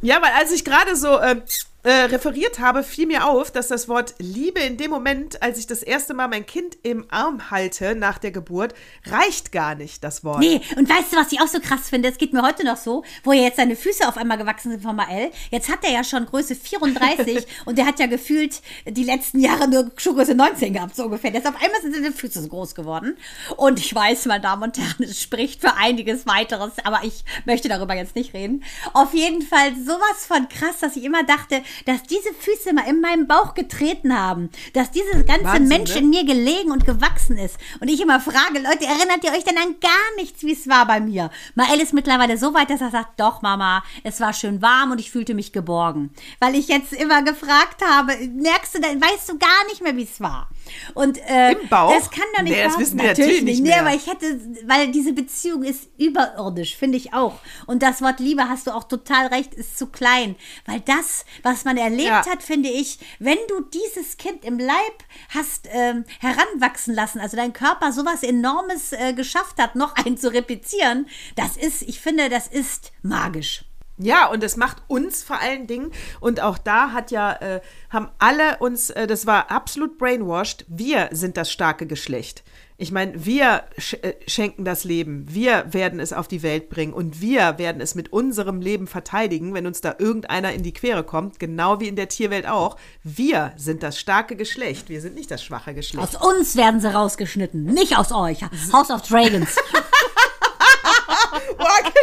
Ja, 0.02 0.20
weil 0.22 0.32
als 0.32 0.52
ich 0.52 0.64
gerade 0.64 0.96
so 0.96 1.18
äh, 1.18 1.40
äh, 1.86 2.06
referiert 2.06 2.58
habe, 2.58 2.82
fiel 2.82 3.06
mir 3.06 3.28
auf, 3.28 3.52
dass 3.52 3.68
das 3.68 3.88
Wort 3.88 4.16
Liebe 4.18 4.58
in 4.58 4.76
dem 4.76 4.90
Moment, 4.90 5.40
als 5.40 5.56
ich 5.56 5.68
das 5.68 5.84
erste 5.84 6.14
Mal 6.14 6.26
mein 6.26 6.44
Kind 6.44 6.76
im 6.82 7.06
Arm 7.10 7.52
halte 7.52 7.94
nach 7.94 8.18
der 8.18 8.32
Geburt, 8.32 8.74
reicht 9.04 9.52
gar 9.52 9.76
nicht, 9.76 10.02
das 10.02 10.24
Wort. 10.24 10.40
Nee, 10.40 10.60
und 10.76 10.88
weißt 10.90 11.12
du, 11.12 11.16
was 11.16 11.30
ich 11.30 11.40
auch 11.40 11.46
so 11.46 11.60
krass 11.60 11.88
finde? 11.88 12.08
Es 12.08 12.18
geht 12.18 12.32
mir 12.32 12.42
heute 12.42 12.64
noch 12.64 12.76
so, 12.76 13.04
wo 13.22 13.32
ja 13.32 13.42
jetzt 13.42 13.58
seine 13.58 13.76
Füße 13.76 14.08
auf 14.08 14.16
einmal 14.16 14.36
gewachsen 14.36 14.72
sind 14.72 14.82
von 14.82 14.96
Mael. 14.96 15.30
Jetzt 15.52 15.70
hat 15.70 15.84
er 15.84 15.92
ja 15.92 16.02
schon 16.02 16.26
Größe 16.26 16.56
34 16.56 17.46
und 17.66 17.78
der 17.78 17.86
hat 17.86 18.00
ja 18.00 18.06
gefühlt 18.06 18.62
die 18.84 19.04
letzten 19.04 19.38
Jahre 19.38 19.68
nur 19.68 19.92
Schuhgröße 19.96 20.34
19 20.34 20.72
gehabt, 20.72 20.96
so 20.96 21.04
ungefähr. 21.04 21.32
Jetzt 21.32 21.46
auf 21.46 21.54
einmal 21.54 21.80
sind 21.82 21.94
seine 21.94 22.10
Füße 22.10 22.42
so 22.42 22.48
groß 22.48 22.74
geworden. 22.74 23.16
Und 23.56 23.78
ich 23.78 23.94
weiß, 23.94 24.26
meine 24.26 24.40
Damen 24.40 24.64
und 24.64 24.76
Herren, 24.76 25.04
es 25.04 25.22
spricht 25.22 25.60
für 25.60 25.76
einiges 25.76 26.26
weiteres, 26.26 26.72
aber 26.82 27.02
ich 27.04 27.24
möchte 27.44 27.68
darüber 27.68 27.94
jetzt 27.94 28.16
nicht 28.16 28.34
reden. 28.34 28.64
Auf 28.92 29.14
jeden 29.14 29.42
Fall 29.42 29.76
sowas 29.76 30.26
von 30.26 30.48
krass, 30.48 30.80
dass 30.80 30.96
ich 30.96 31.04
immer 31.04 31.22
dachte, 31.22 31.62
dass 31.84 32.02
diese 32.04 32.32
Füße 32.34 32.72
mal 32.72 32.88
in 32.88 33.00
meinem 33.00 33.26
Bauch 33.26 33.54
getreten 33.54 34.16
haben, 34.18 34.50
dass 34.72 34.90
dieses 34.90 35.26
ganze 35.26 35.44
Wahnsinn, 35.44 35.68
Mensch 35.68 35.90
ne? 35.94 35.98
in 35.98 36.10
mir 36.10 36.24
gelegen 36.24 36.70
und 36.70 36.86
gewachsen 36.86 37.36
ist. 37.36 37.56
Und 37.80 37.88
ich 37.88 38.00
immer 38.00 38.20
frage, 38.20 38.58
Leute, 38.58 38.86
erinnert 38.86 39.24
ihr 39.24 39.32
euch 39.32 39.44
denn 39.44 39.58
an 39.58 39.76
gar 39.80 40.16
nichts, 40.16 40.42
wie 40.42 40.52
es 40.52 40.68
war 40.68 40.86
bei 40.86 41.00
mir? 41.00 41.30
Mael 41.54 41.80
ist 41.80 41.92
mittlerweile 41.92 42.38
so 42.38 42.54
weit, 42.54 42.70
dass 42.70 42.80
er 42.80 42.90
sagt, 42.90 43.20
doch 43.20 43.42
Mama, 43.42 43.82
es 44.02 44.20
war 44.20 44.32
schön 44.32 44.62
warm 44.62 44.92
und 44.92 45.00
ich 45.00 45.10
fühlte 45.10 45.34
mich 45.34 45.52
geborgen. 45.52 46.10
Weil 46.40 46.54
ich 46.54 46.68
jetzt 46.68 46.92
immer 46.92 47.22
gefragt 47.22 47.82
habe, 47.84 48.16
merkst 48.34 48.76
du, 48.76 48.80
weißt 48.80 49.28
du 49.28 49.38
gar 49.38 49.66
nicht 49.68 49.82
mehr, 49.82 49.96
wie 49.96 50.04
es 50.04 50.20
war. 50.20 50.48
Und 50.94 51.18
äh, 51.28 51.52
Im 51.52 51.68
Bauch? 51.68 51.92
das 51.92 52.10
kann 52.10 52.24
doch 52.34 52.42
nicht 52.42 52.56
Nee, 52.56 52.64
das 52.64 52.78
wissen 52.78 52.98
wir 52.98 53.08
natürlich 53.08 53.42
nicht 53.42 53.62
Nee, 53.62 53.70
mehr. 53.70 53.80
aber 53.80 53.94
ich 53.94 54.06
hätte, 54.06 54.40
weil 54.66 54.90
diese 54.90 55.12
Beziehung 55.12 55.62
ist 55.62 55.88
überirdisch, 55.98 56.76
finde 56.76 56.96
ich 56.96 57.12
auch. 57.12 57.38
Und 57.66 57.82
das 57.82 58.02
Wort 58.02 58.20
Liebe, 58.20 58.48
hast 58.48 58.66
du 58.66 58.72
auch 58.72 58.84
total 58.84 59.26
recht, 59.28 59.54
ist 59.54 59.78
zu 59.78 59.86
klein. 59.86 60.36
Weil 60.64 60.80
das, 60.80 61.24
was 61.42 61.64
man 61.66 61.76
erlebt 61.76 62.08
Ja. 62.08 62.26
hat, 62.26 62.42
finde 62.42 62.70
ich, 62.70 62.98
wenn 63.18 63.36
du 63.48 63.60
dieses 63.60 64.16
Kind 64.16 64.42
im 64.44 64.58
Leib 64.58 65.04
hast 65.28 65.68
ähm, 65.70 66.04
heranwachsen 66.20 66.94
lassen, 66.94 67.20
also 67.20 67.36
dein 67.36 67.52
Körper 67.52 67.92
sowas 67.92 68.22
Enormes 68.22 68.92
äh, 68.92 69.12
geschafft 69.12 69.58
hat, 69.58 69.74
noch 69.76 69.94
einen 69.96 70.16
zu 70.16 70.32
replizieren, 70.32 71.06
das 71.34 71.58
ist, 71.58 71.82
ich 71.82 72.00
finde, 72.00 72.30
das 72.30 72.46
ist 72.46 72.92
magisch. 73.02 73.64
Ja, 73.98 74.26
und 74.26 74.42
das 74.42 74.56
macht 74.56 74.82
uns 74.88 75.22
vor 75.22 75.40
allen 75.40 75.66
Dingen, 75.66 75.90
und 76.20 76.40
auch 76.40 76.58
da 76.58 76.92
hat 76.92 77.10
ja, 77.10 77.32
äh, 77.32 77.60
haben 77.90 78.10
alle 78.18 78.58
uns, 78.58 78.90
äh, 78.90 79.06
das 79.06 79.26
war 79.26 79.50
absolut 79.50 79.96
brainwashed, 79.98 80.66
wir 80.68 81.08
sind 81.12 81.36
das 81.36 81.50
starke 81.50 81.86
Geschlecht. 81.86 82.44
Ich 82.78 82.92
meine, 82.92 83.24
wir 83.24 83.64
sch 83.78 83.94
äh, 84.02 84.14
schenken 84.26 84.66
das 84.66 84.84
Leben, 84.84 85.24
wir 85.30 85.72
werden 85.72 85.98
es 85.98 86.12
auf 86.12 86.28
die 86.28 86.42
Welt 86.42 86.68
bringen 86.68 86.92
und 86.92 87.22
wir 87.22 87.56
werden 87.56 87.80
es 87.80 87.94
mit 87.94 88.12
unserem 88.12 88.60
Leben 88.60 88.86
verteidigen, 88.86 89.54
wenn 89.54 89.66
uns 89.66 89.80
da 89.80 89.94
irgendeiner 89.98 90.52
in 90.52 90.62
die 90.62 90.74
Quere 90.74 91.02
kommt, 91.02 91.38
genau 91.38 91.80
wie 91.80 91.88
in 91.88 91.96
der 91.96 92.08
Tierwelt 92.08 92.46
auch. 92.46 92.76
Wir 93.02 93.52
sind 93.56 93.82
das 93.82 93.98
starke 93.98 94.36
Geschlecht, 94.36 94.90
wir 94.90 95.00
sind 95.00 95.14
nicht 95.14 95.30
das 95.30 95.42
schwache 95.42 95.72
Geschlecht. 95.72 96.16
Aus 96.16 96.22
uns 96.22 96.54
werden 96.54 96.80
sie 96.80 96.92
rausgeschnitten, 96.92 97.64
nicht 97.64 97.96
aus 97.96 98.12
euch. 98.12 98.42
House 98.72 98.90
of 98.90 99.02
Dragons. 99.02 99.56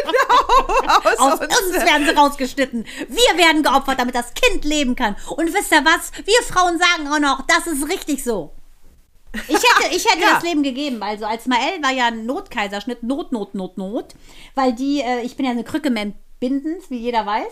Genau, 0.03 0.97
aus, 1.09 1.19
Aus 1.19 1.39
uns. 1.39 1.59
uns 1.59 1.86
werden 1.86 2.05
sie 2.05 2.15
rausgeschnitten. 2.15 2.86
Wir 3.07 3.38
werden 3.38 3.63
geopfert, 3.63 3.99
damit 3.99 4.15
das 4.15 4.34
Kind 4.34 4.65
leben 4.65 4.95
kann. 4.95 5.15
Und 5.30 5.53
wisst 5.53 5.71
ihr 5.71 5.84
was? 5.84 6.11
Wir 6.26 6.41
Frauen 6.47 6.78
sagen 6.80 7.07
auch 7.07 7.19
noch, 7.19 7.45
das 7.47 7.67
ist 7.67 7.88
richtig 7.89 8.24
so. 8.24 8.53
Ich 9.47 9.55
hätte, 9.55 9.95
ich 9.95 10.05
hätte 10.05 10.21
Ja. 10.21 10.34
das 10.36 10.43
Leben 10.43 10.61
gegeben. 10.63 11.01
Also 11.01 11.25
als 11.25 11.47
Mael 11.47 11.81
war 11.81 11.91
ja 11.91 12.07
ein 12.07 12.25
Notkaiserschnitt, 12.25 13.01
Not, 13.03 13.31
Not, 13.31 13.55
Not, 13.55 13.77
Not. 13.77 14.13
Weil 14.55 14.73
die, 14.73 15.01
äh, 15.01 15.21
ich 15.21 15.36
bin 15.36 15.45
ja 15.45 15.51
eine 15.51 15.63
Krücke 15.63 15.89
mit 15.89 16.13
Bindens, 16.39 16.89
wie 16.89 16.97
jeder 16.99 17.25
weiß. 17.25 17.51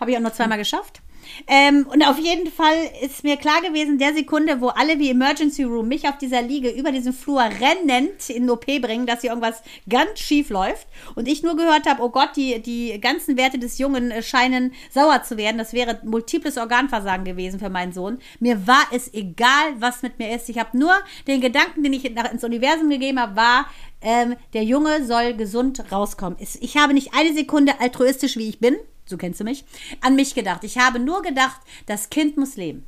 Habe 0.00 0.10
ich 0.10 0.16
auch 0.16 0.20
nur 0.22 0.32
zweimal 0.32 0.58
geschafft. 0.58 1.00
Ähm, 1.46 1.86
und 1.90 2.02
auf 2.06 2.18
jeden 2.18 2.50
Fall 2.50 2.74
ist 3.02 3.24
mir 3.24 3.36
klar 3.36 3.60
gewesen, 3.62 3.98
der 3.98 4.14
Sekunde, 4.14 4.60
wo 4.60 4.68
alle 4.68 4.98
wie 4.98 5.10
Emergency 5.10 5.62
Room 5.62 5.88
mich 5.88 6.08
auf 6.08 6.18
dieser 6.18 6.42
Liege 6.42 6.70
über 6.70 6.92
diesen 6.92 7.12
Flur 7.12 7.42
rennend 7.42 8.28
in 8.28 8.48
OP 8.50 8.66
bringen, 8.66 9.06
dass 9.06 9.20
hier 9.20 9.30
irgendwas 9.30 9.62
ganz 9.88 10.20
schief 10.20 10.50
läuft 10.50 10.86
und 11.14 11.28
ich 11.28 11.42
nur 11.42 11.56
gehört 11.56 11.86
habe, 11.86 12.02
oh 12.02 12.08
Gott, 12.08 12.30
die, 12.36 12.60
die 12.60 13.00
ganzen 13.00 13.36
Werte 13.36 13.58
des 13.58 13.78
Jungen 13.78 14.10
äh, 14.10 14.22
scheinen 14.22 14.72
sauer 14.90 15.22
zu 15.22 15.36
werden. 15.36 15.58
Das 15.58 15.72
wäre 15.72 16.00
multiples 16.04 16.58
Organversagen 16.58 17.24
gewesen 17.24 17.60
für 17.60 17.70
meinen 17.70 17.92
Sohn. 17.92 18.18
Mir 18.40 18.66
war 18.66 18.86
es 18.92 19.12
egal, 19.14 19.74
was 19.78 20.02
mit 20.02 20.18
mir 20.18 20.34
ist. 20.34 20.48
Ich 20.48 20.58
habe 20.58 20.76
nur 20.76 20.92
den 21.26 21.40
Gedanken, 21.40 21.82
den 21.82 21.92
ich 21.92 22.10
nach, 22.14 22.30
ins 22.32 22.44
Universum 22.44 22.88
gegeben 22.90 23.20
habe, 23.20 23.36
war, 23.36 23.66
ähm, 24.00 24.36
der 24.52 24.64
Junge 24.64 25.04
soll 25.04 25.34
gesund 25.34 25.90
rauskommen. 25.90 26.38
Ich 26.38 26.76
habe 26.76 26.94
nicht 26.94 27.14
eine 27.14 27.34
Sekunde 27.34 27.80
altruistisch, 27.80 28.36
wie 28.36 28.48
ich 28.48 28.60
bin, 28.60 28.76
so 29.06 29.16
kennst 29.16 29.40
du 29.40 29.44
mich, 29.44 29.64
an 30.00 30.16
mich 30.16 30.34
gedacht. 30.34 30.64
Ich 30.64 30.78
habe 30.78 30.98
nur 30.98 31.22
gedacht, 31.22 31.60
das 31.86 32.10
Kind 32.10 32.36
muss 32.36 32.56
leben. 32.56 32.86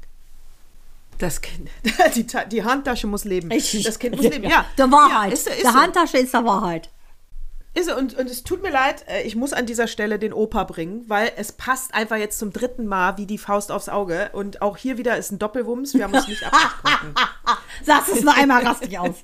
Das 1.18 1.40
Kind, 1.40 1.68
die, 2.14 2.26
die 2.50 2.64
Handtasche 2.64 3.06
muss 3.06 3.24
leben. 3.24 3.50
Richtig. 3.50 3.84
Das 3.84 3.98
Kind 3.98 4.16
muss 4.16 4.28
leben, 4.28 4.44
ja. 4.50 4.64
Der 4.76 4.90
Wahrheit. 4.90 5.30
Ja, 5.30 5.34
ist, 5.34 5.48
ist 5.48 5.62
der 5.62 5.72
so. 5.72 5.78
Handtasche 5.78 6.18
ist 6.18 6.34
der 6.34 6.44
Wahrheit. 6.44 6.90
Ist. 7.74 7.92
Und, 7.92 8.14
und 8.14 8.28
es 8.28 8.44
tut 8.44 8.62
mir 8.62 8.70
leid, 8.70 9.04
äh, 9.08 9.22
ich 9.22 9.36
muss 9.36 9.52
an 9.52 9.66
dieser 9.66 9.86
Stelle 9.86 10.18
den 10.18 10.32
Opa 10.32 10.64
bringen, 10.64 11.04
weil 11.08 11.32
es 11.36 11.52
passt 11.52 11.94
einfach 11.94 12.16
jetzt 12.16 12.38
zum 12.38 12.52
dritten 12.52 12.86
Mal 12.86 13.18
wie 13.18 13.26
die 13.26 13.38
Faust 13.38 13.70
aufs 13.70 13.88
Auge. 13.88 14.30
Und 14.32 14.62
auch 14.62 14.76
hier 14.76 14.96
wieder 14.96 15.16
ist 15.16 15.30
ein 15.30 15.38
Doppelwumms, 15.38 15.94
wir 15.94 16.04
haben 16.04 16.14
uns 16.14 16.28
nicht 16.28 16.42
abgesprochen. 16.44 17.14
Sagst 17.84 18.12
es 18.12 18.22
nur 18.22 18.34
einmal 18.34 18.64
rastig 18.64 18.98
aus. 18.98 19.16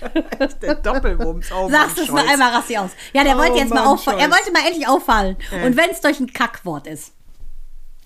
Der 0.62 0.74
Doppelwumms. 0.76 1.50
Oh, 1.52 1.68
Sagst 1.68 1.96
Mann, 1.96 2.04
es 2.04 2.06
Scholz. 2.08 2.30
einmal 2.30 2.52
rastig 2.54 2.78
aus. 2.78 2.90
Ja, 3.12 3.24
der 3.24 3.34
Oh 3.34 3.38
wollte 3.38 3.58
jetzt 3.58 3.70
mal 3.70 3.76
Mann, 3.84 3.88
auffallen. 3.94 4.18
Er 4.18 4.30
wollte 4.30 4.52
mal 4.52 4.66
endlich 4.66 4.86
auffallen. 4.88 5.36
Und 5.64 5.76
wenn 5.76 5.90
es 5.90 6.00
durch 6.00 6.20
ein 6.20 6.32
Kackwort 6.32 6.86
ist. 6.86 7.12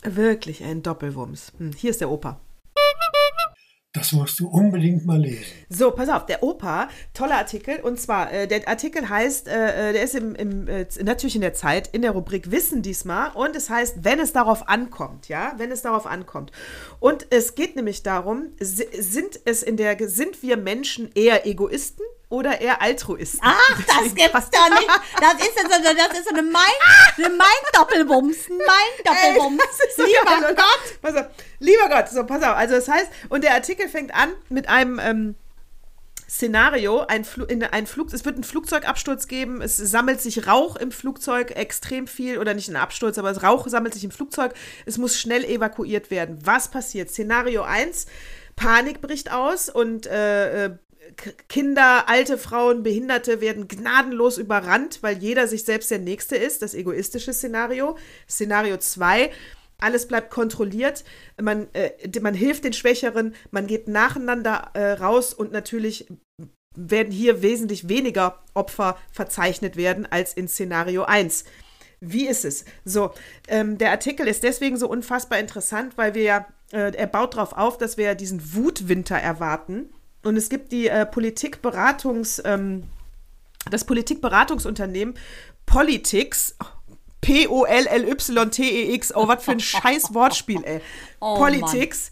Wirklich 0.02 0.62
ein 0.62 0.82
Doppelwumms. 0.82 1.52
Hm, 1.58 1.72
hier 1.72 1.90
ist 1.90 2.00
der 2.00 2.10
Opa. 2.10 2.40
Das 3.96 4.12
musst 4.12 4.38
du 4.40 4.46
unbedingt 4.48 5.06
mal 5.06 5.18
lesen. 5.18 5.44
So, 5.70 5.90
pass 5.90 6.10
auf, 6.10 6.26
der 6.26 6.42
Opa, 6.42 6.88
toller 7.14 7.36
Artikel. 7.36 7.80
Und 7.80 7.98
zwar, 7.98 8.30
äh, 8.32 8.46
der 8.46 8.68
Artikel 8.68 9.08
heißt, 9.08 9.48
äh, 9.48 9.90
äh, 9.90 9.92
der 9.94 10.02
ist 10.02 10.14
im, 10.14 10.34
im, 10.34 10.68
äh, 10.68 10.86
natürlich 11.02 11.34
in 11.34 11.40
der 11.40 11.54
Zeit, 11.54 11.88
in 11.92 12.02
der 12.02 12.10
Rubrik 12.10 12.50
Wissen 12.50 12.82
diesmal. 12.82 13.30
Und 13.32 13.56
es 13.56 13.70
heißt, 13.70 14.04
wenn 14.04 14.20
es 14.20 14.32
darauf 14.34 14.68
ankommt, 14.68 15.28
ja, 15.28 15.54
wenn 15.56 15.72
es 15.72 15.80
darauf 15.80 16.06
ankommt. 16.06 16.52
Und 17.00 17.26
es 17.30 17.54
geht 17.54 17.74
nämlich 17.74 18.02
darum, 18.02 18.48
si- 18.60 18.86
sind 18.98 19.40
es 19.46 19.62
in 19.62 19.76
der, 19.78 19.96
sind 20.08 20.42
wir 20.42 20.56
Menschen 20.58 21.10
eher 21.14 21.46
Egoisten 21.46 22.04
oder 22.28 22.60
eher 22.60 22.82
Altruisten? 22.82 23.40
Ach, 23.42 23.82
das 23.86 24.02
gibt's 24.14 24.50
doch 24.50 24.68
nicht. 24.70 24.88
Das 25.20 25.34
ist 25.34 25.54
so, 25.54 25.68
das 25.68 26.18
ist 26.18 26.28
eine 26.28 26.42
Mein- 26.42 26.62
eine 27.16 27.28
Mein-Doppelwumms. 27.30 28.50
Ein 28.50 28.56
Mein-Doppelwumms. 28.58 29.60
Ey, 29.62 29.66
das 29.68 29.86
ist 29.88 29.96
so 29.96 30.04
Lieber 30.04 30.38
oder? 30.38 30.54
Gott. 30.54 31.00
Pass 31.02 31.14
auf, 31.16 31.26
lieber 31.60 31.88
Gott, 31.88 32.08
so, 32.08 32.24
pass 32.24 32.42
auf. 32.42 32.56
Also, 32.56 32.74
das 32.74 32.88
heißt, 32.88 33.08
und 33.28 33.44
der 33.44 33.54
Artikel 33.54 33.88
fängt 33.88 34.14
an 34.14 34.30
mit 34.48 34.68
einem 34.68 34.98
ähm, 34.98 35.34
Szenario: 36.28 37.00
ein, 37.06 37.24
Flu 37.24 37.44
in, 37.44 37.62
ein 37.62 37.86
Flug, 37.86 38.12
es 38.12 38.24
wird 38.24 38.34
einen 38.34 38.44
Flugzeugabsturz 38.44 39.28
geben, 39.28 39.62
es 39.62 39.76
sammelt 39.76 40.20
sich 40.20 40.46
Rauch 40.48 40.74
im 40.76 40.90
Flugzeug 40.90 41.52
extrem 41.52 42.08
viel, 42.08 42.38
oder 42.38 42.54
nicht 42.54 42.68
ein 42.68 42.76
Absturz, 42.76 43.18
aber 43.18 43.32
das 43.32 43.42
Rauch 43.44 43.68
sammelt 43.68 43.94
sich 43.94 44.02
im 44.04 44.10
Flugzeug, 44.10 44.52
es 44.84 44.98
muss 44.98 45.18
schnell 45.18 45.44
evakuiert 45.44 46.10
werden. 46.10 46.38
Was 46.44 46.68
passiert? 46.68 47.10
Szenario 47.10 47.62
1: 47.62 48.06
Panik 48.56 49.00
bricht 49.00 49.30
aus 49.30 49.68
und 49.68 50.06
äh, 50.06 50.64
äh, 50.66 50.70
Kinder, 51.48 52.08
alte 52.08 52.38
Frauen, 52.38 52.82
Behinderte 52.82 53.40
werden 53.40 53.68
gnadenlos 53.68 54.38
überrannt, 54.38 55.02
weil 55.02 55.18
jeder 55.18 55.48
sich 55.48 55.64
selbst 55.64 55.90
der 55.90 55.98
Nächste 55.98 56.36
ist. 56.36 56.62
Das 56.62 56.74
egoistische 56.74 57.32
Szenario. 57.32 57.96
Szenario 58.28 58.76
2. 58.76 59.30
Alles 59.78 60.08
bleibt 60.08 60.30
kontrolliert. 60.30 61.04
Man, 61.40 61.68
äh, 61.74 61.90
man 62.20 62.34
hilft 62.34 62.64
den 62.64 62.72
Schwächeren. 62.72 63.34
Man 63.50 63.66
geht 63.66 63.88
nacheinander 63.88 64.70
äh, 64.74 64.92
raus 64.92 65.34
und 65.34 65.52
natürlich 65.52 66.06
werden 66.76 67.12
hier 67.12 67.42
wesentlich 67.42 67.88
weniger 67.88 68.42
Opfer 68.54 68.98
verzeichnet 69.10 69.76
werden 69.76 70.06
als 70.06 70.34
in 70.34 70.48
Szenario 70.48 71.04
1. 71.04 71.44
Wie 72.00 72.26
ist 72.26 72.44
es? 72.44 72.64
So, 72.84 73.12
ähm, 73.48 73.78
der 73.78 73.90
Artikel 73.90 74.28
ist 74.28 74.42
deswegen 74.42 74.76
so 74.76 74.88
unfassbar 74.88 75.38
interessant, 75.38 75.96
weil 75.96 76.14
wir 76.14 76.22
ja, 76.22 76.46
äh, 76.72 76.92
er 76.94 77.06
baut 77.06 77.34
darauf 77.34 77.54
auf, 77.54 77.78
dass 77.78 77.96
wir 77.96 78.04
ja 78.04 78.14
diesen 78.14 78.54
Wutwinter 78.54 79.16
erwarten. 79.16 79.90
Und 80.26 80.36
es 80.36 80.48
gibt 80.48 80.72
die 80.72 80.88
äh, 80.88 81.06
Politikberatungs, 81.06 82.42
ähm, 82.44 82.82
das 83.70 83.84
Politikberatungsunternehmen 83.84 85.14
Politics, 85.66 86.56
P-O-L-L-Y-T-E-X, 87.20 89.14
oh, 89.14 89.28
was 89.28 89.44
für 89.44 89.52
ein 89.52 89.60
scheiß 89.82 90.12
Wortspiel, 90.14 90.64
ey. 90.64 90.80
Oh, 91.20 91.36
Politics. 91.36 92.10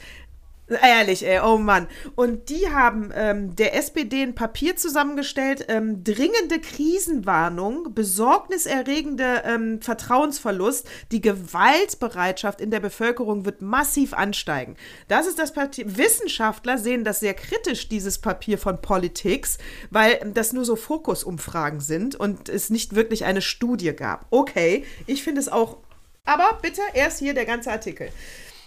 Ehrlich, 0.67 1.27
ey, 1.27 1.41
oh 1.41 1.59
Mann. 1.59 1.89
Und 2.15 2.49
die 2.49 2.71
haben 2.71 3.13
ähm, 3.15 3.55
der 3.55 3.77
SPD 3.77 4.23
ein 4.23 4.35
Papier 4.35 4.77
zusammengestellt, 4.77 5.67
ähm, 5.69 6.03
dringende 6.05 6.59
Krisenwarnung, 6.59 7.93
besorgniserregende 7.95 9.43
ähm, 9.45 9.83
Vertrauensverlust, 9.83 10.89
die 11.13 11.21
Gewaltbereitschaft 11.21 12.63
in 12.63 12.71
der 12.71 12.81
Bevölkerung 12.81 13.45
wird 13.45 13.61
massiv 13.61 14.15
ansteigen. 14.15 14.77
Das 15.07 15.27
ist 15.27 15.39
das 15.39 15.53
Papier. 15.53 15.99
Wissenschaftler 15.99 16.79
sehen 16.79 17.05
das 17.05 17.21
sehr 17.21 17.35
kritisch, 17.35 17.91
dieses 17.91 18.19
Papier 18.19 18.57
von 18.57 18.81
Politics, 18.81 19.59
weil 19.91 20.19
ähm, 20.23 20.33
das 20.33 20.55
nur 20.55 20.65
so 20.65 20.77
Fokusumfragen 20.77 21.81
sind 21.81 22.17
und 22.17 22.49
es 22.49 22.71
nicht 22.71 22.95
wirklich 22.95 23.27
eine 23.27 23.43
Studie 23.43 23.93
gab. 23.95 24.25
Okay, 24.31 24.87
ich 25.07 25.25
finde 25.25 25.43
es 25.43 25.51
auch. 25.51 25.77
Aber 26.25 26.59
bitte 26.63 26.81
erst 26.95 27.19
hier 27.19 27.35
der 27.35 27.45
ganze 27.45 27.71
Artikel. 27.71 28.09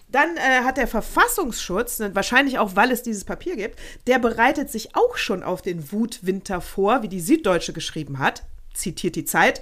Dann 0.10 0.38
äh, 0.38 0.64
hat 0.64 0.78
der 0.78 0.88
Verfassungsschutz, 0.88 2.00
ne, 2.00 2.16
wahrscheinlich 2.16 2.60
auch, 2.60 2.76
weil 2.76 2.92
es 2.92 3.04
dieses 3.04 3.26
Papier 3.26 3.56
gibt, 3.58 3.78
der 4.08 4.20
bereitet 4.20 4.70
sich 4.72 4.96
auch 4.96 5.18
schon 5.18 5.44
auf 5.44 5.62
den 5.62 5.92
Wutwinter 5.92 6.62
vor, 6.62 7.02
wie 7.04 7.10
die 7.10 7.20
Süddeutsche 7.20 7.74
geschrieben 7.74 8.20
hat, 8.20 8.44
zitiert 8.74 9.16
die 9.16 9.26
Zeit, 9.26 9.62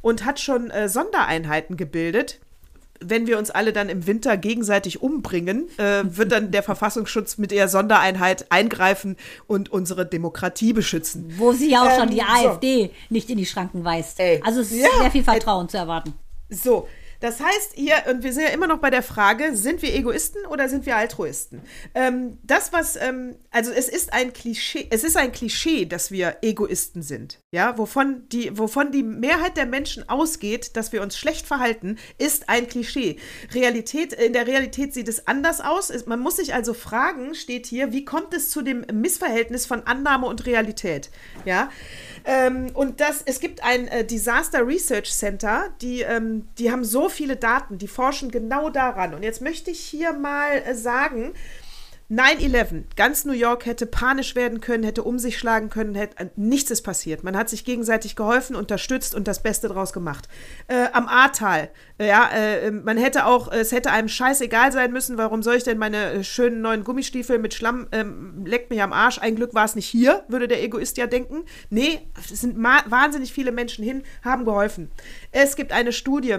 und 0.00 0.24
hat 0.24 0.40
schon 0.40 0.70
äh, 0.70 0.88
Sondereinheiten 0.88 1.76
gebildet. 1.76 2.40
Wenn 3.00 3.26
wir 3.26 3.38
uns 3.38 3.50
alle 3.50 3.72
dann 3.72 3.88
im 3.88 4.06
Winter 4.06 4.36
gegenseitig 4.36 5.02
umbringen, 5.02 5.68
äh, 5.78 6.02
wird 6.04 6.32
dann 6.32 6.50
der 6.50 6.62
Verfassungsschutz 6.62 7.38
mit 7.38 7.50
der 7.50 7.68
Sondereinheit 7.68 8.46
eingreifen 8.50 9.16
und 9.46 9.70
unsere 9.70 10.06
Demokratie 10.06 10.72
beschützen. 10.72 11.32
Wo 11.36 11.52
sie 11.52 11.70
ja 11.70 11.82
auch 11.82 11.90
schon 11.98 12.08
Ähm, 12.08 12.14
die 12.14 12.20
so. 12.42 12.48
AfD 12.48 12.90
nicht 13.10 13.30
in 13.30 13.38
die 13.38 13.46
Schranken 13.46 13.84
weist. 13.84 14.18
Ey. 14.20 14.40
Also 14.44 14.60
es 14.60 14.72
ist 14.72 14.78
Ja. 14.80 14.88
sehr 15.00 15.10
viel 15.10 15.24
Vertrauen 15.24 15.68
zu 15.68 15.76
erwarten. 15.76 16.14
So, 16.50 16.88
Das 17.24 17.40
heißt, 17.40 17.72
hier, 17.76 17.94
und 18.10 18.22
wir 18.22 18.34
sind 18.34 18.42
ja 18.42 18.50
immer 18.50 18.66
noch 18.66 18.80
bei 18.80 18.90
der 18.90 19.02
Frage, 19.02 19.56
sind 19.56 19.80
wir 19.80 19.94
Egoisten 19.94 20.44
oder 20.44 20.68
sind 20.68 20.84
wir 20.84 20.98
Altruisten? 20.98 21.62
Ähm, 21.94 22.36
das, 22.42 22.70
was, 22.74 22.96
ähm, 22.96 23.36
also 23.50 23.70
es 23.70 23.88
ist 23.88 24.12
ein 24.12 24.34
Klischee, 24.34 24.88
es 24.90 25.04
ist 25.04 25.16
ein 25.16 25.32
Klischee, 25.32 25.86
dass 25.86 26.10
wir 26.10 26.36
Egoisten 26.42 27.00
sind. 27.00 27.38
Ja, 27.50 27.78
wovon 27.78 28.28
die, 28.28 28.58
wovon 28.58 28.92
die 28.92 29.02
Mehrheit 29.02 29.56
der 29.56 29.64
Menschen 29.64 30.06
ausgeht, 30.06 30.76
dass 30.76 30.92
wir 30.92 31.00
uns 31.00 31.16
schlecht 31.16 31.46
verhalten, 31.46 31.96
ist 32.18 32.50
ein 32.50 32.68
Klischee. 32.68 33.16
Realität, 33.54 34.12
in 34.12 34.34
der 34.34 34.46
Realität 34.46 34.92
sieht 34.92 35.08
es 35.08 35.26
anders 35.26 35.62
aus. 35.62 35.90
Man 36.04 36.20
muss 36.20 36.36
sich 36.36 36.52
also 36.52 36.74
fragen, 36.74 37.34
steht 37.34 37.64
hier, 37.64 37.90
wie 37.90 38.04
kommt 38.04 38.34
es 38.34 38.50
zu 38.50 38.60
dem 38.60 38.84
Missverhältnis 38.92 39.64
von 39.64 39.84
Annahme 39.84 40.26
und 40.26 40.44
Realität? 40.44 41.08
Ja. 41.46 41.70
Ähm, 42.24 42.70
und 42.72 43.00
das, 43.00 43.22
es 43.26 43.38
gibt 43.38 43.62
ein 43.62 43.86
äh, 43.88 44.04
Disaster 44.04 44.66
Research 44.66 45.12
Center, 45.12 45.68
die, 45.82 46.00
ähm, 46.00 46.48
die 46.58 46.70
haben 46.70 46.84
so 46.84 47.08
viele 47.08 47.36
Daten, 47.36 47.76
die 47.76 47.88
forschen 47.88 48.30
genau 48.30 48.70
daran. 48.70 49.14
Und 49.14 49.22
jetzt 49.22 49.42
möchte 49.42 49.70
ich 49.70 49.80
hier 49.80 50.14
mal 50.14 50.62
äh, 50.64 50.74
sagen, 50.74 51.34
9-11, 52.10 52.84
ganz 52.96 53.24
New 53.24 53.32
York 53.32 53.64
hätte 53.64 53.86
panisch 53.86 54.34
werden 54.34 54.60
können, 54.60 54.84
hätte 54.84 55.02
um 55.02 55.18
sich 55.18 55.38
schlagen 55.38 55.70
können, 55.70 55.94
hätte, 55.94 56.18
äh, 56.18 56.28
nichts 56.36 56.70
ist 56.70 56.82
passiert. 56.82 57.24
Man 57.24 57.34
hat 57.34 57.48
sich 57.48 57.64
gegenseitig 57.64 58.14
geholfen, 58.14 58.56
unterstützt 58.56 59.14
und 59.14 59.26
das 59.26 59.42
Beste 59.42 59.68
draus 59.68 59.94
gemacht. 59.94 60.28
Äh, 60.68 60.88
am 60.92 61.08
Ahrtal, 61.08 61.70
äh, 61.98 62.08
ja, 62.08 62.28
äh, 62.30 62.70
man 62.70 62.98
hätte 62.98 63.24
auch, 63.24 63.50
es 63.50 63.72
hätte 63.72 63.90
einem 63.90 64.08
scheißegal 64.08 64.70
sein 64.70 64.92
müssen, 64.92 65.16
warum 65.16 65.42
soll 65.42 65.56
ich 65.56 65.64
denn 65.64 65.78
meine 65.78 66.12
äh, 66.12 66.24
schönen 66.24 66.60
neuen 66.60 66.84
Gummistiefel 66.84 67.38
mit 67.38 67.54
Schlamm, 67.54 67.88
ähm, 67.90 68.44
leckt 68.44 68.68
mich 68.68 68.82
am 68.82 68.92
Arsch, 68.92 69.18
ein 69.18 69.34
Glück 69.34 69.54
war 69.54 69.64
es 69.64 69.74
nicht 69.74 69.86
hier, 69.86 70.24
würde 70.28 70.46
der 70.46 70.62
Egoist 70.62 70.98
ja 70.98 71.06
denken. 71.06 71.44
Nee, 71.70 72.00
es 72.30 72.42
sind 72.42 72.62
wahnsinnig 72.62 73.32
viele 73.32 73.50
Menschen 73.50 73.82
hin, 73.82 74.02
haben 74.22 74.44
geholfen. 74.44 74.90
Es 75.32 75.56
gibt 75.56 75.72
eine 75.72 75.92
Studie, 75.92 76.36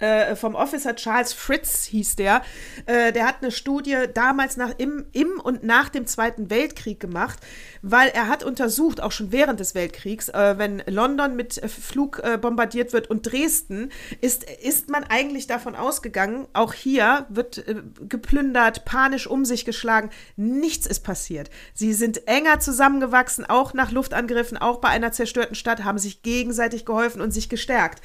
äh, 0.00 0.34
vom 0.34 0.54
Officer 0.54 0.96
Charles 0.96 1.32
Fritz 1.32 1.84
hieß 1.84 2.16
der. 2.16 2.42
Äh, 2.86 3.12
der 3.12 3.26
hat 3.26 3.36
eine 3.42 3.50
Studie 3.50 3.96
damals 4.12 4.56
nach, 4.56 4.72
im, 4.78 5.06
im 5.12 5.40
und 5.42 5.62
nach 5.62 5.88
dem 5.88 6.06
Zweiten 6.06 6.50
Weltkrieg 6.50 7.00
gemacht, 7.00 7.38
weil 7.82 8.08
er 8.08 8.28
hat 8.28 8.42
untersucht, 8.42 9.02
auch 9.02 9.12
schon 9.12 9.32
während 9.32 9.60
des 9.60 9.74
Weltkriegs, 9.74 10.28
äh, 10.28 10.54
wenn 10.58 10.82
London 10.86 11.36
mit 11.36 11.60
Flug 11.70 12.20
äh, 12.24 12.38
bombardiert 12.38 12.92
wird 12.92 13.08
und 13.10 13.30
Dresden, 13.30 13.90
ist, 14.20 14.44
ist 14.44 14.90
man 14.90 15.04
eigentlich 15.04 15.46
davon 15.46 15.76
ausgegangen, 15.76 16.46
auch 16.52 16.72
hier 16.72 17.26
wird 17.28 17.58
äh, 17.58 17.82
geplündert, 18.08 18.84
panisch 18.84 19.26
um 19.26 19.44
sich 19.44 19.64
geschlagen, 19.64 20.10
nichts 20.36 20.86
ist 20.86 21.00
passiert. 21.00 21.50
Sie 21.74 21.92
sind 21.92 22.26
enger 22.26 22.60
zusammengewachsen, 22.60 23.44
auch 23.44 23.74
nach 23.74 23.90
Luftangriffen, 23.90 24.58
auch 24.58 24.78
bei 24.78 24.88
einer 24.88 25.12
zerstörten 25.12 25.54
Stadt, 25.54 25.84
haben 25.84 25.98
sich 25.98 26.22
gegenseitig 26.22 26.84
geholfen 26.84 27.20
und 27.20 27.32
sich 27.32 27.48
gestärkt 27.48 28.00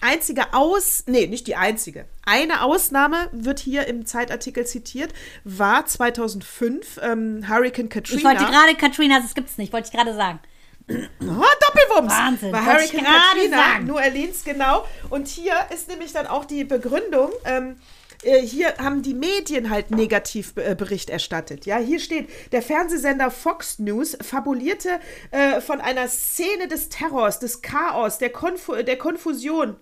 einzige 0.00 0.52
Aus, 0.52 1.04
nee, 1.06 1.26
nicht 1.26 1.46
die 1.46 1.56
einzige. 1.56 2.06
Eine 2.24 2.62
Ausnahme 2.62 3.28
wird 3.32 3.60
hier 3.60 3.86
im 3.86 4.06
Zeitartikel 4.06 4.66
zitiert, 4.66 5.12
war 5.44 5.86
2005 5.86 7.00
ähm, 7.02 7.48
Hurricane 7.48 7.88
Katrina. 7.88 8.18
Ich 8.18 8.24
wollte 8.24 8.44
gerade 8.44 8.74
Katrina, 8.76 9.20
das 9.20 9.34
gibt's 9.34 9.58
nicht, 9.58 9.72
wollte 9.72 9.88
ich 9.88 9.92
gerade 9.92 10.14
sagen. 10.14 10.40
Oh, 10.88 10.94
Doppelwumms! 11.20 12.12
Wahnsinn, 12.12 12.54
ich 12.54 12.66
Hurricane 12.66 13.04
Katrina, 13.04 13.56
sagen. 13.56 13.86
New 13.86 13.96
Orleans, 13.96 14.44
genau. 14.44 14.84
Und 15.08 15.28
hier 15.28 15.54
ist 15.72 15.88
nämlich 15.88 16.12
dann 16.12 16.26
auch 16.26 16.44
die 16.44 16.64
Begründung, 16.64 17.30
ähm, 17.44 17.76
äh, 18.22 18.40
hier 18.40 18.74
haben 18.78 19.02
die 19.02 19.14
Medien 19.14 19.70
halt 19.70 19.90
negativ 19.90 20.52
äh, 20.56 20.74
Bericht 20.74 21.10
erstattet. 21.10 21.66
Ja, 21.66 21.78
hier 21.78 22.00
steht, 22.00 22.28
der 22.52 22.62
Fernsehsender 22.62 23.30
Fox 23.30 23.78
News 23.78 24.16
fabulierte 24.20 25.00
äh, 25.30 25.60
von 25.60 25.80
einer 25.80 26.08
Szene 26.08 26.68
des 26.68 26.88
Terrors, 26.88 27.38
des 27.38 27.62
Chaos, 27.62 28.18
der, 28.18 28.30
Konfu 28.30 28.74
der 28.82 28.98
Konfusion. 28.98 29.76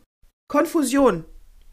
Konfusion. 0.49 1.25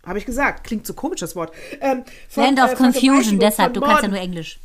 Habe 0.05 0.19
ich 0.19 0.25
gesagt. 0.25 0.65
Klingt 0.65 0.85
so 0.85 0.93
komisch, 0.93 1.19
das 1.19 1.35
Wort. 1.35 1.53
Ähm, 1.81 2.03
von, 2.29 2.43
Land 2.43 2.61
of 2.61 2.73
äh, 2.73 2.75
Confusion, 2.75 3.39
deshalb, 3.39 3.73
du 3.73 3.81
kannst 3.81 4.03
ja 4.03 4.09
nur 4.09 4.19
Englisch. 4.19 4.59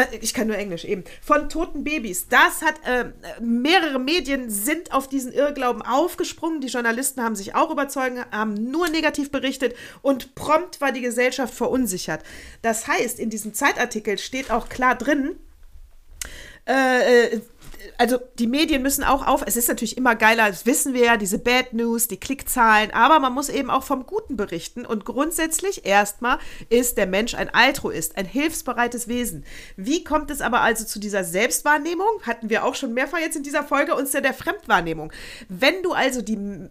Äh, 0.00 0.18
Ich 0.20 0.34
kann 0.34 0.46
nur 0.46 0.56
Englisch 0.56 0.84
eben. 0.84 1.04
Von 1.22 1.48
toten 1.48 1.84
Babys. 1.84 2.28
Das 2.28 2.62
hat 2.62 2.74
äh, 2.86 3.12
mehrere 3.40 3.98
Medien 3.98 4.50
sind 4.50 4.92
auf 4.92 5.08
diesen 5.08 5.32
Irrglauben 5.32 5.82
aufgesprungen. 5.82 6.60
Die 6.60 6.68
Journalisten 6.68 7.22
haben 7.22 7.36
sich 7.36 7.54
auch 7.54 7.70
überzeugt, 7.70 8.18
haben 8.30 8.54
nur 8.70 8.88
negativ 8.88 9.30
berichtet 9.30 9.74
und 10.02 10.34
prompt 10.34 10.80
war 10.80 10.92
die 10.92 11.00
Gesellschaft 11.00 11.54
verunsichert. 11.54 12.22
Das 12.62 12.86
heißt, 12.86 13.18
in 13.18 13.30
diesem 13.30 13.54
Zeitartikel 13.54 14.18
steht 14.18 14.50
auch 14.50 14.68
klar 14.68 14.96
drin, 14.96 15.36
äh, 16.66 17.34
äh, 17.34 17.40
also 17.98 18.18
die 18.38 18.46
Medien 18.46 18.82
müssen 18.82 19.04
auch 19.04 19.26
auf, 19.26 19.42
es 19.46 19.56
ist 19.56 19.68
natürlich 19.68 19.96
immer 19.96 20.14
geiler, 20.14 20.48
das 20.48 20.66
wissen 20.66 20.94
wir 20.94 21.04
ja, 21.04 21.16
diese 21.16 21.38
Bad 21.38 21.72
News, 21.72 22.08
die 22.08 22.18
Klickzahlen, 22.18 22.90
aber 22.92 23.20
man 23.20 23.32
muss 23.32 23.48
eben 23.48 23.70
auch 23.70 23.84
vom 23.84 24.06
Guten 24.06 24.36
berichten 24.36 24.86
und 24.86 25.04
grundsätzlich 25.04 25.86
erstmal 25.86 26.38
ist 26.68 26.96
der 26.96 27.06
Mensch 27.06 27.34
ein 27.34 27.52
Altruist, 27.52 28.16
ein 28.16 28.26
hilfsbereites 28.26 29.08
Wesen. 29.08 29.44
Wie 29.76 30.04
kommt 30.04 30.30
es 30.30 30.40
aber 30.40 30.60
also 30.60 30.84
zu 30.84 30.98
dieser 30.98 31.24
Selbstwahrnehmung? 31.24 32.22
Hatten 32.22 32.50
wir 32.50 32.64
auch 32.64 32.74
schon 32.74 32.94
mehrfach 32.94 33.18
jetzt 33.18 33.36
in 33.36 33.42
dieser 33.42 33.64
Folge, 33.64 33.94
uns 33.94 34.12
ja 34.12 34.20
der 34.20 34.34
Fremdwahrnehmung. 34.34 35.12
Wenn 35.48 35.82
du 35.82 35.92
also 35.92 36.22
die 36.22 36.36
me- 36.36 36.70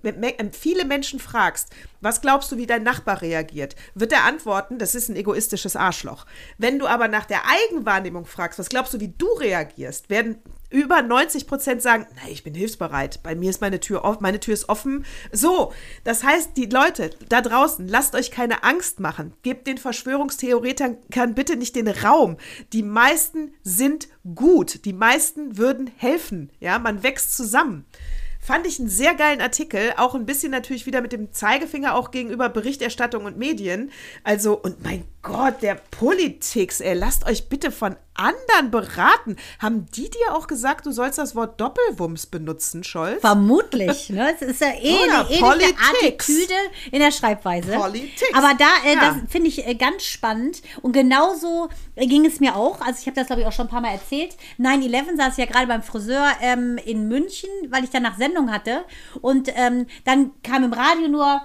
viele 0.51 0.85
Menschen 0.85 1.19
fragst, 1.19 1.69
was 2.01 2.21
glaubst 2.21 2.51
du, 2.51 2.57
wie 2.57 2.67
dein 2.67 2.83
Nachbar 2.83 3.21
reagiert, 3.21 3.75
wird 3.93 4.13
er 4.13 4.23
antworten, 4.23 4.77
das 4.77 4.95
ist 4.95 5.09
ein 5.09 5.15
egoistisches 5.15 5.75
Arschloch. 5.75 6.25
Wenn 6.57 6.79
du 6.79 6.87
aber 6.87 7.07
nach 7.07 7.25
der 7.25 7.41
Eigenwahrnehmung 7.45 8.25
fragst, 8.25 8.59
was 8.59 8.69
glaubst 8.69 8.93
du, 8.93 8.99
wie 8.99 9.13
du 9.17 9.27
reagierst, 9.33 10.09
werden 10.09 10.41
über 10.69 11.01
90 11.01 11.47
Prozent 11.47 11.81
sagen, 11.81 12.05
na, 12.15 12.29
ich 12.29 12.43
bin 12.43 12.53
hilfsbereit. 12.53 13.21
Bei 13.23 13.35
mir 13.35 13.49
ist 13.49 13.61
meine 13.61 13.79
Tür 13.79 14.03
offen, 14.03 14.21
meine 14.21 14.39
Tür 14.39 14.53
ist 14.53 14.69
offen. 14.69 15.05
So, 15.31 15.73
das 16.03 16.23
heißt, 16.23 16.57
die 16.57 16.67
Leute 16.67 17.11
da 17.27 17.41
draußen, 17.41 17.87
lasst 17.87 18.15
euch 18.15 18.31
keine 18.31 18.63
Angst 18.63 18.99
machen. 18.99 19.33
Gebt 19.41 19.67
den 19.67 19.77
Verschwörungstheoretikern 19.77 21.35
bitte 21.35 21.55
nicht 21.55 21.75
den 21.75 21.87
Raum. 21.87 22.37
Die 22.73 22.83
meisten 22.83 23.53
sind 23.63 24.07
gut. 24.35 24.85
Die 24.85 24.93
meisten 24.93 25.57
würden 25.57 25.89
helfen. 25.97 26.51
Ja, 26.59 26.79
man 26.79 27.03
wächst 27.03 27.35
zusammen. 27.35 27.85
Fand 28.41 28.65
ich 28.65 28.79
einen 28.79 28.89
sehr 28.89 29.15
geilen 29.15 29.41
Artikel, 29.41 29.93
auch 29.97 30.15
ein 30.15 30.25
bisschen 30.25 30.51
natürlich 30.51 30.85
wieder 30.85 31.01
mit 31.01 31.11
dem 31.11 31.33
Zeigefinger 31.33 31.93
auch 31.93 32.09
gegenüber 32.09 32.47
Berichterstattung 32.47 33.25
und 33.25 33.37
Medien. 33.37 33.91
Also, 34.23 34.57
und 34.57 34.81
mein 34.81 35.03
Gott, 35.21 35.61
der 35.61 35.75
Politics, 35.75 36.79
ey, 36.79 36.93
lasst 36.93 37.27
euch 37.27 37.49
bitte 37.49 37.69
von 37.69 37.97
anderen 38.19 38.71
beraten. 38.71 39.37
Haben 39.59 39.85
die 39.95 40.09
dir 40.09 40.33
auch 40.35 40.47
gesagt, 40.47 40.85
du 40.85 40.91
sollst 40.91 41.17
das 41.17 41.35
Wort 41.35 41.59
Doppelwumms 41.59 42.25
benutzen, 42.27 42.83
Scholz? 42.83 43.21
Vermutlich. 43.21 44.09
Ne? 44.09 44.33
Es 44.35 44.41
ist 44.41 44.61
ja 44.61 44.67
eh 44.81 45.05
Oder 45.05 45.19
eine 45.27 45.29
ähnliche. 45.31 45.75
Attitüde 46.03 46.53
in 46.91 46.99
der 46.99 47.11
Schreibweise. 47.11 47.71
Politics. 47.73 48.33
Aber 48.33 48.51
da, 48.57 48.67
äh, 48.85 48.93
Ja. 48.95 48.99
das 49.21 49.31
finde 49.31 49.47
ich 49.47 49.65
äh, 49.65 49.75
ganz 49.75 50.03
spannend. 50.03 50.61
Und 50.81 50.91
genauso 50.93 51.69
äh, 51.95 52.05
ging 52.07 52.25
es 52.25 52.39
mir 52.39 52.55
auch. 52.55 52.81
Also 52.81 52.99
ich 53.01 53.05
habe 53.07 53.15
das, 53.15 53.27
glaube 53.27 53.41
ich, 53.41 53.47
auch 53.47 53.51
schon 53.53 53.67
ein 53.67 53.69
paar 53.71 53.81
Mal 53.81 53.93
erzählt. 53.93 54.35
9-11 54.59 55.17
saß 55.17 55.31
ich 55.33 55.37
ja 55.37 55.45
gerade 55.45 55.67
beim 55.67 55.81
Friseur 55.83 56.27
ähm, 56.41 56.77
in 56.83 57.07
München, 57.07 57.49
weil 57.69 57.83
ich 57.83 57.89
danach 57.89 58.17
Sendung 58.17 58.51
hatte. 58.51 58.83
Und 59.21 59.49
ähm, 59.55 59.87
dann 60.05 60.31
kam 60.43 60.63
im 60.63 60.73
Radio 60.73 61.07
nur, 61.07 61.41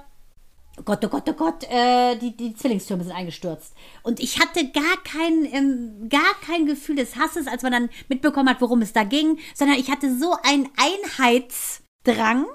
Gott, 0.84 1.04
oh 1.04 1.08
Gott, 1.08 1.28
oh 1.28 1.32
Gott, 1.34 1.64
äh, 1.70 2.16
die, 2.16 2.36
die 2.36 2.54
Zwillingstürme 2.54 3.04
sind 3.04 3.12
eingestürzt. 3.12 3.74
Und 4.02 4.18
ich 4.18 4.40
hatte 4.40 4.70
gar 4.70 4.96
kein, 5.04 5.44
ähm, 5.52 6.08
gar 6.08 6.34
kein 6.44 6.66
Gefühl 6.66 6.96
des 6.96 7.16
Hasses, 7.16 7.46
als 7.46 7.62
man 7.62 7.72
dann 7.72 7.90
mitbekommen 8.08 8.48
hat, 8.48 8.60
worum 8.60 8.82
es 8.82 8.92
da 8.92 9.04
ging, 9.04 9.38
sondern 9.54 9.78
ich 9.78 9.90
hatte 9.90 10.16
so 10.16 10.34
einen 10.42 10.68
Einheitsdrang. 10.76 12.46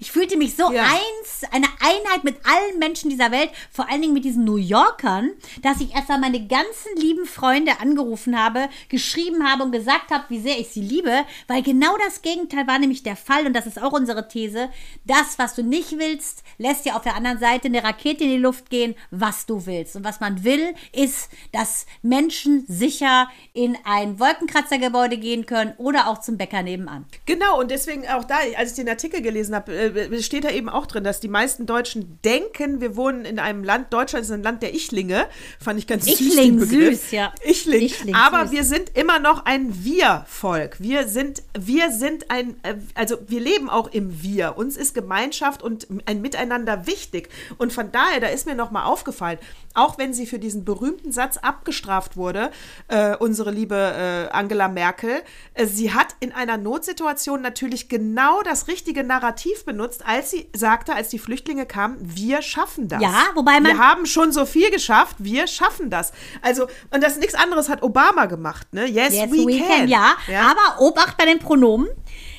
Ich 0.00 0.12
fühlte 0.12 0.36
mich 0.36 0.56
so 0.56 0.72
Ja. 0.72 0.84
eins, 0.84 1.42
eine 1.52 1.66
Einheit 1.80 2.24
mit 2.24 2.36
allen 2.44 2.78
Menschen 2.78 3.10
dieser 3.10 3.30
Welt, 3.30 3.50
vor 3.70 3.88
allen 3.90 4.02
Dingen 4.02 4.14
mit 4.14 4.24
diesen 4.24 4.44
New 4.44 4.56
Yorkern, 4.56 5.30
dass 5.62 5.80
ich 5.80 5.94
erst 5.94 6.08
mal 6.08 6.18
meine 6.18 6.46
ganzen 6.46 6.96
lieben 6.96 7.26
Freunde 7.26 7.80
angerufen 7.80 8.38
habe, 8.38 8.68
geschrieben 8.88 9.48
habe 9.50 9.62
und 9.64 9.72
gesagt 9.72 10.10
habe, 10.10 10.24
wie 10.28 10.40
sehr 10.40 10.58
ich 10.58 10.68
sie 10.68 10.80
liebe, 10.82 11.24
weil 11.46 11.62
genau 11.62 11.96
das 12.04 12.22
Gegenteil 12.22 12.66
war 12.66 12.78
nämlich 12.78 13.02
der 13.02 13.16
Fall 13.16 13.46
und 13.46 13.54
das 13.54 13.66
ist 13.66 13.80
auch 13.82 13.92
unsere 13.92 14.28
These. 14.28 14.68
Das, 15.04 15.38
was 15.38 15.54
du 15.54 15.62
nicht 15.62 15.98
willst, 15.98 16.42
lässt 16.58 16.84
dir 16.84 16.96
auf 16.96 17.02
der 17.02 17.14
anderen 17.14 17.38
Seite 17.38 17.66
eine 17.68 17.82
Rakete 17.84 18.24
in 18.24 18.30
die 18.30 18.36
Luft 18.36 18.70
gehen, 18.70 18.94
was 19.10 19.46
du 19.46 19.66
willst. 19.66 19.96
Und 19.96 20.04
was 20.04 20.20
man 20.20 20.44
will, 20.44 20.74
ist, 20.92 21.30
dass 21.52 21.86
Menschen 22.02 22.64
sicher 22.68 23.28
in 23.52 23.76
ein 23.84 24.18
Wolkenkratzergebäude 24.18 25.18
gehen 25.18 25.46
können 25.46 25.74
oder 25.78 26.08
auch 26.08 26.18
zum 26.20 26.36
Bäcker 26.36 26.62
nebenan. 26.62 27.06
Genau, 27.26 27.58
und 27.60 27.70
deswegen 27.70 28.06
auch 28.08 28.24
da, 28.24 28.38
als 28.56 28.70
ich 28.70 28.76
den 28.76 28.88
Artikel 28.88 29.22
gelesen 29.22 29.54
habe, 29.54 29.67
äh, 29.68 30.22
steht 30.22 30.44
da 30.44 30.50
eben 30.50 30.68
auch 30.68 30.86
drin, 30.86 31.04
dass 31.04 31.20
die 31.20 31.28
meisten 31.28 31.66
Deutschen 31.66 32.18
denken, 32.24 32.80
wir 32.80 32.96
wohnen 32.96 33.24
in 33.24 33.38
einem 33.38 33.64
Land, 33.64 33.92
Deutschland 33.92 34.24
ist 34.24 34.30
ein 34.30 34.42
Land 34.42 34.62
der 34.62 34.74
Ichlinge. 34.74 35.26
Fand 35.60 35.78
ich 35.78 35.86
ganz 35.86 36.06
süß. 36.06 36.20
Ichling, 36.20 36.58
den 36.58 36.68
Begriff. 36.68 37.00
süß, 37.00 37.10
ja. 37.12 37.32
Ichling. 37.44 37.82
Ichling, 37.82 38.14
Aber 38.14 38.44
süß. 38.46 38.52
wir 38.52 38.64
sind 38.64 38.96
immer 38.96 39.18
noch 39.18 39.44
ein 39.44 39.84
Wir-Volk. 39.84 40.76
Wir 40.80 41.08
sind, 41.08 41.42
wir 41.58 41.90
sind 41.90 42.30
ein, 42.30 42.56
äh, 42.62 42.74
also 42.94 43.16
wir 43.26 43.40
leben 43.40 43.68
auch 43.70 43.88
im 43.92 44.22
Wir. 44.22 44.56
Uns 44.56 44.76
ist 44.76 44.94
Gemeinschaft 44.94 45.62
und 45.62 45.86
ein 46.06 46.20
Miteinander 46.20 46.86
wichtig. 46.86 47.28
Und 47.58 47.72
von 47.72 47.92
daher, 47.92 48.20
da 48.20 48.28
ist 48.28 48.46
mir 48.46 48.54
nochmal 48.54 48.84
aufgefallen, 48.84 49.38
auch 49.78 49.98
wenn 49.98 50.12
sie 50.12 50.26
für 50.26 50.38
diesen 50.38 50.64
berühmten 50.64 51.12
Satz 51.12 51.36
abgestraft 51.38 52.16
wurde, 52.16 52.50
äh, 52.88 53.16
unsere 53.16 53.50
liebe 53.50 53.74
äh, 53.76 54.32
Angela 54.34 54.68
Merkel, 54.68 55.22
äh, 55.54 55.66
sie 55.66 55.92
hat 55.94 56.08
in 56.20 56.32
einer 56.32 56.56
Notsituation 56.56 57.40
natürlich 57.42 57.88
genau 57.88 58.42
das 58.42 58.68
richtige 58.68 59.04
Narrativ 59.04 59.64
benutzt, 59.64 60.04
als 60.06 60.30
sie 60.30 60.48
sagte, 60.54 60.94
als 60.94 61.08
die 61.08 61.18
Flüchtlinge 61.18 61.66
kamen, 61.66 61.96
wir 62.00 62.42
schaffen 62.42 62.88
das. 62.88 63.00
Ja, 63.02 63.24
wobei 63.34 63.60
man- 63.60 63.72
Wir 63.72 63.78
haben 63.78 64.06
schon 64.06 64.32
so 64.32 64.44
viel 64.46 64.70
geschafft, 64.70 65.16
wir 65.18 65.46
schaffen 65.46 65.90
das. 65.90 66.12
Also, 66.42 66.66
und 66.92 67.02
das 67.02 67.16
nichts 67.18 67.34
anderes 67.34 67.68
hat 67.68 67.82
Obama 67.82 68.26
gemacht, 68.26 68.66
ne? 68.72 68.86
Yes, 68.86 69.14
Yes, 69.14 69.30
we, 69.30 69.46
we, 69.46 69.58
can. 69.58 69.68
can. 69.68 69.88
Ja, 69.88 70.14
aber 70.28 70.80
Obacht 70.80 71.16
bei 71.16 71.24
den 71.24 71.38
Pronomen. 71.38 71.88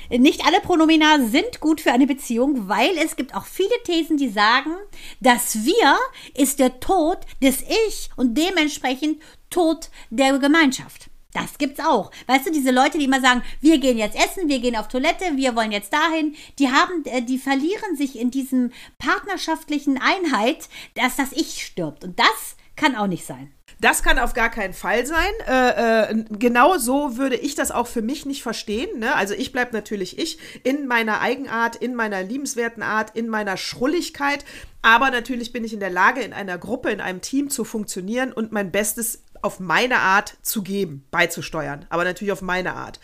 Nicht 0.09 0.45
alle 0.45 0.59
Pronomina 0.61 1.19
sind 1.27 1.59
gut 1.59 1.81
für 1.81 1.91
eine 1.91 2.07
Beziehung, 2.07 2.67
weil 2.67 2.97
es 2.97 3.15
gibt 3.15 3.35
auch 3.35 3.45
viele 3.45 3.69
Thesen, 3.83 4.17
die 4.17 4.29
sagen, 4.29 4.71
das 5.19 5.65
Wir 5.65 5.97
ist 6.35 6.59
der 6.59 6.79
Tod 6.79 7.19
des 7.43 7.61
Ich 7.61 8.09
und 8.15 8.35
dementsprechend 8.35 9.21
Tod 9.49 9.89
der 10.09 10.39
Gemeinschaft. 10.39 11.09
Das 11.31 11.59
gibt's 11.59 11.79
auch. 11.79 12.11
Weißt 12.25 12.47
du, 12.47 12.51
diese 12.51 12.71
Leute, 12.71 12.97
die 12.97 13.05
immer 13.05 13.21
sagen, 13.21 13.43
wir 13.61 13.77
gehen 13.77 13.99
jetzt 13.99 14.17
essen, 14.17 14.49
wir 14.49 14.59
gehen 14.59 14.75
auf 14.75 14.87
Toilette, 14.87 15.25
wir 15.35 15.55
wollen 15.55 15.71
jetzt 15.71 15.93
dahin, 15.93 16.35
die 16.57 16.71
haben, 16.71 17.05
äh, 17.05 17.21
die 17.21 17.37
verlieren 17.37 17.95
sich 17.95 18.17
in 18.17 18.31
diesem 18.31 18.71
partnerschaftlichen 18.97 19.99
Einheit, 20.01 20.69
dass 20.95 21.17
das 21.17 21.31
Ich 21.33 21.63
stirbt. 21.63 22.03
Und 22.03 22.17
das 22.17 22.55
kann 22.75 22.95
auch 22.95 23.07
nicht 23.07 23.25
sein. 23.25 23.53
Das 23.81 24.03
kann 24.03 24.19
auf 24.19 24.33
gar 24.33 24.49
keinen 24.49 24.73
Fall 24.73 25.05
sein. 25.05 25.31
Äh, 25.47 26.11
äh, 26.11 26.23
genau 26.37 26.77
so 26.77 27.17
würde 27.17 27.37
ich 27.37 27.55
das 27.55 27.71
auch 27.71 27.87
für 27.87 28.01
mich 28.01 28.25
nicht 28.25 28.43
verstehen. 28.43 28.99
Ne? 28.99 29.15
Also 29.15 29.33
ich 29.33 29.53
bleibe 29.53 29.73
natürlich 29.73 30.19
ich 30.19 30.37
in 30.63 30.85
meiner 30.85 31.21
Eigenart, 31.21 31.77
in 31.77 31.95
meiner 31.95 32.21
liebenswerten 32.21 32.83
Art, 32.83 33.15
in 33.15 33.29
meiner 33.29 33.55
Schrulligkeit. 33.55 34.43
Aber 34.81 35.11
natürlich 35.11 35.53
bin 35.53 35.63
ich 35.63 35.73
in 35.73 35.79
der 35.79 35.89
Lage, 35.89 36.21
in 36.21 36.33
einer 36.33 36.57
Gruppe, 36.57 36.89
in 36.89 36.99
einem 36.99 37.21
Team 37.21 37.49
zu 37.49 37.63
funktionieren 37.63 38.33
und 38.33 38.51
mein 38.51 38.71
Bestes 38.71 39.23
auf 39.41 39.59
meine 39.59 39.97
Art 39.97 40.37
zu 40.41 40.63
geben, 40.63 41.05
beizusteuern, 41.11 41.85
aber 41.89 42.03
natürlich 42.03 42.31
auf 42.31 42.41
meine 42.41 42.73
Art. 42.73 42.99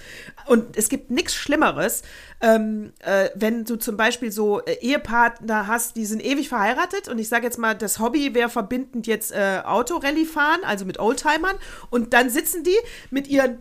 Und 0.46 0.78
es 0.78 0.90
gibt 0.90 1.12
nichts 1.12 1.36
Schlimmeres, 1.36 2.04
ähm, 2.42 2.94
äh, 3.00 3.30
wenn 3.36 3.66
du 3.66 3.78
zum 3.78 3.98
Beispiel 3.98 4.32
so 4.32 4.62
äh, 4.62 4.74
Ehepartner 4.82 5.68
hast, 5.68 5.96
die 5.96 6.06
sind 6.06 6.24
ewig 6.24 6.50
verheiratet 6.50 7.08
und 7.08 7.18
ich 7.18 7.30
sage 7.30 7.46
jetzt 7.46 7.58
mal, 7.58 7.76
das 7.76 8.00
Hobby 8.00 8.34
wäre 8.34 8.50
verbindend 8.50 9.08
jetzt 9.08 9.32
äh, 9.32 9.62
Autorallye 9.64 10.26
fahren, 10.26 10.60
also 10.64 10.86
mit 10.86 11.00
Oldtimern 11.00 11.56
und 11.90 12.14
dann 12.14 12.30
sitzen 12.30 12.64
die 12.64 12.78
mit 13.10 13.28
ihren 13.28 13.58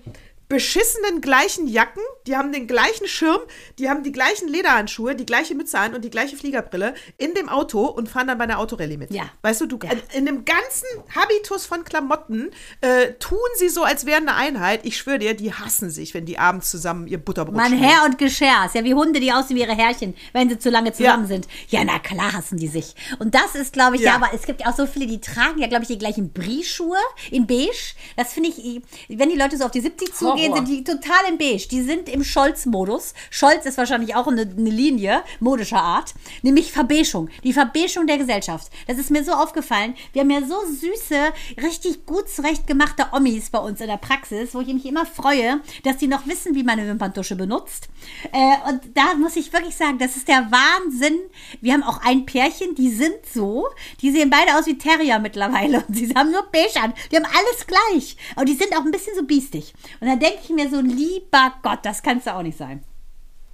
beschissenen 0.49 1.21
gleichen 1.21 1.67
Jacken, 1.69 2.03
die 2.27 2.37
haben 2.37 2.53
den 2.53 2.67
gleichen 2.67 3.07
Schirm, 3.07 3.41
die 3.79 3.89
haben 3.89 4.03
die 4.03 4.13
gleichen 4.13 4.49
Lederhandschuhe, 4.49 5.15
die 5.15 5.27
gleiche 5.27 5.55
Mütze 5.55 5.79
an 5.79 5.95
und 5.95 6.05
die 6.05 6.11
gleiche 6.11 6.37
Fliegerbrille 6.37 6.95
in 7.19 7.35
dem 7.35 7.49
Auto 7.49 7.87
und 7.87 8.09
fahren 8.09 8.27
dann 8.29 8.39
bei 8.39 8.45
einer 8.45 8.59
Autorallye 8.59 8.97
mit. 8.97 9.11
Ja. 9.13 9.25
Weißt 9.43 9.61
du, 9.63 9.67
du 9.67 9.79
Ja. 9.83 9.91
in, 9.93 10.01
in 10.19 10.27
dem 10.27 10.45
ganzen 10.45 10.87
Habitus 11.15 11.67
von 11.67 11.85
Klamotten 11.85 12.51
äh, 12.81 13.13
tun 13.19 13.39
sie 13.57 13.69
so, 13.69 13.83
als 13.85 14.07
wären 14.07 14.29
eine 14.29 14.37
Einheit. 14.37 14.81
Ich 14.85 14.97
schwöre 14.97 15.19
dir, 15.19 15.35
die 15.35 15.53
hassen 15.53 15.91
sich, 15.91 16.15
wenn 16.15 16.27
die 16.27 16.39
abends 16.39 16.71
zusammen 16.71 17.07
ihr 17.07 17.19
Butterbrot 17.19 17.55
Mein. 17.57 17.73
Herr 17.73 18.05
und 18.05 18.19
Geschirr. 18.19 18.65
Ist 18.67 18.75
ja 18.75 18.85
wie 18.85 18.95
Hunde, 18.95 19.21
die 19.21 19.33
aussehen 19.33 19.57
wie 19.57 19.61
ihre 19.63 19.75
Herrchen, 19.77 20.15
wenn 20.33 20.49
sie 20.49 20.59
zu 20.59 20.71
lange 20.71 20.93
zusammen 20.93 21.25
Ja. 21.25 21.29
sind. 21.29 21.49
Ja, 21.69 21.85
na 21.85 21.99
klar 21.99 22.33
hassen 22.33 22.59
die 22.59 22.69
sich. 22.69 22.95
Und 23.19 23.35
das 23.35 23.55
ist, 23.55 23.73
glaube 23.73 23.97
ich, 23.97 24.03
ja. 24.03 24.11
Ja. 24.11 24.17
aber 24.17 24.31
es 24.35 24.43
gibt 24.43 24.61
ja 24.61 24.69
auch 24.69 24.77
so 24.77 24.87
viele, 24.87 25.07
die 25.07 25.21
tragen 25.21 25.59
ja, 25.59 25.67
glaube 25.69 25.83
ich, 25.83 25.89
die 25.89 25.99
gleichen 25.99 26.33
Brie-Schuhe 26.33 26.99
in 27.31 27.47
beige. 27.47 27.95
Das 28.17 28.33
finde 28.35 28.51
ich, 28.51 28.83
wenn 29.09 29.29
die 29.31 29.37
Leute 29.37 29.57
so 29.57 29.65
auf 29.65 29.71
die 29.71 29.81
70 29.81 30.15
zugehen, 30.35 30.53
Horror. 30.53 30.67
sind 30.67 30.69
die 30.69 30.85
total 30.85 31.31
in 31.31 31.39
beige. 31.39 31.69
Die 31.69 31.83
sind 31.83 32.09
im 32.09 32.25
Scholz-Modus. 32.25 33.15
Scholz 33.31 33.67
ist 33.67 33.79
wahrscheinlich 33.79 34.15
auch 34.15 34.27
eine, 34.27 34.43
eine 34.43 34.71
Linie 34.71 35.23
modischer 35.41 35.83
Art, 35.83 36.15
nämlich 36.43 36.73
Verbeschung. 36.73 37.29
Die 37.43 37.53
Verbeschung 37.53 38.07
der 38.07 38.19
Gesellschaft. 38.19 38.71
Das 38.87 38.99
ist 38.99 39.11
mir 39.11 39.25
so 39.25 39.33
aufgefallen. 39.33 39.95
Wir 40.13 40.23
haben 40.23 40.31
ja 40.31 40.43
so 40.43 40.57
süße, 40.67 41.33
richtig 41.63 42.07
gut 42.07 42.29
zurechtgemachte 42.29 43.07
Omis 43.13 43.51
bei 43.51 43.59
uns 43.59 43.81
in 43.81 43.89
der 43.89 43.97
Praxis, 43.97 44.55
wo 44.55 44.61
ich 44.61 44.69
mich 44.69 44.87
immer 44.87 45.07
freue, 45.07 45.61
dass 45.83 45.99
die 45.99 46.07
noch 46.07 46.27
wissen, 46.27 46.55
wie 46.55 46.63
man 46.63 46.79
eine 46.79 46.89
Wimperntusche 46.89 47.37
benutzt. 47.37 47.89
Äh, 48.33 48.71
und 48.71 48.81
da 48.95 49.15
muss 49.15 49.37
ich 49.37 49.53
wirklich 49.53 49.77
sagen, 49.77 49.99
das 49.99 50.17
ist 50.17 50.29
der 50.29 50.49
Wahnsinn. 50.51 51.19
Wir 51.61 51.73
haben 51.73 51.83
auch 51.83 52.01
ein 52.05 52.27
Pärchen, 52.27 52.75
die 52.75 52.91
sind 52.91 53.15
so, 53.33 53.69
die 54.01 54.11
sehen 54.11 54.31
beide 54.31 54.59
aus 54.59 54.67
wie 54.67 54.79
Terrier 54.79 55.19
mittlerweile 55.19 55.85
und 55.87 55.95
sie 55.95 56.13
haben 56.15 56.31
nur 56.31 56.47
beige 56.51 56.81
an. 56.81 56.93
Die 57.11 57.17
haben 57.17 57.25
alles 57.25 57.67
gleich. 57.67 58.17
Und 58.37 58.49
die 58.49 58.55
sind 58.55 58.77
auch 58.77 58.85
ein 58.85 58.91
bisschen 58.91 59.15
so 59.15 59.25
biestig. 59.25 59.73
Und 60.01 60.09
da 60.09 60.17
denke 60.25 60.39
ich 60.45 60.51
mir 60.51 60.69
so, 60.71 60.81
lieber 60.81 61.55
Gott, 61.63 61.81
das 61.83 62.03
kannst 62.03 62.27
du 62.27 62.35
auch 62.35 62.43
nicht 62.43 62.59
sein. 62.59 62.83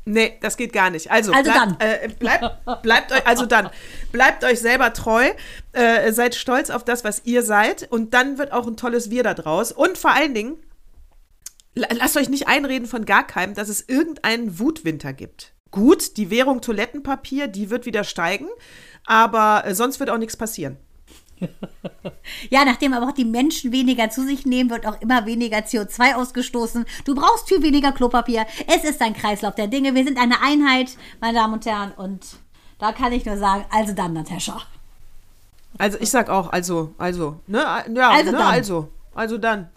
Nee, 0.06 0.38
das 0.40 0.56
geht 0.56 0.72
gar 0.72 0.88
nicht. 0.90 1.10
Also, 1.10 1.32
Also 1.32 1.50
bleibt, 1.52 1.58
dann. 1.60 1.80
Äh, 1.80 2.08
bleibt, 2.18 2.82
bleibt 2.82 3.12
euch, 3.12 3.26
also 3.26 3.44
dann, 3.46 3.68
bleibt 4.12 4.44
euch 4.44 4.58
selber 4.60 4.92
treu, 4.94 5.28
äh, 5.72 6.10
seid 6.12 6.34
stolz 6.34 6.70
auf 6.70 6.84
das, 6.84 7.04
was 7.04 7.22
ihr 7.26 7.42
seid 7.42 7.86
und 7.92 8.14
dann 8.14 8.38
wird 8.38 8.52
auch 8.52 8.66
ein 8.66 8.76
tolles 8.78 9.10
Wir 9.10 9.22
da 9.22 9.34
draus. 9.34 9.72
Und 9.72 9.98
vor 9.98 10.12
allen 10.12 10.32
Dingen, 10.34 10.56
la- 11.74 11.88
lasst 11.92 12.16
euch 12.16 12.28
nicht 12.30 12.48
einreden 12.48 12.88
von 12.88 13.04
gar 13.04 13.26
keinem, 13.26 13.54
dass 13.54 13.68
es 13.68 13.86
irgendeinen 13.88 14.58
Wutwinter 14.58 15.12
gibt. 15.12 15.52
Gut, 15.70 16.16
die 16.16 16.30
Währung 16.30 16.62
Toilettenpapier, 16.62 17.46
die 17.46 17.70
wird 17.70 17.84
wieder 17.86 18.02
steigen, 18.02 18.48
aber 19.04 19.64
äh, 19.66 19.74
sonst 19.74 20.00
wird 20.00 20.10
auch 20.10 20.18
nichts 20.18 20.36
passieren. 20.36 20.78
Ja, 22.50 22.64
nachdem 22.64 22.94
aber 22.94 23.06
auch 23.06 23.12
die 23.12 23.24
Menschen 23.24 23.72
weniger 23.72 24.10
zu 24.10 24.24
sich 24.24 24.46
nehmen, 24.46 24.70
wird 24.70 24.86
auch 24.86 25.00
immer 25.00 25.26
weniger 25.26 25.58
CO2 25.58 26.14
ausgestoßen. 26.14 26.84
Du 27.04 27.14
brauchst 27.14 27.48
viel 27.48 27.62
weniger 27.62 27.92
Klopapier. 27.92 28.46
Es 28.66 28.84
ist 28.84 29.00
ein 29.02 29.14
Kreislauf 29.14 29.54
der 29.54 29.66
Dinge. 29.66 29.94
Wir 29.94 30.04
sind 30.04 30.18
eine 30.18 30.40
Einheit, 30.42 30.96
meine 31.20 31.38
Damen 31.38 31.54
und 31.54 31.66
Herren. 31.66 31.92
Und 31.92 32.24
da 32.78 32.92
kann 32.92 33.12
ich 33.12 33.26
nur 33.26 33.36
sagen, 33.36 33.64
also 33.70 33.92
dann, 33.92 34.14
Natascha. 34.14 34.62
Also 35.78 35.98
ich 36.00 36.10
sag 36.10 36.28
auch, 36.28 36.52
also, 36.52 36.94
also, 36.98 37.40
ne, 37.46 37.58
ja, 37.94 38.10
Also 38.10 38.32
ne, 38.32 38.38
dann. 38.38 38.46
also, 38.46 38.88
also 39.14 39.38
dann. 39.38 39.68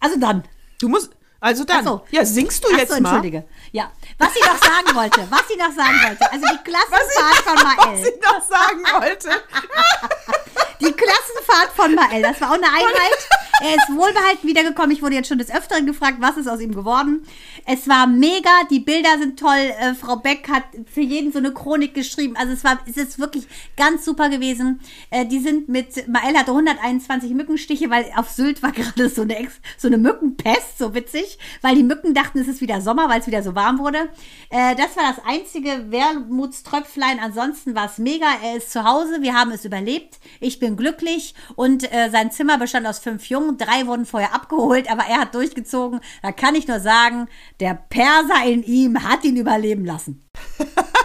Also 0.00 0.18
dann. 0.18 0.42
Du 0.80 0.88
musst, 0.88 1.10
also 1.42 1.64
dann. 1.64 1.84
So. 1.84 2.00
Ja, 2.10 2.24
singst 2.24 2.64
du 2.64 2.68
Ach 2.72 2.78
jetzt 2.78 2.92
so, 2.94 3.00
mal? 3.00 3.08
entschuldige. 3.10 3.44
Ja, 3.72 3.90
was 4.18 4.34
ich 4.36 4.42
noch 4.46 4.56
sagen 4.58 4.94
wollte, 4.96 5.26
was 5.30 5.42
ich 5.50 5.58
noch 5.58 5.72
sagen 5.72 5.98
wollte, 6.06 6.32
also 6.32 6.46
die 6.46 6.58
Klassenfahrt 6.70 7.36
von 7.44 7.56
Was 7.56 7.76
Mael. 7.86 8.06
ich 8.06 8.22
noch 8.22 8.40
sagen 8.48 8.82
wollte. 9.00 9.28
Die 10.82 10.90
Klassenfahrt 10.90 11.70
von 11.76 11.94
Mael, 11.94 12.22
das 12.22 12.40
war 12.40 12.50
auch 12.50 12.54
eine 12.54 12.66
Einheit. 12.66 13.28
Er 13.62 13.76
ist 13.76 13.96
wohlbehalten 13.96 14.48
wiedergekommen. 14.48 14.90
Ich 14.90 15.02
wurde 15.02 15.14
jetzt 15.14 15.28
schon 15.28 15.38
des 15.38 15.54
Öfteren 15.54 15.86
gefragt, 15.86 16.16
was 16.18 16.36
ist 16.36 16.48
aus 16.48 16.60
ihm 16.60 16.74
geworden. 16.74 17.24
Es 17.64 17.88
war 17.88 18.08
mega, 18.08 18.50
die 18.68 18.80
Bilder 18.80 19.16
sind 19.20 19.38
toll. 19.38 19.72
Äh, 19.78 19.94
Frau 19.94 20.16
Beck 20.16 20.48
hat 20.48 20.64
für 20.92 21.00
jeden 21.00 21.30
so 21.30 21.38
eine 21.38 21.52
Chronik 21.52 21.94
geschrieben. 21.94 22.34
Also 22.36 22.52
es 22.52 22.64
war, 22.64 22.80
es 22.88 22.96
ist 22.96 23.20
wirklich 23.20 23.46
ganz 23.76 24.04
super 24.04 24.28
gewesen. 24.30 24.80
Äh, 25.10 25.26
die 25.26 25.38
sind 25.38 25.68
mit, 25.68 26.08
Mael 26.08 26.36
hatte 26.36 26.50
121 26.50 27.30
Mückenstiche, 27.34 27.88
weil 27.88 28.06
auf 28.16 28.30
Sylt 28.30 28.64
war 28.64 28.72
gerade 28.72 29.08
so 29.08 29.22
eine, 29.22 29.36
Ex, 29.36 29.60
so 29.78 29.86
eine 29.86 29.98
Mückenpest, 29.98 30.78
so 30.78 30.92
witzig, 30.94 31.38
weil 31.60 31.76
die 31.76 31.84
Mücken 31.84 32.14
dachten, 32.14 32.40
es 32.40 32.48
ist 32.48 32.60
wieder 32.60 32.80
Sommer, 32.80 33.08
weil 33.08 33.20
es 33.20 33.28
wieder 33.28 33.44
so 33.44 33.54
warm 33.54 33.78
wurde. 33.78 34.08
Äh, 34.50 34.74
das 34.74 34.96
war 34.96 35.14
das 35.14 35.24
einzige 35.24 35.92
Wermutströpflein. 35.92 37.20
Ansonsten 37.20 37.76
war 37.76 37.86
es 37.86 37.98
mega. 37.98 38.26
Er 38.42 38.56
ist 38.56 38.72
zu 38.72 38.82
Hause, 38.82 39.22
wir 39.22 39.34
haben 39.34 39.52
es 39.52 39.64
überlebt. 39.64 40.18
Ich 40.40 40.58
bin 40.58 40.71
glücklich 40.76 41.34
und 41.54 41.90
äh, 41.92 42.10
sein 42.10 42.30
Zimmer 42.30 42.58
bestand 42.58 42.86
aus 42.86 42.98
fünf 42.98 43.26
Jungen. 43.26 43.58
Drei 43.58 43.86
wurden 43.86 44.06
vorher 44.06 44.34
abgeholt, 44.34 44.90
aber 44.90 45.04
er 45.08 45.20
hat 45.20 45.34
durchgezogen. 45.34 46.00
Da 46.22 46.32
kann 46.32 46.54
ich 46.54 46.68
nur 46.68 46.80
sagen, 46.80 47.28
der 47.60 47.74
Perser 47.74 48.44
in 48.44 48.62
ihm 48.62 49.02
hat 49.02 49.24
ihn 49.24 49.36
überleben 49.36 49.84
lassen. 49.84 50.22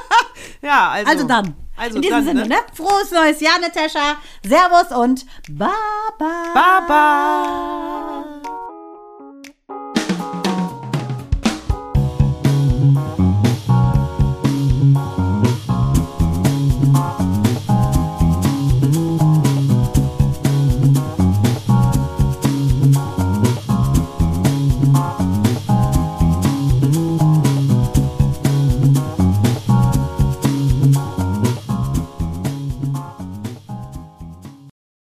Ja, 0.62 0.90
also. 0.90 1.12
Also 1.12 1.28
dann. 1.28 1.56
Also 1.76 1.98
in 1.98 2.02
diesem 2.02 2.18
dann, 2.18 2.26
Sinne, 2.26 2.42
ne? 2.44 2.48
ne? 2.50 2.56
Frohes 2.74 3.12
neues 3.12 3.40
Jahr, 3.40 3.60
Natascha. 3.60 4.18
Servus 4.44 4.98
und 4.98 5.26
Baba. 5.50 6.54
Baba. 6.54 8.42